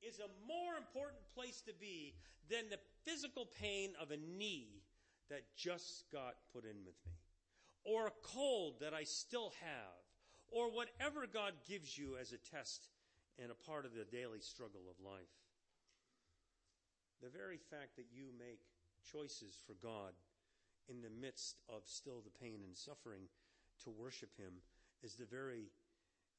is 0.04 0.22
a 0.22 0.30
more 0.46 0.78
important 0.78 1.24
place 1.34 1.64
to 1.66 1.74
be 1.74 2.14
than 2.52 2.70
the 2.70 2.82
physical 3.08 3.50
pain 3.50 3.98
of 3.98 4.12
a 4.12 4.20
knee 4.20 4.85
that 5.30 5.44
just 5.56 6.06
got 6.12 6.36
put 6.54 6.64
in 6.64 6.78
with 6.86 6.96
me, 7.06 7.18
or 7.84 8.08
a 8.08 8.20
cold 8.22 8.76
that 8.82 8.94
I 8.94 9.04
still 9.04 9.54
have, 9.62 10.04
or 10.52 10.72
whatever 10.72 11.26
God 11.28 11.54
gives 11.68 11.98
you 11.98 12.18
as 12.20 12.32
a 12.32 12.38
test 12.38 12.90
and 13.42 13.52
a 13.52 13.66
part 13.70 13.86
of 13.86 13.94
the 13.94 14.06
daily 14.06 14.40
struggle 14.40 14.84
of 14.90 15.04
life. 15.04 15.34
The 17.22 17.30
very 17.30 17.58
fact 17.58 17.96
that 17.98 18.14
you 18.14 18.28
make 18.38 18.60
choices 19.12 19.58
for 19.66 19.74
God 19.82 20.14
in 20.88 21.02
the 21.02 21.10
midst 21.10 21.62
of 21.70 21.82
still 21.86 22.22
the 22.24 22.40
pain 22.40 22.60
and 22.64 22.76
suffering 22.76 23.24
to 23.84 23.90
worship 23.90 24.30
Him 24.38 24.54
is 25.04 25.16
the 25.16 25.26
very 25.26 25.72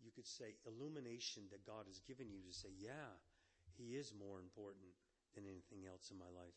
you 0.04 0.10
could 0.12 0.26
say, 0.26 0.56
illumination 0.66 1.44
that 1.50 1.66
God 1.66 1.88
has 1.88 2.00
given 2.04 2.28
you 2.28 2.42
to 2.44 2.52
say, 2.52 2.68
yeah, 2.76 3.16
He 3.76 3.96
is 3.96 4.12
more 4.12 4.40
important 4.40 4.92
than 5.34 5.44
anything 5.44 5.88
else 5.88 6.10
in 6.10 6.18
my 6.18 6.28
life. 6.32 6.56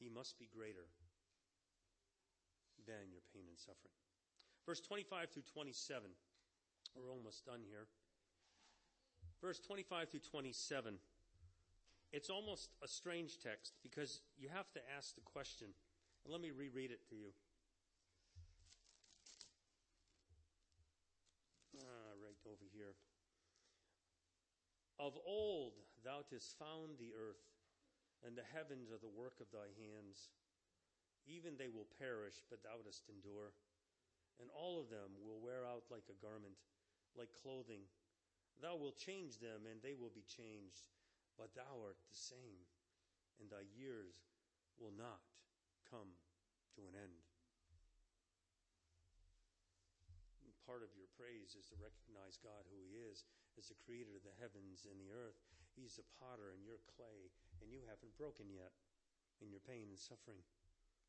He 0.00 0.08
must 0.08 0.38
be 0.38 0.48
greater 0.48 0.88
than 2.86 3.12
your 3.12 3.20
pain 3.32 3.44
and 3.46 3.58
suffering. 3.58 3.92
Verse 4.64 4.80
25 4.80 5.28
through 5.30 5.44
27. 5.52 6.08
We're 6.96 7.12
almost 7.12 7.44
done 7.44 7.60
here. 7.68 7.86
Verse 9.40 9.60
25 9.60 10.08
through 10.08 10.20
27. 10.20 10.96
It's 12.12 12.30
almost 12.30 12.70
a 12.82 12.88
strange 12.88 13.38
text 13.38 13.74
because 13.82 14.22
you 14.36 14.48
have 14.48 14.72
to 14.72 14.80
ask 14.96 15.14
the 15.14 15.20
question. 15.20 15.68
And 16.24 16.32
let 16.32 16.40
me 16.40 16.50
reread 16.50 16.90
it 16.90 17.06
to 17.10 17.14
you. 17.14 17.30
Ah, 21.78 22.12
right 22.24 22.40
over 22.46 22.66
here. 22.72 22.94
Of 24.98 25.16
old 25.26 25.74
thou 26.04 26.24
didst 26.28 26.58
found 26.58 26.98
the 26.98 27.12
earth, 27.16 27.40
and 28.24 28.36
the 28.36 28.46
heavens 28.52 28.92
are 28.92 29.00
the 29.00 29.10
work 29.10 29.40
of 29.40 29.48
thy 29.48 29.72
hands. 29.80 30.28
Even 31.24 31.56
they 31.56 31.72
will 31.72 31.88
perish, 32.00 32.44
but 32.48 32.60
thou 32.60 32.80
dost 32.84 33.08
endure. 33.08 33.52
And 34.40 34.48
all 34.52 34.80
of 34.80 34.88
them 34.88 35.12
will 35.20 35.40
wear 35.40 35.68
out 35.68 35.88
like 35.92 36.08
a 36.08 36.20
garment, 36.20 36.56
like 37.16 37.32
clothing. 37.36 37.84
Thou 38.60 38.76
wilt 38.76 38.96
change 38.96 39.40
them, 39.40 39.68
and 39.68 39.80
they 39.80 39.96
will 39.96 40.12
be 40.12 40.24
changed. 40.24 40.88
But 41.36 41.56
thou 41.56 41.80
art 41.80 42.00
the 42.08 42.16
same, 42.16 42.64
and 43.40 43.48
thy 43.48 43.64
years 43.72 44.20
will 44.76 44.92
not 44.92 45.24
come 45.88 46.12
to 46.76 46.84
an 46.88 46.96
end. 46.96 47.20
And 50.44 50.52
part 50.68 50.84
of 50.84 50.92
your 50.96 51.08
praise 51.16 51.56
is 51.56 51.68
to 51.72 51.80
recognize 51.80 52.40
God 52.40 52.68
who 52.68 52.80
He 52.84 53.00
is 53.00 53.24
as 53.56 53.68
the 53.68 53.80
creator 53.80 54.16
of 54.16 54.24
the 54.24 54.36
heavens 54.40 54.84
and 54.88 55.00
the 55.00 55.12
earth. 55.12 55.40
He's 55.76 55.96
the 55.96 56.08
potter 56.20 56.52
and 56.52 56.60
you're 56.60 56.82
clay, 56.96 57.32
and 57.60 57.70
you 57.70 57.84
haven't 57.86 58.16
broken 58.16 58.48
yet 58.48 58.72
in 59.40 59.52
your 59.52 59.62
pain 59.62 59.88
and 59.88 59.98
suffering. 59.98 60.42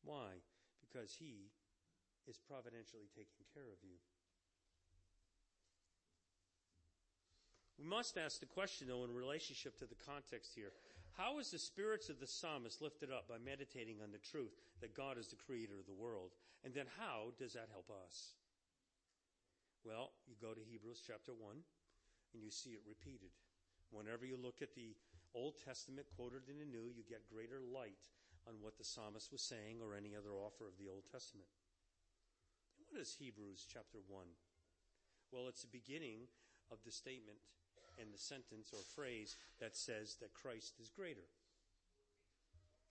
Why? 0.04 0.40
Because 0.80 1.16
He 1.16 1.52
is 2.28 2.38
providentially 2.38 3.10
taking 3.12 3.44
care 3.52 3.68
of 3.72 3.80
you. 3.82 3.98
We 7.80 7.88
must 7.88 8.16
ask 8.16 8.38
the 8.38 8.46
question, 8.46 8.86
though, 8.86 9.02
in 9.02 9.10
relationship 9.10 9.76
to 9.78 9.86
the 9.86 9.98
context 9.98 10.54
here. 10.54 10.70
How 11.18 11.38
is 11.40 11.50
the 11.50 11.58
spirits 11.58 12.08
of 12.08 12.20
the 12.20 12.30
psalmist 12.30 12.80
lifted 12.80 13.10
up 13.10 13.28
by 13.28 13.36
meditating 13.42 14.00
on 14.00 14.12
the 14.12 14.22
truth 14.22 14.54
that 14.80 14.96
God 14.96 15.18
is 15.18 15.28
the 15.28 15.36
creator 15.36 15.76
of 15.78 15.86
the 15.86 15.98
world? 15.98 16.30
And 16.64 16.72
then 16.72 16.86
how 16.98 17.34
does 17.38 17.52
that 17.52 17.68
help 17.72 17.90
us? 17.90 18.38
Well, 19.84 20.14
you 20.30 20.36
go 20.40 20.54
to 20.54 20.62
Hebrews 20.62 21.02
chapter 21.04 21.34
1 21.34 21.58
and 22.34 22.42
you 22.42 22.50
see 22.50 22.70
it 22.70 22.86
repeated. 22.86 23.34
Whenever 23.90 24.24
you 24.24 24.38
look 24.40 24.62
at 24.62 24.74
the 24.74 24.94
Old 25.34 25.54
Testament 25.64 26.06
quoted 26.16 26.48
in 26.48 26.58
the 26.58 26.68
New, 26.68 26.92
you 26.92 27.04
get 27.08 27.28
greater 27.32 27.60
light 27.60 28.04
on 28.46 28.60
what 28.60 28.76
the 28.76 28.84
psalmist 28.84 29.32
was 29.32 29.42
saying 29.42 29.80
or 29.80 29.94
any 29.94 30.12
other 30.12 30.34
author 30.36 30.68
of 30.68 30.76
the 30.76 30.90
Old 30.90 31.04
Testament. 31.10 31.48
And 32.76 32.86
what 32.90 33.00
is 33.00 33.16
Hebrews 33.18 33.64
chapter 33.66 33.98
1? 34.08 34.26
Well, 35.30 35.48
it's 35.48 35.62
the 35.62 35.72
beginning 35.72 36.28
of 36.70 36.78
the 36.84 36.92
statement 36.92 37.38
and 38.00 38.12
the 38.12 38.18
sentence 38.18 38.72
or 38.72 38.84
phrase 38.94 39.36
that 39.60 39.76
says 39.76 40.16
that 40.20 40.34
Christ 40.34 40.76
is 40.80 40.90
greater. 40.90 41.28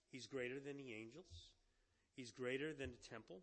He's 0.10 0.28
greater 0.28 0.60
than 0.60 0.78
the 0.78 0.94
angels. 0.94 1.50
He's 2.16 2.32
greater 2.32 2.74
than 2.74 2.92
the 2.92 3.10
temple. 3.10 3.42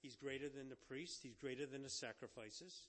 He's 0.00 0.16
greater 0.16 0.48
than 0.48 0.68
the 0.68 0.76
priest. 0.76 1.20
He's 1.22 1.36
greater 1.36 1.66
than 1.66 1.82
the 1.82 1.90
sacrifices. 1.90 2.86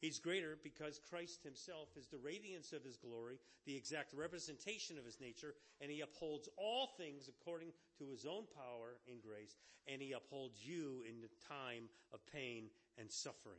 He's 0.00 0.20
greater 0.20 0.56
because 0.62 1.00
Christ 1.10 1.42
himself 1.42 1.88
is 1.96 2.06
the 2.06 2.18
radiance 2.18 2.72
of 2.72 2.84
his 2.84 2.96
glory, 2.96 3.38
the 3.66 3.76
exact 3.76 4.14
representation 4.14 4.96
of 4.96 5.04
his 5.04 5.20
nature, 5.20 5.54
and 5.80 5.90
he 5.90 6.02
upholds 6.02 6.48
all 6.56 6.90
things 6.96 7.28
according 7.28 7.72
to 7.98 8.08
his 8.08 8.24
own 8.24 8.44
power 8.54 8.98
and 9.10 9.20
grace, 9.20 9.56
and 9.88 10.00
he 10.00 10.12
upholds 10.12 10.64
you 10.64 11.02
in 11.08 11.20
the 11.20 11.30
time 11.48 11.88
of 12.12 12.20
pain 12.32 12.70
and 12.96 13.10
suffering. 13.10 13.58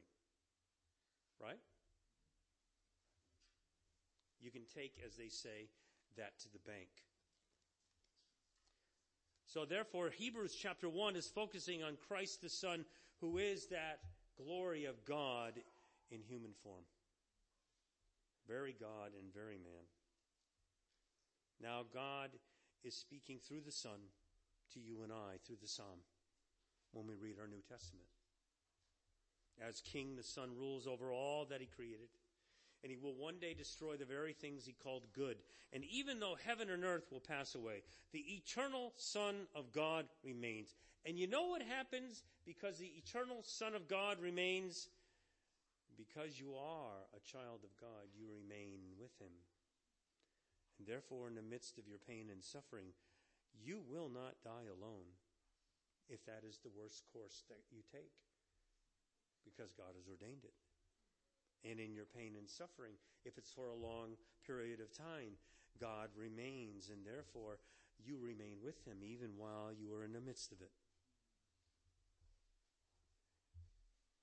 Right? 1.42 1.60
You 4.40 4.52
can 4.52 4.64
take, 4.74 4.94
as 5.06 5.18
they 5.18 5.28
say, 5.28 5.68
that 6.16 6.40
to 6.40 6.52
the 6.54 6.60
bank. 6.60 6.88
So 9.46 9.66
therefore, 9.66 10.10
Hebrews 10.10 10.56
chapter 10.56 10.88
1 10.88 11.18
is 11.18 11.28
focusing 11.28 11.84
on 11.84 11.98
Christ 12.08 12.42
the 12.42 12.50
Son, 12.50 12.86
who 13.20 13.40
is 13.40 13.66
that 13.68 14.00
glory 14.38 14.86
of 14.86 15.04
God 15.04 15.54
in 16.12 16.22
human 16.22 16.52
form. 16.64 16.84
Very 18.48 18.76
God 18.80 19.12
and 19.18 19.34
very 19.34 19.58
man. 19.58 19.86
Now, 21.62 21.84
God 21.94 22.32
is 22.84 22.96
speaking 22.96 23.38
through 23.38 23.62
the 23.66 23.72
Son 23.72 24.00
to 24.74 24.80
you 24.80 25.04
and 25.04 25.12
I 25.12 25.38
through 25.46 25.58
the 25.62 25.68
Psalm 25.68 26.00
when 26.94 27.06
we 27.06 27.16
read 27.16 27.38
our 27.40 27.48
New 27.48 27.62
Testament. 27.68 28.08
As 29.62 29.82
King, 29.82 30.16
the 30.16 30.24
Son 30.24 30.50
rules 30.58 30.88
over 30.88 31.12
all 31.12 31.46
that 31.46 31.60
He 31.60 31.68
created, 31.68 32.08
and 32.82 32.92
He 32.92 32.98
will 32.98 33.14
one 33.14 33.40
day 33.40 33.54
destroy 33.54 33.98
the 33.98 34.06
very 34.06 34.32
things 34.32 34.66
He 34.66 34.72
called 34.72 35.04
good. 35.14 35.38
And 35.74 35.84
even 35.86 36.20
though 36.20 36.38
heaven 36.46 36.70
and 36.70 36.86
earth 36.86 37.12
will 37.12 37.20
pass 37.20 37.56
away, 37.56 37.84
the 38.14 38.20
eternal 38.20 38.94
Son 38.96 39.48
of 39.54 39.74
God 39.74 40.06
remains. 40.24 40.76
And 41.06 41.20
you 41.20 41.28
know 41.28 41.48
what 41.48 41.62
happens 41.62 42.24
because 42.46 42.78
the 42.78 42.94
eternal 42.98 43.44
Son 43.44 43.76
of 43.76 43.88
God 43.88 44.22
remains? 44.22 44.88
Because 46.00 46.40
you 46.40 46.56
are 46.56 47.12
a 47.12 47.20
child 47.28 47.68
of 47.68 47.76
God, 47.76 48.08
you 48.16 48.24
remain 48.32 48.96
with 48.96 49.12
Him. 49.20 49.36
And 50.80 50.88
therefore, 50.88 51.28
in 51.28 51.36
the 51.36 51.44
midst 51.44 51.76
of 51.76 51.92
your 51.92 52.00
pain 52.00 52.32
and 52.32 52.40
suffering, 52.40 52.96
you 53.52 53.84
will 53.84 54.08
not 54.08 54.40
die 54.40 54.72
alone 54.72 55.12
if 56.08 56.24
that 56.24 56.48
is 56.48 56.64
the 56.64 56.72
worst 56.72 57.04
course 57.12 57.44
that 57.52 57.68
you 57.68 57.84
take, 57.92 58.16
because 59.44 59.76
God 59.76 59.92
has 60.00 60.08
ordained 60.08 60.48
it. 60.48 60.56
And 61.68 61.84
in 61.84 61.92
your 61.92 62.08
pain 62.08 62.40
and 62.40 62.48
suffering, 62.48 62.96
if 63.28 63.38
it's 63.38 63.52
for 63.52 63.68
a 63.68 63.76
long 63.76 64.16
period 64.48 64.80
of 64.80 64.96
time, 64.96 65.36
God 65.76 66.08
remains, 66.16 66.88
and 66.88 67.04
therefore 67.04 67.60
you 68.00 68.16
remain 68.16 68.64
with 68.64 68.80
Him 68.88 69.04
even 69.04 69.36
while 69.36 69.76
you 69.76 69.92
are 69.92 70.08
in 70.08 70.16
the 70.16 70.24
midst 70.24 70.56
of 70.56 70.64
it. 70.64 70.72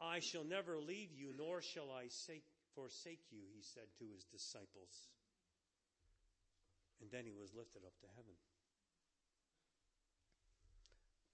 I 0.07 0.21
shall 0.21 0.45
never 0.45 0.79
leave 0.79 1.11
you, 1.11 1.35
nor 1.37 1.61
shall 1.61 1.91
I 1.91 2.07
forsake 2.75 3.27
you, 3.31 3.43
he 3.51 3.63
said 3.63 3.91
to 3.99 4.05
his 4.07 4.25
disciples. 4.25 5.11
And 7.01 7.11
then 7.11 7.27
he 7.27 7.35
was 7.35 7.53
lifted 7.53 7.83
up 7.85 7.99
to 8.01 8.07
heaven. 8.15 8.39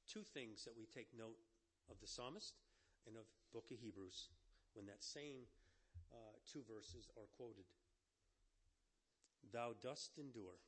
Two 0.08 0.24
things 0.24 0.64
that 0.64 0.76
we 0.76 0.86
take 0.88 1.08
note 1.16 1.38
of 1.90 2.00
the 2.00 2.06
psalmist 2.08 2.54
and 3.06 3.16
of 3.16 3.24
book 3.52 3.68
of 3.70 3.78
Hebrews 3.78 4.30
when 4.74 4.86
that 4.86 5.04
same 5.04 5.44
uh, 6.12 6.36
two 6.50 6.64
verses 6.64 7.08
are 7.16 7.28
quoted. 7.36 7.68
Thou 9.52 9.74
dost 9.82 10.16
endure, 10.18 10.60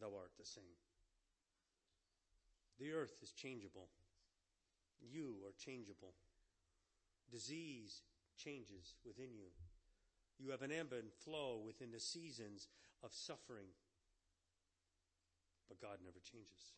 thou 0.00 0.14
art 0.14 0.32
the 0.38 0.46
same. 0.46 0.78
The 2.78 2.92
earth 2.92 3.14
is 3.22 3.32
changeable 3.32 3.88
you 5.10 5.36
are 5.46 5.52
changeable. 5.58 6.14
Disease 7.30 8.02
changes 8.36 8.94
within 9.04 9.32
you. 9.34 9.50
You 10.38 10.50
have 10.50 10.62
an 10.62 10.72
ebb 10.72 10.92
and 10.92 11.12
flow 11.24 11.62
within 11.64 11.92
the 11.92 12.00
seasons 12.00 12.68
of 13.02 13.12
suffering. 13.12 13.68
But 15.68 15.80
God 15.80 15.98
never 16.04 16.18
changes. 16.20 16.74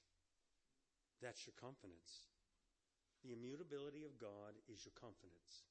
That's 1.23 1.47
your 1.47 1.55
confidence. 1.61 2.29
The 3.25 3.33
immutability 3.33 4.05
of 4.05 4.19
God 4.21 4.53
is 4.69 4.85
your 4.85 4.93
confidence. 5.01 5.65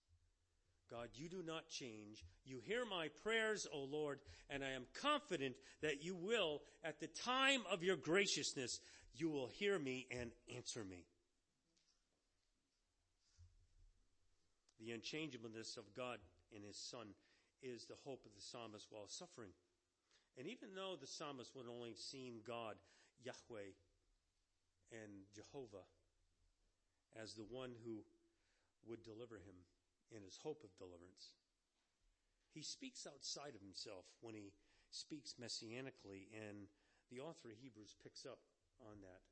God, 0.89 1.09
you 1.13 1.29
do 1.29 1.43
not 1.45 1.69
change. 1.69 2.23
You 2.45 2.59
hear 2.65 2.83
my 2.85 3.07
prayers, 3.23 3.67
O 3.73 3.79
Lord, 3.79 4.19
and 4.49 4.63
I 4.63 4.71
am 4.71 4.85
confident 4.99 5.55
that 5.81 6.03
you 6.03 6.15
will, 6.15 6.61
at 6.83 6.99
the 6.99 7.07
time 7.07 7.61
of 7.71 7.83
your 7.83 7.95
graciousness, 7.95 8.79
you 9.15 9.29
will 9.29 9.47
hear 9.47 9.79
me 9.79 10.07
and 10.11 10.31
answer 10.55 10.83
me. 10.83 11.05
The 14.83 14.91
unchangeableness 14.91 15.77
of 15.79 15.87
God 15.95 16.19
in 16.51 16.59
his 16.59 16.75
Son 16.75 17.15
is 17.63 17.87
the 17.87 17.95
hope 18.03 18.27
of 18.27 18.35
the 18.35 18.43
psalmist 18.43 18.91
while 18.91 19.07
suffering. 19.07 19.55
And 20.35 20.43
even 20.43 20.75
though 20.75 20.99
the 20.99 21.07
psalmist 21.07 21.55
would 21.55 21.71
only 21.71 21.95
seen 21.95 22.43
God, 22.43 22.75
Yahweh, 23.23 23.71
and 24.91 25.23
Jehovah 25.31 25.87
as 27.15 27.31
the 27.31 27.47
one 27.47 27.71
who 27.87 28.03
would 28.83 29.07
deliver 29.07 29.39
him 29.39 29.55
in 30.11 30.19
his 30.19 30.35
hope 30.35 30.67
of 30.67 30.75
deliverance, 30.75 31.31
he 32.51 32.61
speaks 32.61 33.07
outside 33.07 33.55
of 33.55 33.63
himself 33.63 34.03
when 34.19 34.35
he 34.35 34.51
speaks 34.91 35.39
messianically, 35.39 36.27
and 36.35 36.67
the 37.07 37.23
author 37.23 37.55
of 37.55 37.57
Hebrews 37.63 37.95
picks 38.03 38.27
up 38.27 38.43
on 38.83 38.99
that, 38.99 39.23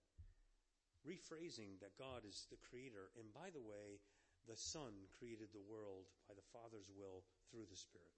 rephrasing 1.04 1.76
that 1.84 1.99
God 1.99 2.24
is 2.24 2.47
the 2.47 2.62
creator. 2.72 3.12
And 3.20 3.34
by 3.36 3.52
the 3.52 3.62
way, 3.62 3.99
the 4.48 4.58
Son 4.58 4.92
created 5.18 5.50
the 5.54 5.70
world 5.70 6.10
by 6.28 6.34
the 6.34 6.50
Father's 6.54 6.89
will 6.94 7.24
through 7.50 7.66
the 7.70 7.78
Spirit. 7.78 8.14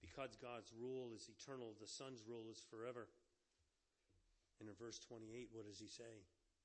Because 0.00 0.36
God's 0.36 0.72
rule 0.72 1.12
is 1.14 1.28
eternal, 1.28 1.76
the 1.80 1.88
Son's 1.88 2.24
rule 2.24 2.48
is 2.50 2.62
forever. 2.70 3.08
And 4.60 4.68
in 4.68 4.74
verse 4.76 4.98
28, 4.98 5.48
what 5.52 5.66
does 5.68 5.78
he 5.78 5.88
say 5.88 6.24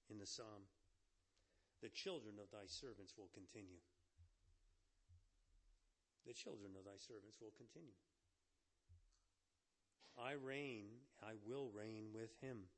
in 0.10 0.20
the 0.20 0.26
psalm? 0.26 0.64
The 1.84 1.90
children 1.90 2.36
of 2.40 2.48
thy 2.52 2.68
servants 2.68 3.18
will 3.18 3.30
continue. 3.34 3.82
The 6.28 6.34
children 6.38 6.78
of 6.78 6.86
thy 6.86 6.96
servants 7.02 7.42
will 7.42 7.52
continue. 7.58 7.98
I 10.16 10.38
reign, 10.38 11.02
I 11.24 11.34
will 11.48 11.72
reign 11.74 12.14
with 12.14 12.32
him. 12.40 12.70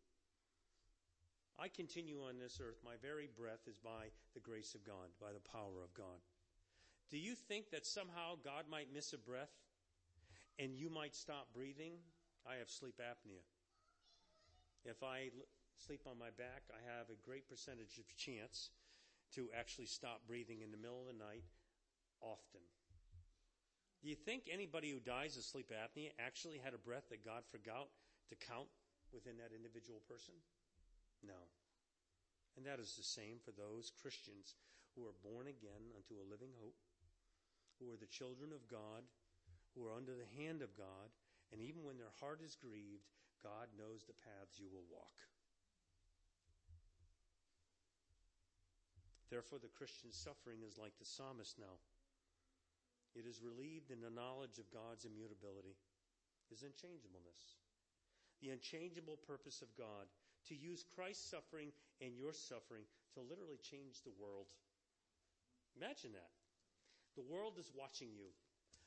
I 1.60 1.68
continue 1.68 2.26
on 2.28 2.40
this 2.40 2.60
earth, 2.62 2.82
my 2.84 2.98
very 3.02 3.30
breath 3.38 3.68
is 3.68 3.78
by 3.78 4.10
the 4.34 4.40
grace 4.40 4.74
of 4.74 4.84
God, 4.84 5.14
by 5.22 5.32
the 5.34 5.50
power 5.52 5.84
of 5.84 5.94
God. 5.94 6.20
Do 7.12 7.18
you 7.18 7.36
think 7.36 7.70
that 7.72 7.86
somehow 7.86 8.42
God 8.44 8.66
might 8.70 8.94
miss 8.94 9.14
a 9.14 9.18
breath 9.18 9.54
and 10.58 10.76
you 10.76 10.90
might 10.90 11.16
stop 11.16 11.54
breathing? 11.54 11.94
I 12.46 12.58
have 12.58 12.70
sleep 12.70 13.00
apnea. 13.00 13.46
If 14.84 15.04
I 15.04 15.30
sleep 15.78 16.02
on 16.10 16.18
my 16.18 16.34
back, 16.38 16.64
I 16.74 16.82
have 16.98 17.10
a 17.10 17.22
great 17.22 17.48
percentage 17.48 18.00
of 18.00 18.10
chance 18.18 18.72
to 19.36 19.48
actually 19.58 19.88
stop 19.88 20.22
breathing 20.28 20.62
in 20.62 20.72
the 20.72 20.78
middle 20.78 21.02
of 21.02 21.08
the 21.08 21.24
night 21.24 21.46
often. 22.22 22.62
Do 24.02 24.10
you 24.10 24.16
think 24.16 24.50
anybody 24.52 24.92
who 24.92 25.00
dies 25.00 25.38
of 25.38 25.44
sleep 25.44 25.72
apnea 25.72 26.12
actually 26.20 26.60
had 26.60 26.74
a 26.74 26.82
breath 26.82 27.08
that 27.10 27.24
God 27.24 27.44
forgot 27.50 27.88
to 28.30 28.36
count 28.36 28.68
within 29.14 29.38
that 29.38 29.56
individual 29.56 30.02
person? 30.10 30.34
No. 31.24 31.50
And 32.56 32.68
that 32.68 32.80
is 32.80 32.94
the 32.94 33.08
same 33.08 33.42
for 33.42 33.56
those 33.56 33.90
Christians 33.90 34.56
who 34.94 35.08
are 35.08 35.26
born 35.26 35.50
again 35.50 35.90
unto 35.98 36.22
a 36.22 36.30
living 36.30 36.54
hope, 36.62 36.78
who 37.80 37.90
are 37.90 37.98
the 37.98 38.12
children 38.12 38.54
of 38.54 38.70
God, 38.70 39.08
who 39.74 39.88
are 39.88 39.98
under 39.98 40.14
the 40.14 40.30
hand 40.38 40.62
of 40.62 40.78
God, 40.78 41.10
and 41.50 41.58
even 41.62 41.82
when 41.82 41.98
their 41.98 42.14
heart 42.22 42.42
is 42.46 42.54
grieved, 42.54 43.10
God 43.42 43.74
knows 43.74 44.06
the 44.06 44.22
paths 44.22 44.62
you 44.62 44.70
will 44.70 44.86
walk. 44.94 45.18
Therefore, 49.34 49.58
the 49.58 49.74
Christian's 49.74 50.14
suffering 50.14 50.62
is 50.62 50.78
like 50.78 50.94
the 51.02 51.10
psalmist 51.10 51.58
now. 51.58 51.82
It 53.18 53.26
is 53.26 53.42
relieved 53.42 53.90
in 53.90 53.98
the 53.98 54.14
knowledge 54.14 54.62
of 54.62 54.70
God's 54.70 55.10
immutability, 55.10 55.74
his 56.54 56.62
unchangeableness, 56.62 57.58
the 58.42 58.54
unchangeable 58.54 59.18
purpose 59.26 59.66
of 59.66 59.74
God 59.74 60.06
to 60.50 60.56
use 60.56 60.86
Christ's 60.96 61.30
suffering 61.30 61.72
and 62.02 62.16
your 62.18 62.34
suffering 62.34 62.84
to 63.16 63.22
literally 63.22 63.60
change 63.62 64.02
the 64.04 64.14
world. 64.20 64.48
Imagine 65.78 66.12
that. 66.14 66.32
The 67.16 67.24
world 67.24 67.58
is 67.60 67.72
watching 67.78 68.10
you. 68.14 68.30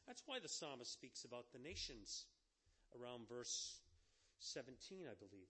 That's 0.07 0.22
why 0.26 0.38
the 0.38 0.48
psalmist 0.48 0.92
speaks 0.92 1.24
about 1.24 1.46
the 1.52 1.59
nations 1.59 2.26
around 3.00 3.28
verse 3.28 3.80
17, 4.40 4.98
I 5.11 5.14
believe. 5.18 5.48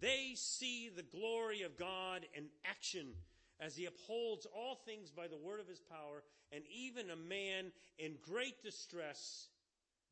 They 0.00 0.34
see 0.34 0.90
the 0.94 1.02
glory 1.02 1.62
of 1.62 1.78
God 1.78 2.26
in 2.34 2.46
action 2.64 3.14
as 3.60 3.76
he 3.76 3.86
upholds 3.86 4.46
all 4.46 4.74
things 4.84 5.10
by 5.10 5.28
the 5.28 5.36
word 5.36 5.60
of 5.60 5.68
his 5.68 5.80
power, 5.80 6.24
and 6.50 6.64
even 6.74 7.10
a 7.10 7.16
man 7.16 7.70
in 7.98 8.16
great 8.20 8.62
distress 8.64 9.46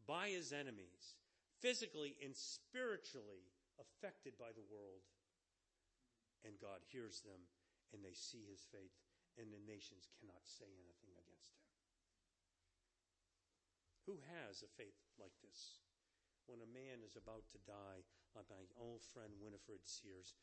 by 0.07 0.29
his 0.29 0.53
enemies, 0.53 1.15
physically 1.61 2.15
and 2.25 2.35
spiritually 2.37 3.43
affected 3.81 4.37
by 4.37 4.53
the 4.53 4.69
world. 4.69 5.03
And 6.45 6.61
God 6.61 6.85
hears 6.89 7.25
them, 7.25 7.49
and 7.93 8.01
they 8.01 8.17
see 8.17 8.45
his 8.49 8.65
faith, 8.69 8.97
and 9.37 9.53
the 9.53 9.61
nations 9.65 10.09
cannot 10.21 10.45
say 10.45 10.69
anything 10.69 11.13
against 11.17 11.53
him. 11.53 11.65
Who 14.09 14.17
has 14.33 14.65
a 14.65 14.71
faith 14.81 14.97
like 15.21 15.37
this? 15.45 15.81
When 16.49 16.65
a 16.65 16.75
man 16.75 17.05
is 17.05 17.21
about 17.21 17.47
to 17.53 17.61
die, 17.69 18.03
like 18.33 18.49
my 18.49 18.65
old 18.81 19.05
friend 19.05 19.31
Winifred 19.37 19.85
Sears, 19.85 20.35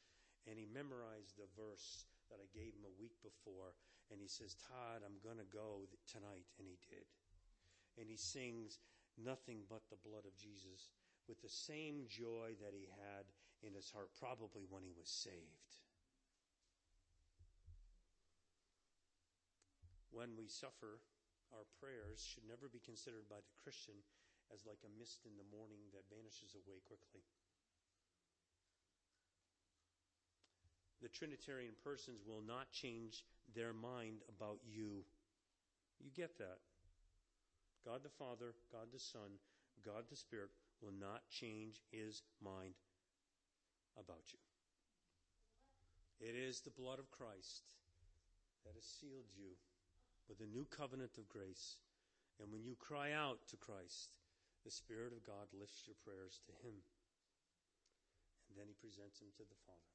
and 0.46 0.56
he 0.56 0.70
memorized 0.70 1.36
the 1.36 1.50
verse 1.58 2.08
that 2.30 2.40
I 2.40 2.48
gave 2.54 2.78
him 2.78 2.88
a 2.88 3.00
week 3.02 3.18
before, 3.26 3.76
and 4.08 4.22
he 4.22 4.30
says, 4.30 4.56
Todd, 4.56 5.04
I'm 5.04 5.20
going 5.20 5.42
to 5.42 5.50
go 5.52 5.90
tonight, 6.08 6.48
and 6.62 6.68
he 6.70 6.80
did. 6.80 7.08
And 8.00 8.08
he 8.08 8.16
sings 8.16 8.80
nothing 9.18 9.66
but 9.68 9.84
the 9.90 10.00
blood 10.00 10.24
of 10.24 10.38
Jesus 10.38 10.94
with 11.28 11.44
the 11.44 11.52
same 11.52 12.08
joy 12.08 12.56
that 12.64 12.74
he 12.74 12.88
had 12.88 13.28
in 13.62 13.76
his 13.76 13.92
heart, 13.92 14.10
probably 14.16 14.64
when 14.72 14.84
he 14.84 14.96
was 14.96 15.12
saved. 15.12 15.84
When 20.12 20.34
we 20.40 20.48
suffer, 20.48 21.04
our 21.54 21.68
prayers 21.78 22.24
should 22.24 22.48
never 22.48 22.72
be 22.72 22.82
considered 22.82 23.28
by 23.30 23.44
the 23.44 23.60
Christian 23.62 24.00
as 24.50 24.64
like 24.64 24.82
a 24.88 24.96
mist 24.96 25.28
in 25.28 25.36
the 25.36 25.52
morning 25.52 25.92
that 25.92 26.08
vanishes 26.08 26.56
away 26.56 26.80
quickly. 26.88 27.22
The 31.02 31.12
Trinitarian 31.12 31.78
persons 31.84 32.26
will 32.26 32.42
not 32.42 32.72
change 32.72 33.24
their 33.54 33.74
mind 33.74 34.26
about 34.26 34.58
you. 34.66 35.06
You 36.02 36.10
get 36.16 36.38
that. 36.40 36.64
God 37.86 38.02
the 38.04 38.12
Father, 38.18 38.58
God 38.74 38.90
the 38.92 39.00
Son, 39.00 39.38
God 39.86 40.10
the 40.10 40.18
Spirit 40.18 40.50
will 40.82 40.94
not 40.94 41.28
change 41.30 41.82
his 41.92 42.22
mind 42.44 42.74
about 43.98 44.32
you. 44.32 44.40
It 46.20 46.34
is 46.34 46.62
the 46.62 46.74
blood 46.74 47.00
of 47.00 47.12
Christ 47.12 47.66
that 48.66 48.74
has 48.74 48.86
sealed 48.86 49.30
you 49.38 49.58
with 50.30 50.42
a 50.42 50.50
new 50.50 50.66
covenant 50.70 51.18
of 51.18 51.30
grace. 51.30 51.78
And 52.42 52.52
when 52.52 52.66
you 52.66 52.76
cry 52.78 53.14
out 53.14 53.40
to 53.50 53.58
Christ, 53.58 54.14
the 54.66 54.74
Spirit 54.74 55.14
of 55.14 55.26
God 55.26 55.50
lifts 55.54 55.88
your 55.88 55.98
prayers 56.04 56.42
to 56.46 56.54
him. 56.66 56.76
And 58.50 58.58
then 58.58 58.68
he 58.68 58.76
presents 58.78 59.20
them 59.20 59.32
to 59.38 59.46
the 59.46 59.62
Father. 59.66 59.94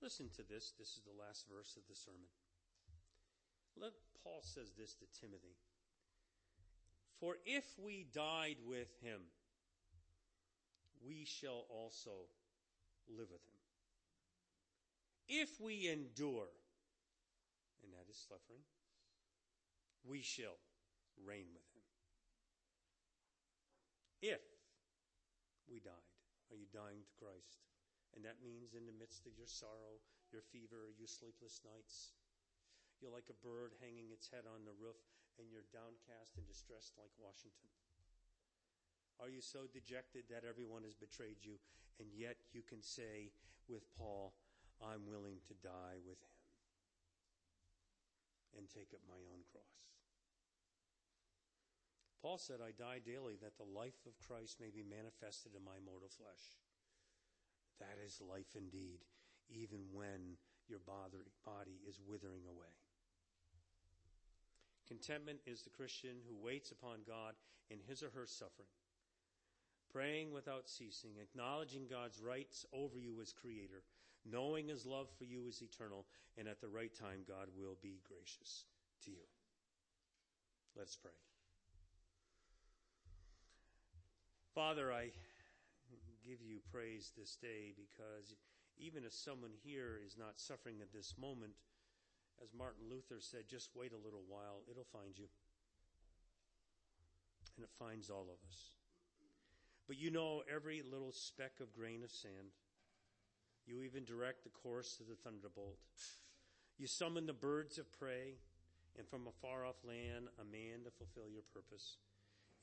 Listen 0.00 0.30
to 0.38 0.46
this. 0.46 0.72
This 0.78 0.94
is 0.94 1.02
the 1.02 1.18
last 1.18 1.50
verse 1.50 1.74
of 1.74 1.82
the 1.90 1.98
sermon. 1.98 2.30
Let, 3.74 3.92
Paul 4.22 4.42
says 4.42 4.74
this 4.78 4.94
to 5.02 5.06
Timothy. 5.10 5.58
For 7.20 7.36
if 7.44 7.64
we 7.82 8.06
died 8.14 8.58
with 8.64 8.88
him, 9.02 9.20
we 11.04 11.24
shall 11.24 11.66
also 11.68 12.30
live 13.08 13.26
with 13.30 13.42
him. 13.42 13.58
If 15.28 15.60
we 15.60 15.90
endure, 15.90 16.48
and 17.82 17.92
that 17.92 18.06
is 18.08 18.16
suffering, 18.16 18.62
we 20.06 20.22
shall 20.22 20.56
reign 21.26 21.50
with 21.52 21.66
him. 21.74 21.86
If 24.22 24.42
we 25.66 25.80
died, 25.80 26.06
are 26.50 26.56
you 26.56 26.70
dying 26.72 27.02
to 27.02 27.18
Christ? 27.18 27.66
And 28.14 28.24
that 28.24 28.40
means 28.42 28.74
in 28.74 28.86
the 28.86 28.94
midst 28.94 29.26
of 29.26 29.36
your 29.36 29.50
sorrow, 29.50 29.98
your 30.30 30.42
fever, 30.42 30.94
your 30.96 31.10
sleepless 31.10 31.60
nights, 31.66 32.14
you're 33.02 33.14
like 33.14 33.28
a 33.30 33.42
bird 33.44 33.74
hanging 33.82 34.10
its 34.10 34.30
head 34.30 34.46
on 34.46 34.64
the 34.64 34.74
roof 34.78 35.17
and 35.38 35.46
you're 35.48 35.66
downcast 35.70 36.34
and 36.36 36.46
distressed 36.46 36.98
like 36.98 37.14
Washington. 37.16 37.70
Are 39.18 39.30
you 39.30 39.42
so 39.42 39.66
dejected 39.70 40.26
that 40.30 40.46
everyone 40.46 40.82
has 40.82 40.94
betrayed 40.94 41.42
you 41.42 41.58
and 41.98 42.10
yet 42.14 42.38
you 42.54 42.62
can 42.62 42.82
say 42.82 43.34
with 43.66 43.82
Paul, 43.98 44.34
I'm 44.78 45.06
willing 45.06 45.42
to 45.50 45.54
die 45.58 45.98
with 46.06 46.18
him 46.22 46.38
and 48.56 48.70
take 48.70 48.94
up 48.94 49.02
my 49.06 49.18
own 49.30 49.42
cross. 49.50 49.78
Paul 52.22 52.38
said, 52.38 52.58
I 52.58 52.74
die 52.74 52.98
daily 52.98 53.38
that 53.38 53.54
the 53.58 53.66
life 53.66 54.02
of 54.06 54.18
Christ 54.18 54.58
may 54.58 54.74
be 54.74 54.82
manifested 54.82 55.54
in 55.54 55.62
my 55.62 55.78
mortal 55.78 56.10
flesh. 56.10 56.58
That 57.78 58.02
is 58.02 58.18
life 58.18 58.58
indeed, 58.58 59.06
even 59.46 59.86
when 59.94 60.34
your 60.66 60.82
body 60.82 61.78
is 61.86 62.02
withering 62.02 62.42
away. 62.50 62.74
Contentment 64.88 65.40
is 65.46 65.62
the 65.62 65.70
Christian 65.70 66.16
who 66.26 66.44
waits 66.44 66.70
upon 66.70 67.00
God 67.06 67.34
in 67.70 67.78
his 67.86 68.02
or 68.02 68.10
her 68.10 68.26
suffering, 68.26 68.68
praying 69.92 70.32
without 70.32 70.68
ceasing, 70.68 71.12
acknowledging 71.20 71.86
God's 71.88 72.18
rights 72.20 72.64
over 72.72 72.98
you 72.98 73.20
as 73.20 73.32
creator, 73.32 73.82
knowing 74.24 74.68
his 74.68 74.86
love 74.86 75.08
for 75.18 75.24
you 75.24 75.46
is 75.46 75.62
eternal, 75.62 76.06
and 76.38 76.48
at 76.48 76.60
the 76.60 76.68
right 76.68 76.94
time 76.94 77.20
God 77.28 77.48
will 77.54 77.76
be 77.82 78.00
gracious 78.08 78.64
to 79.04 79.10
you. 79.10 79.26
Let's 80.76 80.96
pray. 80.96 81.12
Father, 84.54 84.92
I 84.92 85.10
give 86.26 86.40
you 86.42 86.58
praise 86.72 87.12
this 87.16 87.36
day 87.36 87.72
because 87.76 88.34
even 88.78 89.04
if 89.04 89.12
someone 89.12 89.52
here 89.64 89.98
is 90.04 90.16
not 90.18 90.38
suffering 90.38 90.76
at 90.80 90.92
this 90.92 91.14
moment, 91.20 91.52
as 92.42 92.54
Martin 92.56 92.84
Luther 92.90 93.20
said, 93.20 93.48
just 93.48 93.70
wait 93.74 93.92
a 93.92 94.04
little 94.04 94.22
while, 94.28 94.62
it'll 94.70 94.86
find 94.92 95.16
you. 95.16 95.26
And 97.56 97.64
it 97.64 97.70
finds 97.78 98.10
all 98.10 98.28
of 98.30 98.38
us. 98.48 98.70
But 99.86 99.98
you 99.98 100.10
know 100.10 100.42
every 100.52 100.82
little 100.82 101.12
speck 101.12 101.52
of 101.60 101.72
grain 101.72 102.04
of 102.04 102.10
sand. 102.10 102.54
You 103.66 103.82
even 103.82 104.04
direct 104.04 104.44
the 104.44 104.50
course 104.50 105.00
of 105.00 105.08
the 105.08 105.16
thunderbolt. 105.16 105.78
You 106.78 106.86
summon 106.86 107.26
the 107.26 107.32
birds 107.32 107.78
of 107.78 107.90
prey, 107.98 108.36
and 108.96 109.08
from 109.08 109.26
a 109.26 109.32
far 109.42 109.64
off 109.66 109.76
land, 109.84 110.28
a 110.40 110.44
man 110.44 110.84
to 110.84 110.90
fulfill 110.90 111.30
your 111.30 111.42
purpose. 111.52 111.96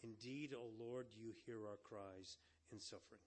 Indeed, 0.03 0.53
O 0.55 0.69
Lord, 0.79 1.07
you 1.11 1.33
hear 1.45 1.67
our 1.67 1.79
cries 1.83 2.37
in 2.71 2.79
suffering. 2.79 3.21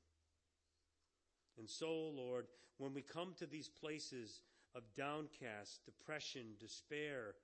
And 1.59 1.69
so, 1.69 1.91
Lord, 1.91 2.47
when 2.79 2.95
we 2.95 3.03
come 3.03 3.35
to 3.39 3.47
these 3.47 3.69
places 3.69 4.41
of 4.75 4.83
downcast, 4.97 5.85
depression, 5.85 6.55
despair, 6.61 7.35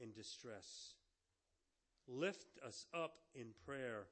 and 0.00 0.14
distress, 0.14 0.94
lift 2.06 2.58
us 2.66 2.86
up 2.94 3.18
in 3.34 3.46
prayer. 3.64 4.06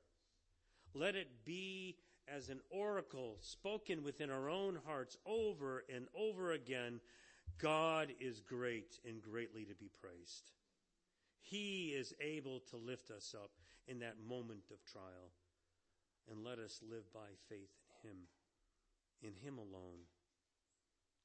Let 0.95 1.15
it 1.15 1.45
be 1.45 1.97
as 2.33 2.49
an 2.49 2.61
oracle 2.71 3.37
spoken 3.41 4.03
within 4.03 4.31
our 4.31 4.49
own 4.49 4.79
hearts 4.87 5.17
over 5.27 5.85
and 5.95 6.07
over 6.17 6.53
again. 6.53 7.01
God 7.59 8.13
is 8.21 8.41
great 8.41 8.99
and 9.07 9.21
greatly 9.23 9.65
to 9.65 9.75
be 9.75 9.91
praised. 10.01 10.53
He 11.41 11.89
is 11.89 12.15
able 12.21 12.61
to 12.71 12.77
lift 12.77 13.11
us 13.11 13.35
up 13.37 13.51
in 13.87 13.99
that 14.01 14.17
moment 14.27 14.65
of 14.71 14.85
trial. 14.85 15.33
And 16.31 16.43
let 16.43 16.59
us 16.59 16.81
live 16.89 17.13
by 17.13 17.29
faith 17.51 17.75
in 18.03 18.09
Him, 18.09 18.17
in 19.23 19.35
Him 19.35 19.59
alone, 19.59 20.09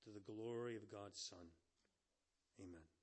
to 0.03 0.09
the 0.11 0.31
glory 0.31 0.75
of 0.75 0.89
God's 0.91 1.19
Son. 1.19 1.47
Amen. 2.59 2.98